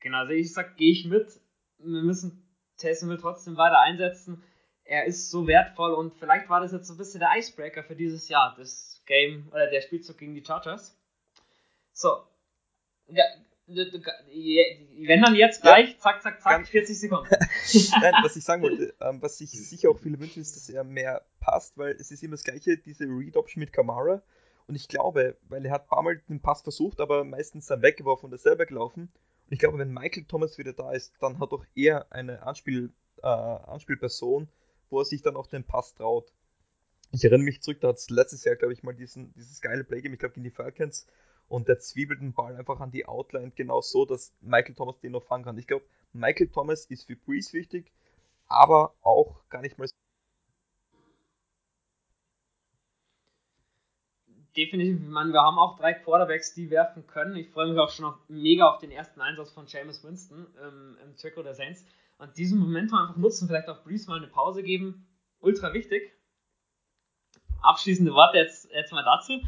Genau, 0.00 0.18
also 0.18 0.32
ich 0.32 0.52
sag, 0.52 0.76
gehe 0.76 0.92
ich 0.92 1.06
mit. 1.06 1.40
Wir 1.78 2.02
müssen 2.02 2.46
Taysom 2.76 3.08
Hill 3.08 3.18
trotzdem 3.18 3.56
weiter 3.56 3.80
einsetzen. 3.80 4.42
Er 4.88 5.04
ist 5.04 5.30
so 5.30 5.46
wertvoll 5.46 5.92
und 5.92 6.14
vielleicht 6.14 6.48
war 6.48 6.60
das 6.60 6.72
jetzt 6.72 6.86
so 6.86 6.94
ein 6.94 6.96
bisschen 6.96 7.20
der 7.20 7.36
Icebreaker 7.36 7.84
für 7.84 7.94
dieses 7.94 8.30
Jahr, 8.30 8.54
das 8.56 9.02
Game, 9.04 9.46
oder 9.52 9.68
der 9.70 9.82
Spielzug 9.82 10.16
gegen 10.16 10.34
die 10.34 10.42
Chargers. 10.42 10.98
So. 11.92 12.22
Ja, 13.08 13.24
wenn 13.66 15.20
dann 15.20 15.34
jetzt 15.34 15.60
gleich, 15.60 15.92
ja. 15.92 15.98
zack, 15.98 16.22
zack, 16.22 16.40
zack, 16.40 16.66
40 16.66 16.98
Sekunden. 16.98 17.28
Nein, 18.00 18.14
was 18.22 18.36
ich 18.36 18.44
sagen 18.44 18.62
wollte, 18.62 18.94
ähm, 19.02 19.20
was 19.20 19.36
sich 19.36 19.50
sicher 19.50 19.90
auch 19.90 19.98
viele 19.98 20.18
wünschen, 20.18 20.40
ist, 20.40 20.56
dass 20.56 20.70
er 20.70 20.84
mehr 20.84 21.22
passt, 21.38 21.76
weil 21.76 21.92
es 21.92 22.10
ist 22.10 22.22
immer 22.22 22.36
das 22.36 22.44
gleiche, 22.44 22.78
diese 22.78 23.04
Read-Option 23.04 23.60
mit 23.60 23.74
Kamara. 23.74 24.22
Und 24.68 24.74
ich 24.74 24.88
glaube, 24.88 25.36
weil 25.50 25.66
er 25.66 25.72
hat 25.72 25.82
ein 25.82 25.88
paar 25.88 26.02
Mal 26.02 26.22
den 26.30 26.40
Pass 26.40 26.62
versucht, 26.62 27.00
aber 27.00 27.24
meistens 27.24 27.66
dann 27.66 27.82
weggeworfen 27.82 28.26
und 28.26 28.32
er 28.32 28.38
selber 28.38 28.64
gelaufen. 28.64 29.02
Und 29.02 29.52
ich 29.52 29.58
glaube, 29.58 29.78
wenn 29.78 29.92
Michael 29.92 30.24
Thomas 30.24 30.56
wieder 30.56 30.72
da 30.72 30.92
ist, 30.92 31.14
dann 31.20 31.38
hat 31.38 31.52
auch 31.52 31.64
er 31.74 32.10
eine 32.10 32.42
Anspiel, 32.42 32.90
äh, 33.22 33.26
Anspielperson, 33.26 34.48
wo 34.90 35.00
er 35.00 35.04
sich 35.04 35.22
dann 35.22 35.36
auch 35.36 35.46
den 35.46 35.64
Pass 35.64 35.94
traut. 35.94 36.32
Ich 37.10 37.24
erinnere 37.24 37.44
mich 37.44 37.62
zurück, 37.62 37.80
da 37.80 37.88
hat 37.88 37.96
es 37.96 38.10
letztes 38.10 38.44
Jahr, 38.44 38.56
glaube 38.56 38.74
ich, 38.74 38.82
mal 38.82 38.94
diesen, 38.94 39.32
dieses 39.34 39.60
geile 39.60 39.84
Play 39.84 39.96
gegeben, 39.96 40.14
ich 40.14 40.20
glaube 40.20 40.34
gegen 40.34 40.44
die 40.44 40.50
Falcons, 40.50 41.06
und 41.48 41.68
der 41.68 41.78
zwiebelt 41.78 42.20
den 42.20 42.34
Ball 42.34 42.56
einfach 42.56 42.80
an 42.80 42.90
die 42.90 43.06
Outline 43.06 43.52
genau 43.54 43.80
so, 43.80 44.04
dass 44.04 44.34
Michael 44.40 44.74
Thomas 44.74 45.00
den 45.00 45.12
noch 45.12 45.24
fangen 45.24 45.44
kann. 45.44 45.56
Ich 45.56 45.66
glaube, 45.66 45.86
Michael 46.12 46.48
Thomas 46.48 46.84
ist 46.84 47.04
für 47.04 47.16
Breeze 47.16 47.52
wichtig, 47.54 47.90
aber 48.46 48.94
auch 49.00 49.48
gar 49.48 49.62
nicht 49.62 49.78
mal 49.78 49.88
so. 49.88 49.94
Definitiv, 54.58 55.00
ich 55.00 55.08
meine, 55.08 55.32
wir 55.32 55.40
haben 55.40 55.56
auch 55.56 55.78
drei 55.78 55.94
Quarterbacks, 55.94 56.52
die 56.52 56.68
werfen 56.68 57.06
können. 57.06 57.36
Ich 57.36 57.48
freue 57.50 57.68
mich 57.68 57.78
auch 57.78 57.90
schon 57.90 58.06
auf, 58.06 58.16
mega 58.26 58.68
auf 58.68 58.78
den 58.78 58.90
ersten 58.90 59.20
Einsatz 59.20 59.52
von 59.52 59.66
James 59.68 60.02
Winston 60.02 60.48
ähm, 60.60 60.96
im 61.04 61.14
Trikot 61.14 61.44
der 61.44 61.54
Saints. 61.54 61.86
Und 62.18 62.36
diesen 62.36 62.58
Momentum 62.58 62.98
einfach 62.98 63.16
nutzen, 63.16 63.46
vielleicht 63.46 63.68
auch 63.68 63.84
Breeze 63.84 64.10
mal 64.10 64.16
eine 64.16 64.26
Pause 64.26 64.64
geben. 64.64 65.06
Ultra 65.38 65.72
wichtig. 65.74 66.12
Abschließende 67.62 68.12
Worte 68.12 68.38
jetzt, 68.38 68.68
jetzt 68.72 68.90
mal 68.90 69.04
dazu. 69.04 69.40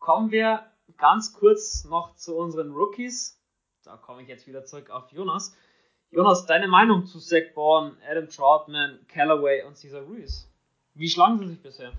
Kommen 0.00 0.32
wir 0.32 0.66
ganz 0.96 1.32
kurz 1.32 1.84
noch 1.84 2.16
zu 2.16 2.36
unseren 2.36 2.72
Rookies. 2.72 3.40
Da 3.84 3.96
komme 3.96 4.22
ich 4.22 4.28
jetzt 4.28 4.48
wieder 4.48 4.64
zurück 4.64 4.90
auf 4.90 5.12
Jonas. 5.12 5.56
Jonas, 6.10 6.44
deine 6.44 6.66
Meinung 6.66 7.06
zu 7.06 7.20
Zach 7.20 7.54
Bourne, 7.54 7.96
Adam 8.10 8.28
Troutman, 8.28 8.98
Callaway 9.06 9.62
und 9.62 9.76
Cesar 9.76 10.02
Ruiz? 10.02 10.50
Wie 10.94 11.08
schlagen 11.08 11.38
sie 11.38 11.46
sich 11.46 11.62
bisher? 11.62 11.92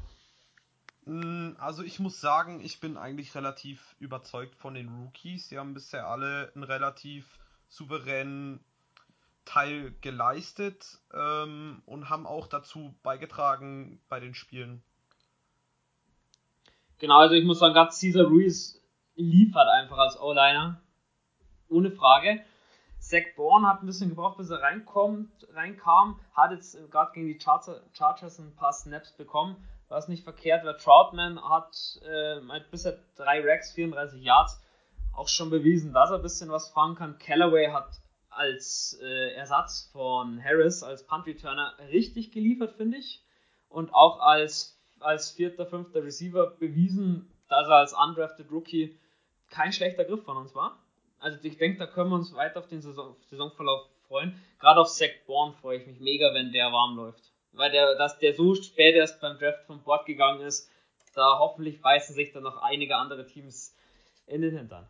Mm, 1.07 1.55
also 1.57 1.83
ich 1.83 1.99
muss 1.99 2.19
sagen, 2.19 2.59
ich 2.59 2.81
bin 2.81 2.97
eigentlich 2.97 3.33
relativ 3.33 3.95
überzeugt 3.99 4.55
von 4.55 4.73
den 4.73 4.89
Rookies. 4.89 5.47
Die 5.47 5.57
haben 5.57 5.73
bisher 5.73 6.07
alle 6.07 6.51
einen 6.53 6.63
relativ 6.63 7.39
souveränen 7.69 8.59
Teil 9.45 9.95
geleistet 10.01 10.99
ähm, 11.13 11.81
und 11.85 12.09
haben 12.09 12.27
auch 12.27 12.47
dazu 12.47 12.93
beigetragen 13.03 14.01
bei 14.09 14.19
den 14.19 14.33
Spielen. 14.33 14.83
Genau, 16.99 17.19
also 17.19 17.35
ich 17.35 17.45
muss 17.45 17.59
sagen, 17.59 17.73
gerade 17.73 17.91
Cesar 17.91 18.25
Ruiz 18.25 18.81
liefert 19.15 19.69
einfach 19.69 19.97
als 19.97 20.19
O-Liner. 20.19 20.81
Ohne 21.69 21.91
Frage. 21.91 22.43
Zach 22.99 23.23
Bourne 23.37 23.67
hat 23.67 23.81
ein 23.81 23.85
bisschen 23.85 24.09
gebraucht, 24.09 24.37
bis 24.37 24.49
er 24.49 24.61
reinkommt, 24.61 25.31
reinkam. 25.53 26.19
Hat 26.33 26.51
jetzt 26.51 26.77
gerade 26.91 27.13
gegen 27.13 27.27
die 27.27 27.39
Chargers 27.39 28.39
ein 28.39 28.55
paar 28.55 28.73
Snaps 28.73 29.13
bekommen. 29.13 29.55
Was 29.89 30.07
nicht 30.07 30.23
verkehrt, 30.23 30.65
weil 30.65 30.77
Troutman 30.77 31.41
hat 31.41 31.99
äh, 32.03 32.39
bisher 32.71 32.97
drei 33.15 33.41
Racks, 33.41 33.71
34 33.71 34.21
Yards. 34.21 34.61
Auch 35.15 35.29
schon 35.29 35.49
bewiesen, 35.49 35.93
dass 35.93 36.11
er 36.11 36.17
ein 36.17 36.21
bisschen 36.21 36.51
was 36.51 36.69
fangen 36.69 36.95
kann. 36.95 37.17
Callaway 37.17 37.71
hat 37.71 37.89
als 38.29 38.99
äh, 39.01 39.33
Ersatz 39.33 39.89
von 39.91 40.43
Harris, 40.43 40.83
als 40.83 41.07
Punt-Returner, 41.07 41.73
richtig 41.91 42.31
geliefert, 42.31 42.73
finde 42.73 42.97
ich. 42.97 43.23
Und 43.69 43.93
auch 43.93 44.19
als, 44.19 44.79
als 44.99 45.31
vierter, 45.31 45.65
fünfter 45.65 46.03
Receiver 46.03 46.51
bewiesen, 46.51 47.31
dass 47.49 47.67
er 47.67 47.75
als 47.75 47.93
undrafted 47.93 48.51
Rookie 48.51 48.99
kein 49.49 49.71
schlechter 49.71 50.05
Griff 50.05 50.23
von 50.23 50.37
uns 50.37 50.53
war. 50.53 50.77
Also 51.19 51.39
ich 51.41 51.57
denke, 51.57 51.79
da 51.79 51.87
können 51.87 52.11
wir 52.11 52.15
uns 52.15 52.33
weiter 52.35 52.59
auf 52.59 52.67
den 52.67 52.81
Saison, 52.81 53.15
Saisonverlauf 53.29 53.87
freuen. 54.07 54.39
Gerade 54.59 54.81
auf 54.81 54.89
Zach 54.89 55.09
Bourne 55.25 55.53
freue 55.53 55.79
ich 55.79 55.87
mich 55.87 55.99
mega, 55.99 56.33
wenn 56.33 56.51
der 56.51 56.71
warm 56.71 56.95
läuft. 56.95 57.31
Weil 57.57 57.71
der, 57.71 57.95
dass 57.95 58.19
der 58.19 58.33
so 58.33 58.55
spät 58.55 58.95
erst 58.95 59.19
beim 59.19 59.37
Draft 59.37 59.65
vom 59.65 59.81
Bord 59.83 60.05
gegangen 60.05 60.41
ist, 60.41 60.69
da 61.13 61.39
hoffentlich 61.39 61.81
beißen 61.81 62.13
sich 62.13 62.31
dann 62.31 62.43
noch 62.43 62.61
einige 62.61 62.95
andere 62.95 63.25
Teams 63.25 63.75
in 64.27 64.41
den 64.41 64.55
Hintern. 64.55 64.87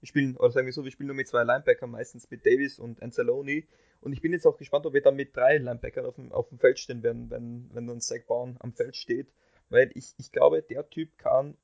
Wir 0.00 0.08
spielen, 0.08 0.36
oder 0.36 0.50
sagen 0.50 0.66
wir 0.66 0.72
so, 0.72 0.84
wir 0.84 0.90
spielen 0.90 1.08
nur 1.08 1.16
mit 1.16 1.28
zwei 1.28 1.44
Linebackern, 1.44 1.90
meistens 1.90 2.30
mit 2.30 2.44
Davis 2.44 2.78
und 2.78 3.02
Anzalone. 3.02 3.64
Und 4.00 4.12
ich 4.12 4.20
bin 4.20 4.32
jetzt 4.32 4.46
auch 4.46 4.58
gespannt, 4.58 4.84
ob 4.86 4.92
wir 4.92 5.02
dann 5.02 5.16
mit 5.16 5.34
drei 5.36 5.58
Linebackern 5.58 6.04
auf 6.04 6.16
dem, 6.16 6.32
auf 6.32 6.48
dem 6.48 6.58
Feld 6.58 6.78
stehen 6.78 7.02
werden, 7.02 7.30
wenn, 7.30 7.70
wenn 7.72 7.86
dann 7.86 8.00
Zach 8.00 8.22
Bourne 8.26 8.56
am 8.60 8.72
Feld 8.72 8.96
steht. 8.96 9.32
Weil 9.70 9.90
ich, 9.94 10.14
ich 10.18 10.30
glaube, 10.30 10.62
der 10.62 10.88
Typ 10.90 11.16
kann 11.16 11.56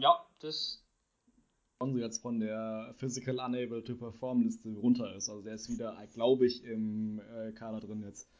Ja, 0.00 0.26
das. 0.40 0.82
jetzt 1.96 2.22
von 2.22 2.40
der 2.40 2.94
Physical 2.96 3.38
Unable 3.38 3.84
to 3.84 3.94
Perform 3.96 4.42
Liste 4.42 4.70
runter 4.70 5.14
ist. 5.14 5.28
Also 5.28 5.42
der 5.42 5.54
ist 5.54 5.68
wieder, 5.68 5.94
glaube 6.14 6.46
ich, 6.46 6.64
im 6.64 7.20
äh, 7.20 7.52
Kader 7.52 7.80
drin 7.80 8.02
jetzt 8.02 8.30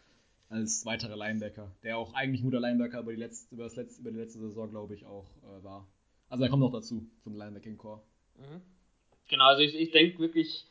als 0.48 0.84
weiterer 0.86 1.16
Linebacker, 1.16 1.70
der 1.82 1.98
auch 1.98 2.14
eigentlich 2.14 2.42
nur 2.42 2.50
der 2.50 2.60
Linebacker 2.60 3.00
über 3.00 3.12
die 3.12 3.18
letzte, 3.18 3.54
über 3.54 3.64
das 3.64 3.76
letzte, 3.76 4.00
über 4.00 4.10
die 4.10 4.18
letzte 4.18 4.38
Saison, 4.38 4.70
glaube 4.70 4.94
ich, 4.94 5.04
auch 5.04 5.30
äh, 5.42 5.62
war. 5.62 5.86
Also 6.28 6.44
er 6.44 6.50
kommt 6.50 6.60
noch 6.60 6.72
dazu 6.72 7.06
zum 7.22 7.36
Linebacking 7.36 7.76
Core. 7.76 8.02
Mhm. 8.36 8.62
Genau, 9.28 9.44
also 9.44 9.62
ich, 9.62 9.74
ich 9.74 9.90
denke 9.90 10.18
wirklich, 10.18 10.66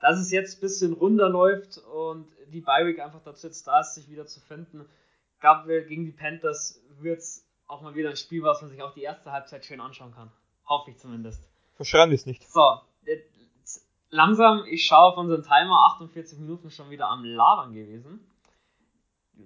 dass 0.00 0.18
es 0.18 0.30
jetzt 0.32 0.58
ein 0.58 0.60
bisschen 0.60 0.92
runterläuft 0.92 1.78
und 1.78 2.26
die 2.52 2.60
Bi-Week 2.60 2.98
einfach 2.98 3.22
dazu 3.22 3.46
jetzt 3.46 3.66
da 3.66 3.80
ist, 3.80 3.94
sich 3.94 4.10
wieder 4.10 4.26
zu 4.26 4.40
finden. 4.40 4.86
Ich 5.34 5.40
glaube, 5.40 5.84
gegen 5.84 6.04
die 6.04 6.12
Panthers 6.12 6.82
wird 6.98 7.20
es 7.20 7.49
auch 7.70 7.82
mal 7.82 7.94
wieder 7.94 8.10
ein 8.10 8.16
Spiel, 8.16 8.42
was 8.42 8.60
man 8.60 8.70
sich 8.70 8.82
auch 8.82 8.92
die 8.92 9.02
erste 9.02 9.32
Halbzeit 9.32 9.64
schön 9.64 9.80
anschauen 9.80 10.12
kann. 10.12 10.30
Hoffe 10.66 10.90
ich 10.90 10.98
zumindest. 10.98 11.42
Verschreien 11.74 12.10
wir 12.10 12.14
es 12.14 12.26
nicht. 12.26 12.48
So, 12.48 12.80
langsam, 14.10 14.64
ich 14.68 14.84
schaue 14.84 15.12
auf 15.12 15.16
unseren 15.16 15.42
Timer, 15.42 15.86
48 15.92 16.38
Minuten 16.38 16.70
schon 16.70 16.90
wieder 16.90 17.08
am 17.08 17.24
Labern 17.24 17.72
gewesen. 17.72 18.26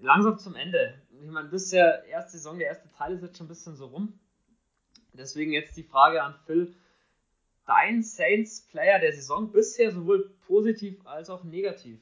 Langsam 0.00 0.38
zum 0.38 0.56
Ende. 0.56 1.00
Ich 1.22 1.30
meine, 1.30 1.48
bisher, 1.48 2.04
erste 2.06 2.32
Saison, 2.32 2.58
der 2.58 2.68
erste 2.68 2.90
Teil 2.90 3.14
ist 3.14 3.22
jetzt 3.22 3.38
schon 3.38 3.46
ein 3.46 3.48
bisschen 3.48 3.76
so 3.76 3.86
rum. 3.86 4.18
Deswegen 5.12 5.52
jetzt 5.52 5.76
die 5.76 5.84
Frage 5.84 6.22
an 6.22 6.34
Phil 6.46 6.74
dein 7.66 8.02
Saints-Player 8.02 8.98
der 8.98 9.12
Saison 9.12 9.50
bisher 9.52 9.90
sowohl 9.90 10.34
positiv 10.46 11.06
als 11.06 11.30
auch 11.30 11.44
negativ? 11.44 12.00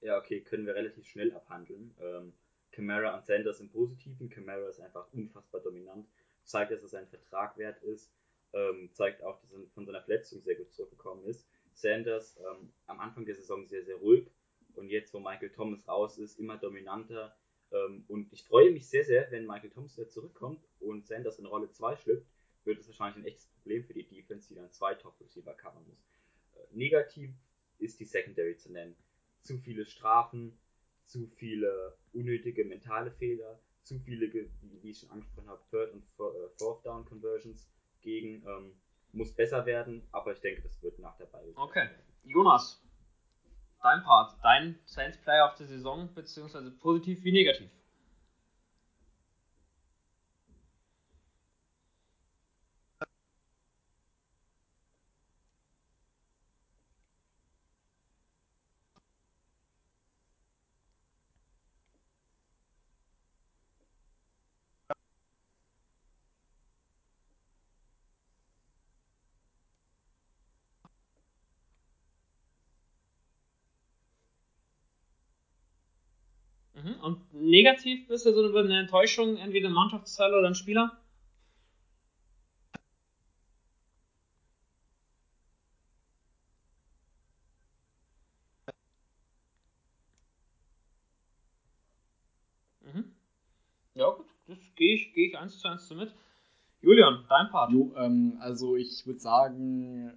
Ja, 0.00 0.18
okay, 0.18 0.40
können 0.40 0.66
wir 0.66 0.74
relativ 0.74 1.06
schnell 1.06 1.32
abhandeln. 1.32 1.94
Ähm, 2.00 2.32
Camara 2.72 3.16
und 3.16 3.26
Sanders 3.26 3.60
im 3.60 3.68
Positiven. 3.70 4.28
Camara 4.28 4.68
ist 4.68 4.80
einfach 4.80 5.06
unfassbar 5.12 5.60
dominant, 5.60 6.08
zeigt, 6.44 6.72
dass 6.72 6.82
er 6.82 6.88
seinen 6.88 7.08
Vertrag 7.08 7.56
wert 7.58 7.82
ist, 7.82 8.10
ähm, 8.52 8.90
zeigt 8.92 9.22
auch, 9.22 9.40
dass 9.40 9.52
er 9.52 9.60
von 9.74 9.86
seiner 9.86 10.02
Verletzung 10.02 10.42
sehr 10.42 10.56
gut 10.56 10.72
zurückgekommen 10.72 11.24
ist. 11.26 11.46
Sanders 11.74 12.38
ähm, 12.38 12.72
am 12.86 13.00
Anfang 13.00 13.24
der 13.24 13.34
Saison 13.34 13.66
sehr, 13.66 13.84
sehr 13.84 13.96
ruhig 13.96 14.30
und 14.74 14.88
jetzt, 14.88 15.14
wo 15.14 15.20
Michael 15.20 15.50
Thomas 15.50 15.86
raus 15.86 16.18
ist, 16.18 16.38
immer 16.38 16.56
dominanter. 16.58 17.36
Ähm, 17.70 18.04
und 18.08 18.32
ich 18.32 18.44
freue 18.44 18.70
mich 18.70 18.88
sehr, 18.88 19.04
sehr, 19.04 19.30
wenn 19.30 19.46
Michael 19.46 19.70
Thomas 19.70 19.96
wieder 19.96 20.08
zurückkommt 20.08 20.62
und 20.80 21.06
Sanders 21.06 21.38
in 21.38 21.46
Rolle 21.46 21.70
2 21.70 21.96
schlüpft, 21.96 22.26
wird 22.64 22.78
es 22.78 22.86
wahrscheinlich 22.86 23.24
ein 23.24 23.26
echtes 23.26 23.46
Problem 23.46 23.84
für 23.84 23.94
die 23.94 24.06
Defense, 24.06 24.48
die 24.48 24.54
dann 24.54 24.70
zwei 24.70 24.94
Top-Receiver 24.94 25.54
covern 25.54 25.84
muss. 25.88 26.04
Äh, 26.54 26.76
negativ 26.76 27.30
ist 27.78 27.98
die 28.00 28.04
Secondary 28.04 28.56
zu 28.56 28.70
nennen. 28.70 28.94
Zu 29.42 29.58
viele 29.58 29.84
Strafen, 29.84 30.56
zu 31.12 31.26
viele 31.36 31.96
unnötige 32.14 32.64
mentale 32.64 33.10
Fehler, 33.10 33.60
zu 33.82 33.98
viele, 33.98 34.32
wie 34.32 34.90
ich 34.90 34.98
schon 34.98 35.10
angesprochen 35.10 35.48
habe, 35.48 35.62
Third 35.70 35.92
und 35.92 36.02
äh, 36.02 36.48
Fourth 36.56 36.86
Down 36.86 37.04
Conversions 37.04 37.70
gegen. 38.00 38.42
Ähm, 38.46 38.74
muss 39.14 39.34
besser 39.34 39.66
werden, 39.66 40.02
aber 40.10 40.32
ich 40.32 40.40
denke, 40.40 40.62
das 40.62 40.82
wird 40.82 40.98
nach 40.98 41.14
der 41.18 41.26
Ball. 41.26 41.52
Okay. 41.54 41.90
Jonas, 42.24 42.82
dein 43.82 44.02
Part, 44.02 44.38
dein 44.42 44.78
Saints 44.86 45.18
Player 45.18 45.50
of 45.50 45.58
the 45.58 45.66
Saison, 45.66 46.08
beziehungsweise 46.14 46.70
positiv 46.70 47.22
wie 47.22 47.32
negativ? 47.32 47.70
Und 77.02 77.18
negativ 77.34 78.06
bist 78.06 78.26
du 78.26 78.32
so 78.32 78.48
über 78.48 78.60
eine 78.60 78.78
Enttäuschung, 78.78 79.36
entweder 79.36 79.68
ein 79.68 79.74
Mannschaftsteil 79.74 80.32
oder 80.32 80.46
ein 80.46 80.54
Spieler? 80.54 80.96
Mhm. 92.82 93.12
Ja, 93.94 94.10
gut, 94.10 94.26
das 94.46 94.58
gehe 94.76 94.94
ich, 94.94 95.12
geh 95.14 95.26
ich 95.26 95.38
eins 95.38 95.58
zu 95.58 95.68
eins 95.68 95.88
so 95.88 95.96
mit. 95.96 96.14
Julian, 96.82 97.24
dein 97.28 97.48
Part. 97.50 97.72
Jo, 97.72 97.92
ähm, 97.96 98.38
also 98.40 98.76
ich 98.76 99.06
würde 99.06 99.20
sagen, 99.20 100.12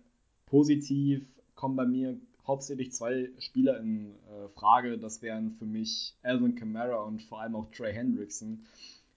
positiv 0.45 1.25
kommen 1.55 1.75
bei 1.75 1.85
mir 1.85 2.19
hauptsächlich 2.47 2.91
zwei 2.91 3.29
Spieler 3.39 3.79
in 3.79 4.11
äh, 4.27 4.47
Frage. 4.49 4.97
Das 4.97 5.21
wären 5.21 5.51
für 5.51 5.65
mich 5.65 6.13
Alvin 6.23 6.55
Kamara 6.55 6.97
und 7.03 7.21
vor 7.23 7.41
allem 7.41 7.55
auch 7.55 7.69
Trey 7.71 7.93
Hendrickson. 7.93 8.65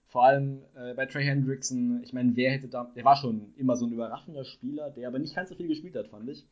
Vor 0.07 0.23
allem 0.25 0.61
äh, 0.75 0.93
bei 0.95 1.05
Trey 1.05 1.23
Hendrickson, 1.23 2.01
ich 2.03 2.13
meine, 2.13 2.35
wer 2.35 2.51
hätte 2.51 2.67
da, 2.67 2.91
der 2.95 3.05
war 3.05 3.15
schon 3.15 3.53
immer 3.57 3.75
so 3.75 3.85
ein 3.85 3.91
überraschender 3.91 4.43
Spieler, 4.43 4.89
der 4.89 5.07
aber 5.07 5.19
nicht 5.19 5.35
ganz 5.35 5.49
so 5.49 5.55
viel 5.55 5.67
gespielt 5.67 5.95
hat, 5.95 6.07
fand 6.07 6.27
ich. 6.29 6.45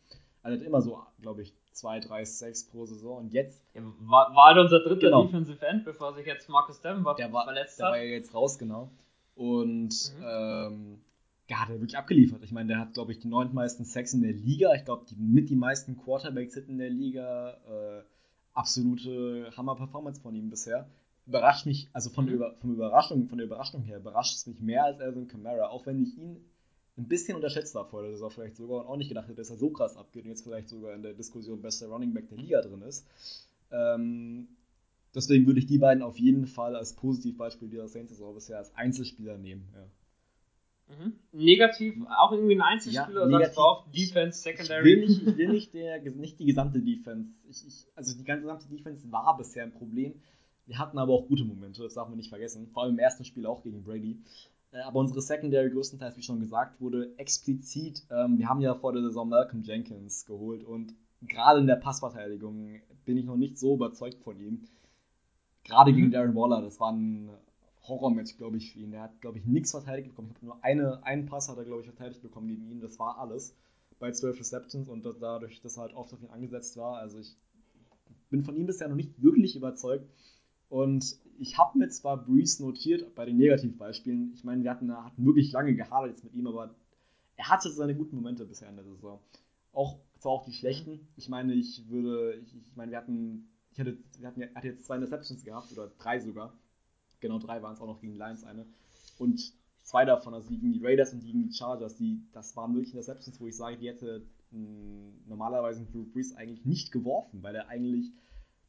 Er 0.44 0.54
hat 0.54 0.62
immer 0.62 0.82
so, 0.82 1.00
glaube 1.22 1.42
ich, 1.42 1.54
zwei, 1.72 2.00
drei 2.00 2.24
Sacks 2.24 2.64
pro 2.66 2.86
Saison 2.86 3.18
und 3.18 3.34
jetzt. 3.34 3.62
Ja, 3.74 3.82
war, 4.02 4.34
war 4.36 4.46
halt 4.54 4.60
unser 4.60 4.80
dritter 4.82 5.08
Genau. 5.08 5.24
Defensive 5.26 5.66
End, 5.66 5.84
bevor 5.86 6.14
sich 6.14 6.26
jetzt 6.26 6.48
Marcus 6.50 6.80
Davenport 6.80 7.20
Der 7.20 7.34
war, 7.34 7.44
verletzt 7.46 7.80
der 7.80 7.88
hat. 7.88 7.92
war 7.94 7.98
ja 7.98 8.12
jetzt 8.12 8.34
raus, 8.34 8.58
genau. 8.60 8.90
Und 9.36 9.90
Mhm. 10.20 10.24
ähm, 10.26 11.00
ja, 11.50 11.62
hat 11.62 11.70
er 11.70 11.76
wirklich 11.80 11.98
abgeliefert. 11.98 12.44
Ich 12.44 12.52
meine, 12.52 12.68
der 12.68 12.80
hat, 12.80 12.94
glaube 12.94 13.12
ich, 13.14 13.20
die 13.20 13.28
neuntmeisten 13.28 13.86
Sacks 13.86 14.14
in 14.14 14.22
der 14.22 14.34
Liga. 14.34 14.74
Ich 14.76 14.84
glaube, 14.86 15.06
die, 15.10 15.16
mit 15.16 15.50
die 15.50 15.56
meisten 15.56 15.98
Quarterbacks 15.98 16.56
in 16.58 16.78
der 16.78 16.90
Liga. 16.90 17.54
Äh, 17.68 18.04
absolute 18.54 19.52
Hammer-Performance 19.56 20.20
von 20.20 20.34
ihm 20.36 20.50
bisher. 20.50 20.90
Überrascht 21.28 21.66
mich, 21.68 21.90
also 21.94 22.10
von, 22.10 22.26
Mhm. 22.26 22.30
der, 22.30 22.36
Über- 22.38 22.56
von, 22.56 22.74
Überraschung, 22.74 23.28
von 23.28 23.38
der 23.38 23.46
Überraschung 23.46 23.84
her, 23.84 23.98
überrascht 24.00 24.36
es 24.36 24.48
mich 24.48 24.60
mehr 24.60 24.84
als 24.86 25.00
Alvin 25.00 25.28
Kamara. 25.28 25.68
Auch 25.70 25.86
wenn 25.86 26.02
ich 26.02 26.18
ihn 26.18 26.38
ein 26.98 27.08
bisschen 27.08 27.36
unterschätzt 27.36 27.76
habe 27.76 27.88
vor 27.90 28.02
der 28.02 28.12
Saison 28.12 28.32
vielleicht 28.32 28.56
sogar 28.56 28.82
und 28.82 28.88
auch 28.88 28.98
nicht 28.98 29.10
gedacht 29.10 29.26
hätte, 29.28 29.36
dass 29.38 29.52
er 29.52 29.58
so 29.58 29.70
krass 29.70 29.96
abgeht 29.96 30.24
und 30.24 30.32
jetzt 30.32 30.42
vielleicht 30.44 30.70
sogar 30.70 30.96
in 30.96 31.04
der 31.04 31.14
Diskussion 31.14 31.62
bester 31.62 31.88
Running 31.88 32.14
Back 32.14 32.30
der 32.30 32.40
Liga 32.40 32.62
drin 32.62 32.82
ist. 32.82 33.06
Ähm, 33.72 34.48
deswegen 35.14 35.46
würde 35.46 35.60
ich 35.60 35.68
die 35.68 35.78
beiden 35.78 36.02
auf 36.02 36.18
jeden 36.18 36.48
Fall 36.48 36.76
als 36.76 36.94
Positivbeispiel 36.96 37.70
dieser 37.70 37.88
Saints-Saison 37.88 38.34
bisher 38.34 38.58
als 38.58 38.74
Einzelspieler 38.76 39.38
nehmen. 39.38 39.68
Ja. 39.76 39.86
Mhm. 40.90 41.14
Negativ 41.34 41.96
auch 42.18 42.32
irgendwie 42.32 42.56
ein 42.56 42.62
Einzelspieler, 42.62 43.22
Ja, 43.22 43.26
oder 43.28 43.40
sagst 43.40 43.58
du 43.58 43.62
auch 43.62 43.92
Defense, 43.92 44.38
Ich 44.40 44.44
Secondary? 44.58 44.84
will 44.86 45.00
nicht, 45.02 45.22
ich 45.22 45.38
will 45.38 45.50
nicht, 45.50 45.74
der, 45.74 46.02
nicht 46.12 46.40
die 46.40 46.46
gesamte 46.46 46.80
Defense. 46.80 47.30
Ich, 47.50 47.68
ich, 47.68 47.88
also 47.96 48.16
die 48.18 48.24
ganze 48.24 48.44
gesamte 48.44 48.68
Defense 48.70 49.12
war 49.12 49.36
bisher 49.38 49.64
ein 49.64 49.74
Problem. 49.74 50.22
Wir 50.66 50.80
hatten 50.80 50.98
aber 50.98 51.14
auch 51.14 51.28
gute 51.28 51.44
Momente, 51.46 51.84
das 51.84 51.94
darf 51.94 52.08
man 52.08 52.18
nicht 52.18 52.30
vergessen. 52.30 52.68
Vor 52.74 52.84
allem 52.84 52.94
im 52.94 53.00
ersten 53.00 53.26
Spiel 53.26 53.46
auch 53.46 53.64
gegen 53.64 53.84
Brady. 53.84 54.18
Äh, 54.72 54.80
Aber 54.80 55.00
unsere 55.00 55.22
Secondary 55.22 55.70
größtenteils, 55.70 56.18
wie 56.18 56.24
schon 56.24 56.40
gesagt 56.40 56.80
wurde, 56.82 57.14
explizit, 57.18 58.04
ähm, 58.10 58.38
wir 58.38 58.48
haben 58.50 58.62
ja 58.62 58.76
vor 58.76 58.94
der 58.94 59.02
Saison 59.02 59.30
Malcolm 59.30 59.64
Jenkins 59.64 60.26
geholt 60.26 60.64
und 60.64 60.94
gerade 61.22 61.60
in 61.62 61.68
der 61.68 61.78
Passverteidigung 61.78 62.82
bin 63.06 63.18
ich 63.18 63.26
noch 63.26 63.38
nicht 63.38 63.58
so 63.58 63.76
überzeugt 63.76 64.22
von 64.24 64.40
ihm. 64.40 64.68
Gerade 65.64 65.92
Mhm. 65.92 65.96
gegen 65.96 66.12
Darren 66.12 66.36
Waller, 66.36 66.62
das 66.62 66.80
war 66.80 66.92
ein 66.92 67.30
Horrormatch, 67.88 68.38
glaube 68.38 68.58
ich, 68.58 68.72
für 68.72 68.80
ihn. 68.80 68.94
Er 68.94 69.04
hat, 69.04 69.22
glaube 69.22 69.40
ich, 69.40 69.46
nichts 69.46 69.72
verteidigt 69.72 70.10
bekommen. 70.10 70.30
Ich 70.30 70.36
habe 70.36 70.46
nur 70.46 70.64
eine, 70.64 71.04
einen 71.04 71.26
Pass 71.26 71.50
hat 71.50 71.58
er, 71.58 71.66
glaube 71.66 71.82
ich, 71.82 71.88
verteidigt 71.88 72.22
bekommen 72.22 72.48
gegen 72.48 72.70
ihn. 72.70 72.82
Das 72.82 73.00
war 73.00 73.18
alles 73.20 73.56
bei 74.00 74.12
12 74.12 74.40
Receptions 74.40 74.90
und 74.90 75.06
das, 75.06 75.18
dadurch, 75.20 75.62
dass 75.62 75.78
er 75.78 75.84
halt 75.84 75.94
oft 75.94 76.14
auf 76.14 76.22
ihn 76.22 76.30
angesetzt 76.30 76.78
war. 76.78 76.98
Also 76.98 77.20
ich 77.20 77.36
bin 78.30 78.44
von 78.44 78.56
ihm 78.56 78.66
bisher 78.66 78.88
noch 78.88 78.96
nicht 78.96 79.22
wirklich 79.22 79.56
überzeugt. 79.56 80.10
Und 80.70 81.18
ich 81.40 81.58
habe 81.58 81.78
mir 81.78 81.90
zwar 81.90 82.26
Breeze 82.26 82.62
notiert 82.62 83.16
bei 83.16 83.26
den 83.26 83.38
Negativbeispielen. 83.38 84.34
Ich 84.34 84.44
meine, 84.44 84.64
wir 84.64 84.72
hatten, 84.72 84.92
hatten 84.92 85.26
wirklich 85.26 85.52
lange 85.52 85.74
gehadert 85.76 86.12
jetzt 86.12 86.24
mit 86.24 86.34
ihm, 86.34 86.48
aber 86.48 86.76
er 87.38 87.50
hatte 87.50 87.72
seine 87.72 87.96
guten 87.96 88.16
Momente 88.16 88.46
bisher 88.46 88.70
in 88.70 88.76
der 88.76 88.86
Saison. 88.86 89.20
Auch, 89.72 90.00
zwar 90.20 90.32
auch 90.34 90.46
die 90.46 90.54
schlechten. 90.54 91.08
Ich 91.16 91.30
meine, 91.30 91.54
ich 91.54 91.88
würde, 91.90 92.36
ich, 92.36 92.56
ich 92.56 92.76
meine, 92.76 92.92
wir 92.92 92.98
hatten, 92.98 93.48
ich 93.72 93.80
hatte, 93.80 93.98
wir 94.18 94.28
hatten, 94.28 94.44
hatte 94.56 94.68
jetzt 94.68 94.86
zwei 94.86 94.96
Interceptions 94.96 95.44
gehabt, 95.44 95.72
oder 95.72 95.92
drei 96.00 96.20
sogar. 96.20 96.54
Genau, 97.20 97.40
drei 97.40 97.62
waren 97.62 97.74
es 97.74 97.82
auch 97.82 97.88
noch 97.88 98.00
gegen 98.00 98.14
die 98.14 98.20
Lions 98.20 98.44
eine. 98.44 98.66
Und 99.18 99.54
zwei 99.84 100.06
davon, 100.06 100.34
also 100.34 100.50
gegen 100.50 100.74
die 100.74 100.84
Raiders 100.84 101.14
und 101.14 101.22
gegen 101.22 101.44
die 101.48 101.54
Chargers, 101.54 101.96
die, 101.96 102.22
das 102.34 102.56
waren 102.56 102.74
wirklich 102.74 102.94
Interceptions, 102.94 103.40
wo 103.40 103.48
ich 103.48 103.56
sage, 103.56 103.78
die 103.78 103.88
hätte 103.88 104.26
mh, 104.52 105.14
normalerweise 105.28 105.82
ein 105.82 105.88
Drew 105.92 106.04
Brees 106.04 106.36
eigentlich 106.36 106.66
nicht 106.66 106.92
geworfen, 106.92 107.42
weil 107.42 107.56
er 107.56 107.68
eigentlich 107.70 108.12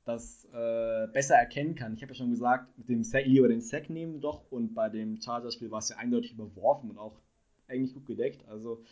das 0.04 0.46
äh, 0.54 1.06
besser 1.12 1.34
erkennen 1.34 1.74
kann. 1.74 1.94
Ich 1.94 2.02
habe 2.02 2.12
ja 2.12 2.16
schon 2.16 2.30
gesagt, 2.30 2.78
mit 2.78 2.88
dem 2.88 3.04
Sack, 3.04 3.26
lieber 3.26 3.48
den 3.48 3.60
Sack 3.60 3.90
nehmen 3.90 4.20
doch 4.20 4.50
und 4.50 4.74
bei 4.74 4.88
dem 4.88 5.20
Chargers-Spiel 5.20 5.70
war 5.70 5.80
es 5.80 5.90
ja 5.90 5.96
eindeutig 5.96 6.32
überworfen 6.32 6.88
und 6.88 6.98
auch 6.98 7.20
eigentlich 7.68 7.92
gut 7.92 8.06
gedeckt. 8.06 8.48
Also 8.48 8.82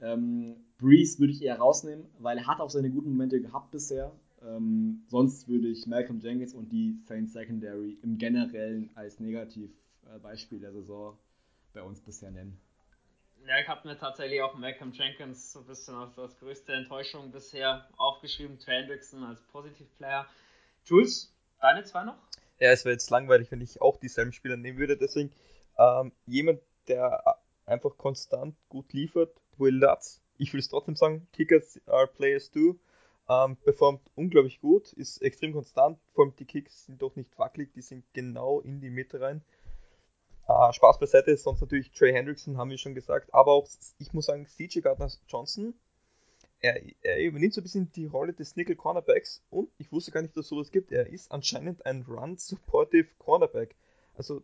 ähm, 0.00 0.56
Breeze 0.78 1.20
würde 1.20 1.32
ich 1.32 1.42
eher 1.42 1.58
rausnehmen, 1.58 2.06
weil 2.18 2.38
er 2.38 2.46
hat 2.48 2.60
auch 2.60 2.70
seine 2.70 2.90
guten 2.90 3.10
Momente 3.10 3.40
gehabt 3.40 3.70
bisher. 3.70 4.10
Ähm, 4.42 5.04
sonst 5.08 5.48
würde 5.48 5.68
ich 5.68 5.86
Malcolm 5.86 6.20
Jenkins 6.20 6.54
und 6.54 6.70
die 6.70 6.98
Saints 7.06 7.32
Secondary 7.32 7.98
im 8.02 8.16
Generellen 8.16 8.90
als 8.94 9.20
Negativbeispiel 9.20 10.60
der 10.60 10.72
Saison 10.72 11.18
bei 11.72 11.82
uns 11.82 12.00
bisher 12.00 12.30
nennen. 12.30 12.58
Ja, 13.46 13.58
ich 13.60 13.68
habe 13.68 13.88
mir 13.88 13.98
tatsächlich 13.98 14.42
auch 14.42 14.54
Malcolm 14.56 14.92
Jenkins 14.92 15.52
so 15.52 15.60
ein 15.60 15.66
bisschen 15.66 15.94
als, 15.94 16.18
als 16.18 16.38
größte 16.38 16.72
Enttäuschung 16.72 17.30
bisher 17.30 17.88
aufgeschrieben. 17.96 18.58
Trey 18.58 18.80
Hendrickson 18.80 19.24
als 19.24 19.40
Positiv-Player. 19.42 20.26
Jules, 20.84 21.32
deine 21.60 21.84
zwei 21.84 22.04
noch? 22.04 22.16
Ja, 22.58 22.70
es 22.70 22.84
wäre 22.84 22.92
jetzt 22.92 23.10
langweilig, 23.10 23.50
wenn 23.50 23.60
ich 23.60 23.80
auch 23.80 23.96
dieselben 23.98 24.32
Spieler 24.32 24.56
nehmen 24.56 24.78
würde. 24.78 24.96
Deswegen 24.96 25.32
ähm, 25.78 26.12
jemand, 26.26 26.60
der 26.88 27.38
einfach 27.66 27.96
konstant 27.96 28.54
gut 28.68 28.92
liefert, 28.92 29.34
Will 29.56 29.76
Lutz. 29.76 30.20
Ich 30.36 30.52
will 30.52 30.60
es 30.60 30.68
trotzdem 30.68 30.96
sagen, 30.96 31.26
Kickers 31.32 31.80
are 31.86 32.06
players 32.06 32.50
too. 32.50 32.78
Ähm, 33.30 33.56
performt 33.58 34.10
unglaublich 34.16 34.60
gut, 34.60 34.92
ist 34.94 35.22
extrem 35.22 35.52
konstant. 35.52 36.00
Vor 36.14 36.24
allem 36.24 36.34
die 36.34 36.44
Kicks 36.44 36.86
sind 36.86 37.00
doch 37.00 37.14
nicht 37.14 37.38
wackelig, 37.38 37.72
die 37.72 37.80
sind 37.80 38.04
genau 38.12 38.60
in 38.60 38.80
die 38.80 38.90
Mitte 38.90 39.20
rein. 39.20 39.44
Äh, 40.48 40.72
Spaß 40.72 40.98
beiseite, 40.98 41.36
sonst 41.36 41.60
natürlich 41.60 41.92
Trey 41.92 42.12
Hendrickson, 42.12 42.58
haben 42.58 42.70
wir 42.70 42.78
schon 42.78 42.96
gesagt. 42.96 43.32
Aber 43.32 43.52
auch, 43.52 43.68
ich 43.98 44.12
muss 44.12 44.26
sagen, 44.26 44.46
CJ 44.46 44.80
Gardner 44.80 45.08
Johnson, 45.28 45.74
er, 46.60 46.82
er, 47.02 47.20
übernimmt 47.22 47.54
so 47.54 47.60
ein 47.60 47.62
bisschen 47.62 47.92
die 47.92 48.06
Rolle 48.06 48.32
des 48.32 48.56
Nickel 48.56 48.74
Cornerbacks 48.74 49.44
und 49.48 49.70
ich 49.78 49.92
wusste 49.92 50.10
gar 50.10 50.22
nicht, 50.22 50.36
dass 50.36 50.46
es 50.46 50.48
sowas 50.48 50.72
gibt. 50.72 50.90
Er 50.90 51.06
ist 51.06 51.30
anscheinend 51.30 51.86
ein 51.86 52.02
Run-Supportive 52.02 53.10
Cornerback. 53.18 53.76
Also 54.14 54.42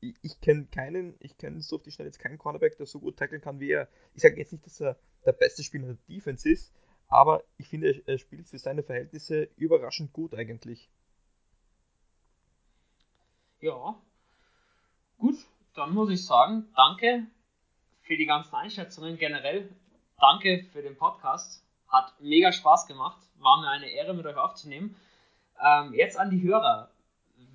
ich, 0.00 0.16
ich 0.22 0.40
kenne 0.40 0.66
keinen, 0.66 1.14
ich 1.20 1.38
kenne 1.38 1.62
so 1.62 1.76
auf 1.76 1.82
die 1.84 1.92
Schnelle 1.92 2.08
jetzt 2.08 2.18
keinen 2.18 2.38
Cornerback, 2.38 2.76
der 2.76 2.86
so 2.86 2.98
gut 2.98 3.18
tackeln 3.18 3.40
kann 3.40 3.60
wie 3.60 3.70
er. 3.70 3.88
Ich 4.14 4.22
sage 4.22 4.36
jetzt 4.36 4.50
nicht, 4.50 4.66
dass 4.66 4.80
er 4.80 4.98
der 5.24 5.32
beste 5.32 5.62
Spieler 5.62 5.86
der 5.86 5.98
Defense 6.08 6.50
ist, 6.50 6.72
aber 7.08 7.42
ich 7.56 7.68
finde, 7.68 8.02
er, 8.06 8.18
spielt 8.18 8.48
für 8.48 8.58
seine 8.58 8.82
Verhältnisse 8.82 9.48
überraschend 9.56 10.12
gut 10.12 10.34
eigentlich. 10.34 10.88
Ja. 13.60 13.96
Gut, 15.18 15.36
dann 15.74 15.94
muss 15.94 16.10
ich 16.10 16.24
sagen, 16.24 16.68
danke 16.76 17.26
für 18.02 18.16
die 18.16 18.26
ganzen 18.26 18.54
Einschätzungen 18.54 19.16
generell. 19.18 19.68
Danke 20.18 20.64
für 20.72 20.82
den 20.82 20.96
Podcast. 20.96 21.64
Hat 21.88 22.12
mega 22.20 22.52
Spaß 22.52 22.86
gemacht. 22.86 23.20
War 23.38 23.60
mir 23.60 23.68
eine 23.70 23.88
Ehre, 23.88 24.14
mit 24.14 24.26
euch 24.26 24.36
aufzunehmen. 24.36 24.96
Ähm, 25.62 25.94
jetzt 25.94 26.18
an 26.18 26.30
die 26.30 26.42
Hörer. 26.42 26.90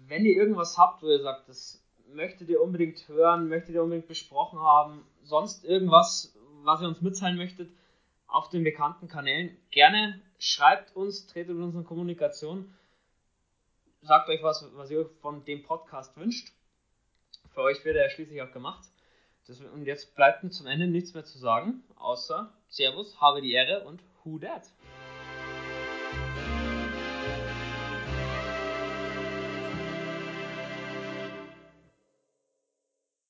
Wenn 0.07 0.25
ihr 0.25 0.35
irgendwas 0.35 0.77
habt, 0.77 1.03
wo 1.03 1.07
ihr 1.07 1.21
sagt, 1.21 1.49
das 1.49 1.83
möchtet 2.13 2.49
ihr 2.49 2.61
unbedingt 2.61 3.07
hören, 3.07 3.47
möchtet 3.47 3.75
ihr 3.75 3.83
unbedingt 3.83 4.07
besprochen 4.07 4.59
haben, 4.59 5.05
sonst 5.23 5.63
irgendwas, 5.63 6.35
was 6.63 6.81
ihr 6.81 6.87
uns 6.87 7.01
mitteilen 7.01 7.37
möchtet, 7.37 7.71
auf 8.31 8.49
den 8.49 8.63
bekannten 8.63 9.07
Kanälen, 9.07 9.57
gerne 9.71 10.21
schreibt 10.39 10.95
uns, 10.95 11.27
tretet 11.27 11.51
in 11.51 11.61
unsere 11.61 11.83
Kommunikation, 11.83 12.73
sagt 14.01 14.29
euch 14.29 14.41
was, 14.41 14.65
was 14.73 14.89
ihr 14.89 15.05
von 15.21 15.43
dem 15.45 15.63
Podcast 15.63 16.15
wünscht. 16.17 16.51
Für 17.53 17.61
euch 17.61 17.83
wird 17.83 17.97
er 17.97 18.09
schließlich 18.09 18.41
auch 18.41 18.51
gemacht. 18.51 18.87
Das, 19.47 19.59
und 19.59 19.85
jetzt 19.85 20.15
bleibt 20.15 20.43
mir 20.43 20.49
zum 20.49 20.67
Ende 20.67 20.87
nichts 20.87 21.13
mehr 21.13 21.25
zu 21.25 21.37
sagen, 21.37 21.83
außer 21.97 22.53
Servus, 22.69 23.19
habe 23.19 23.41
die 23.41 23.51
Ehre 23.51 23.85
und 23.85 24.01
Who 24.23 24.37
Dat? 24.37 24.63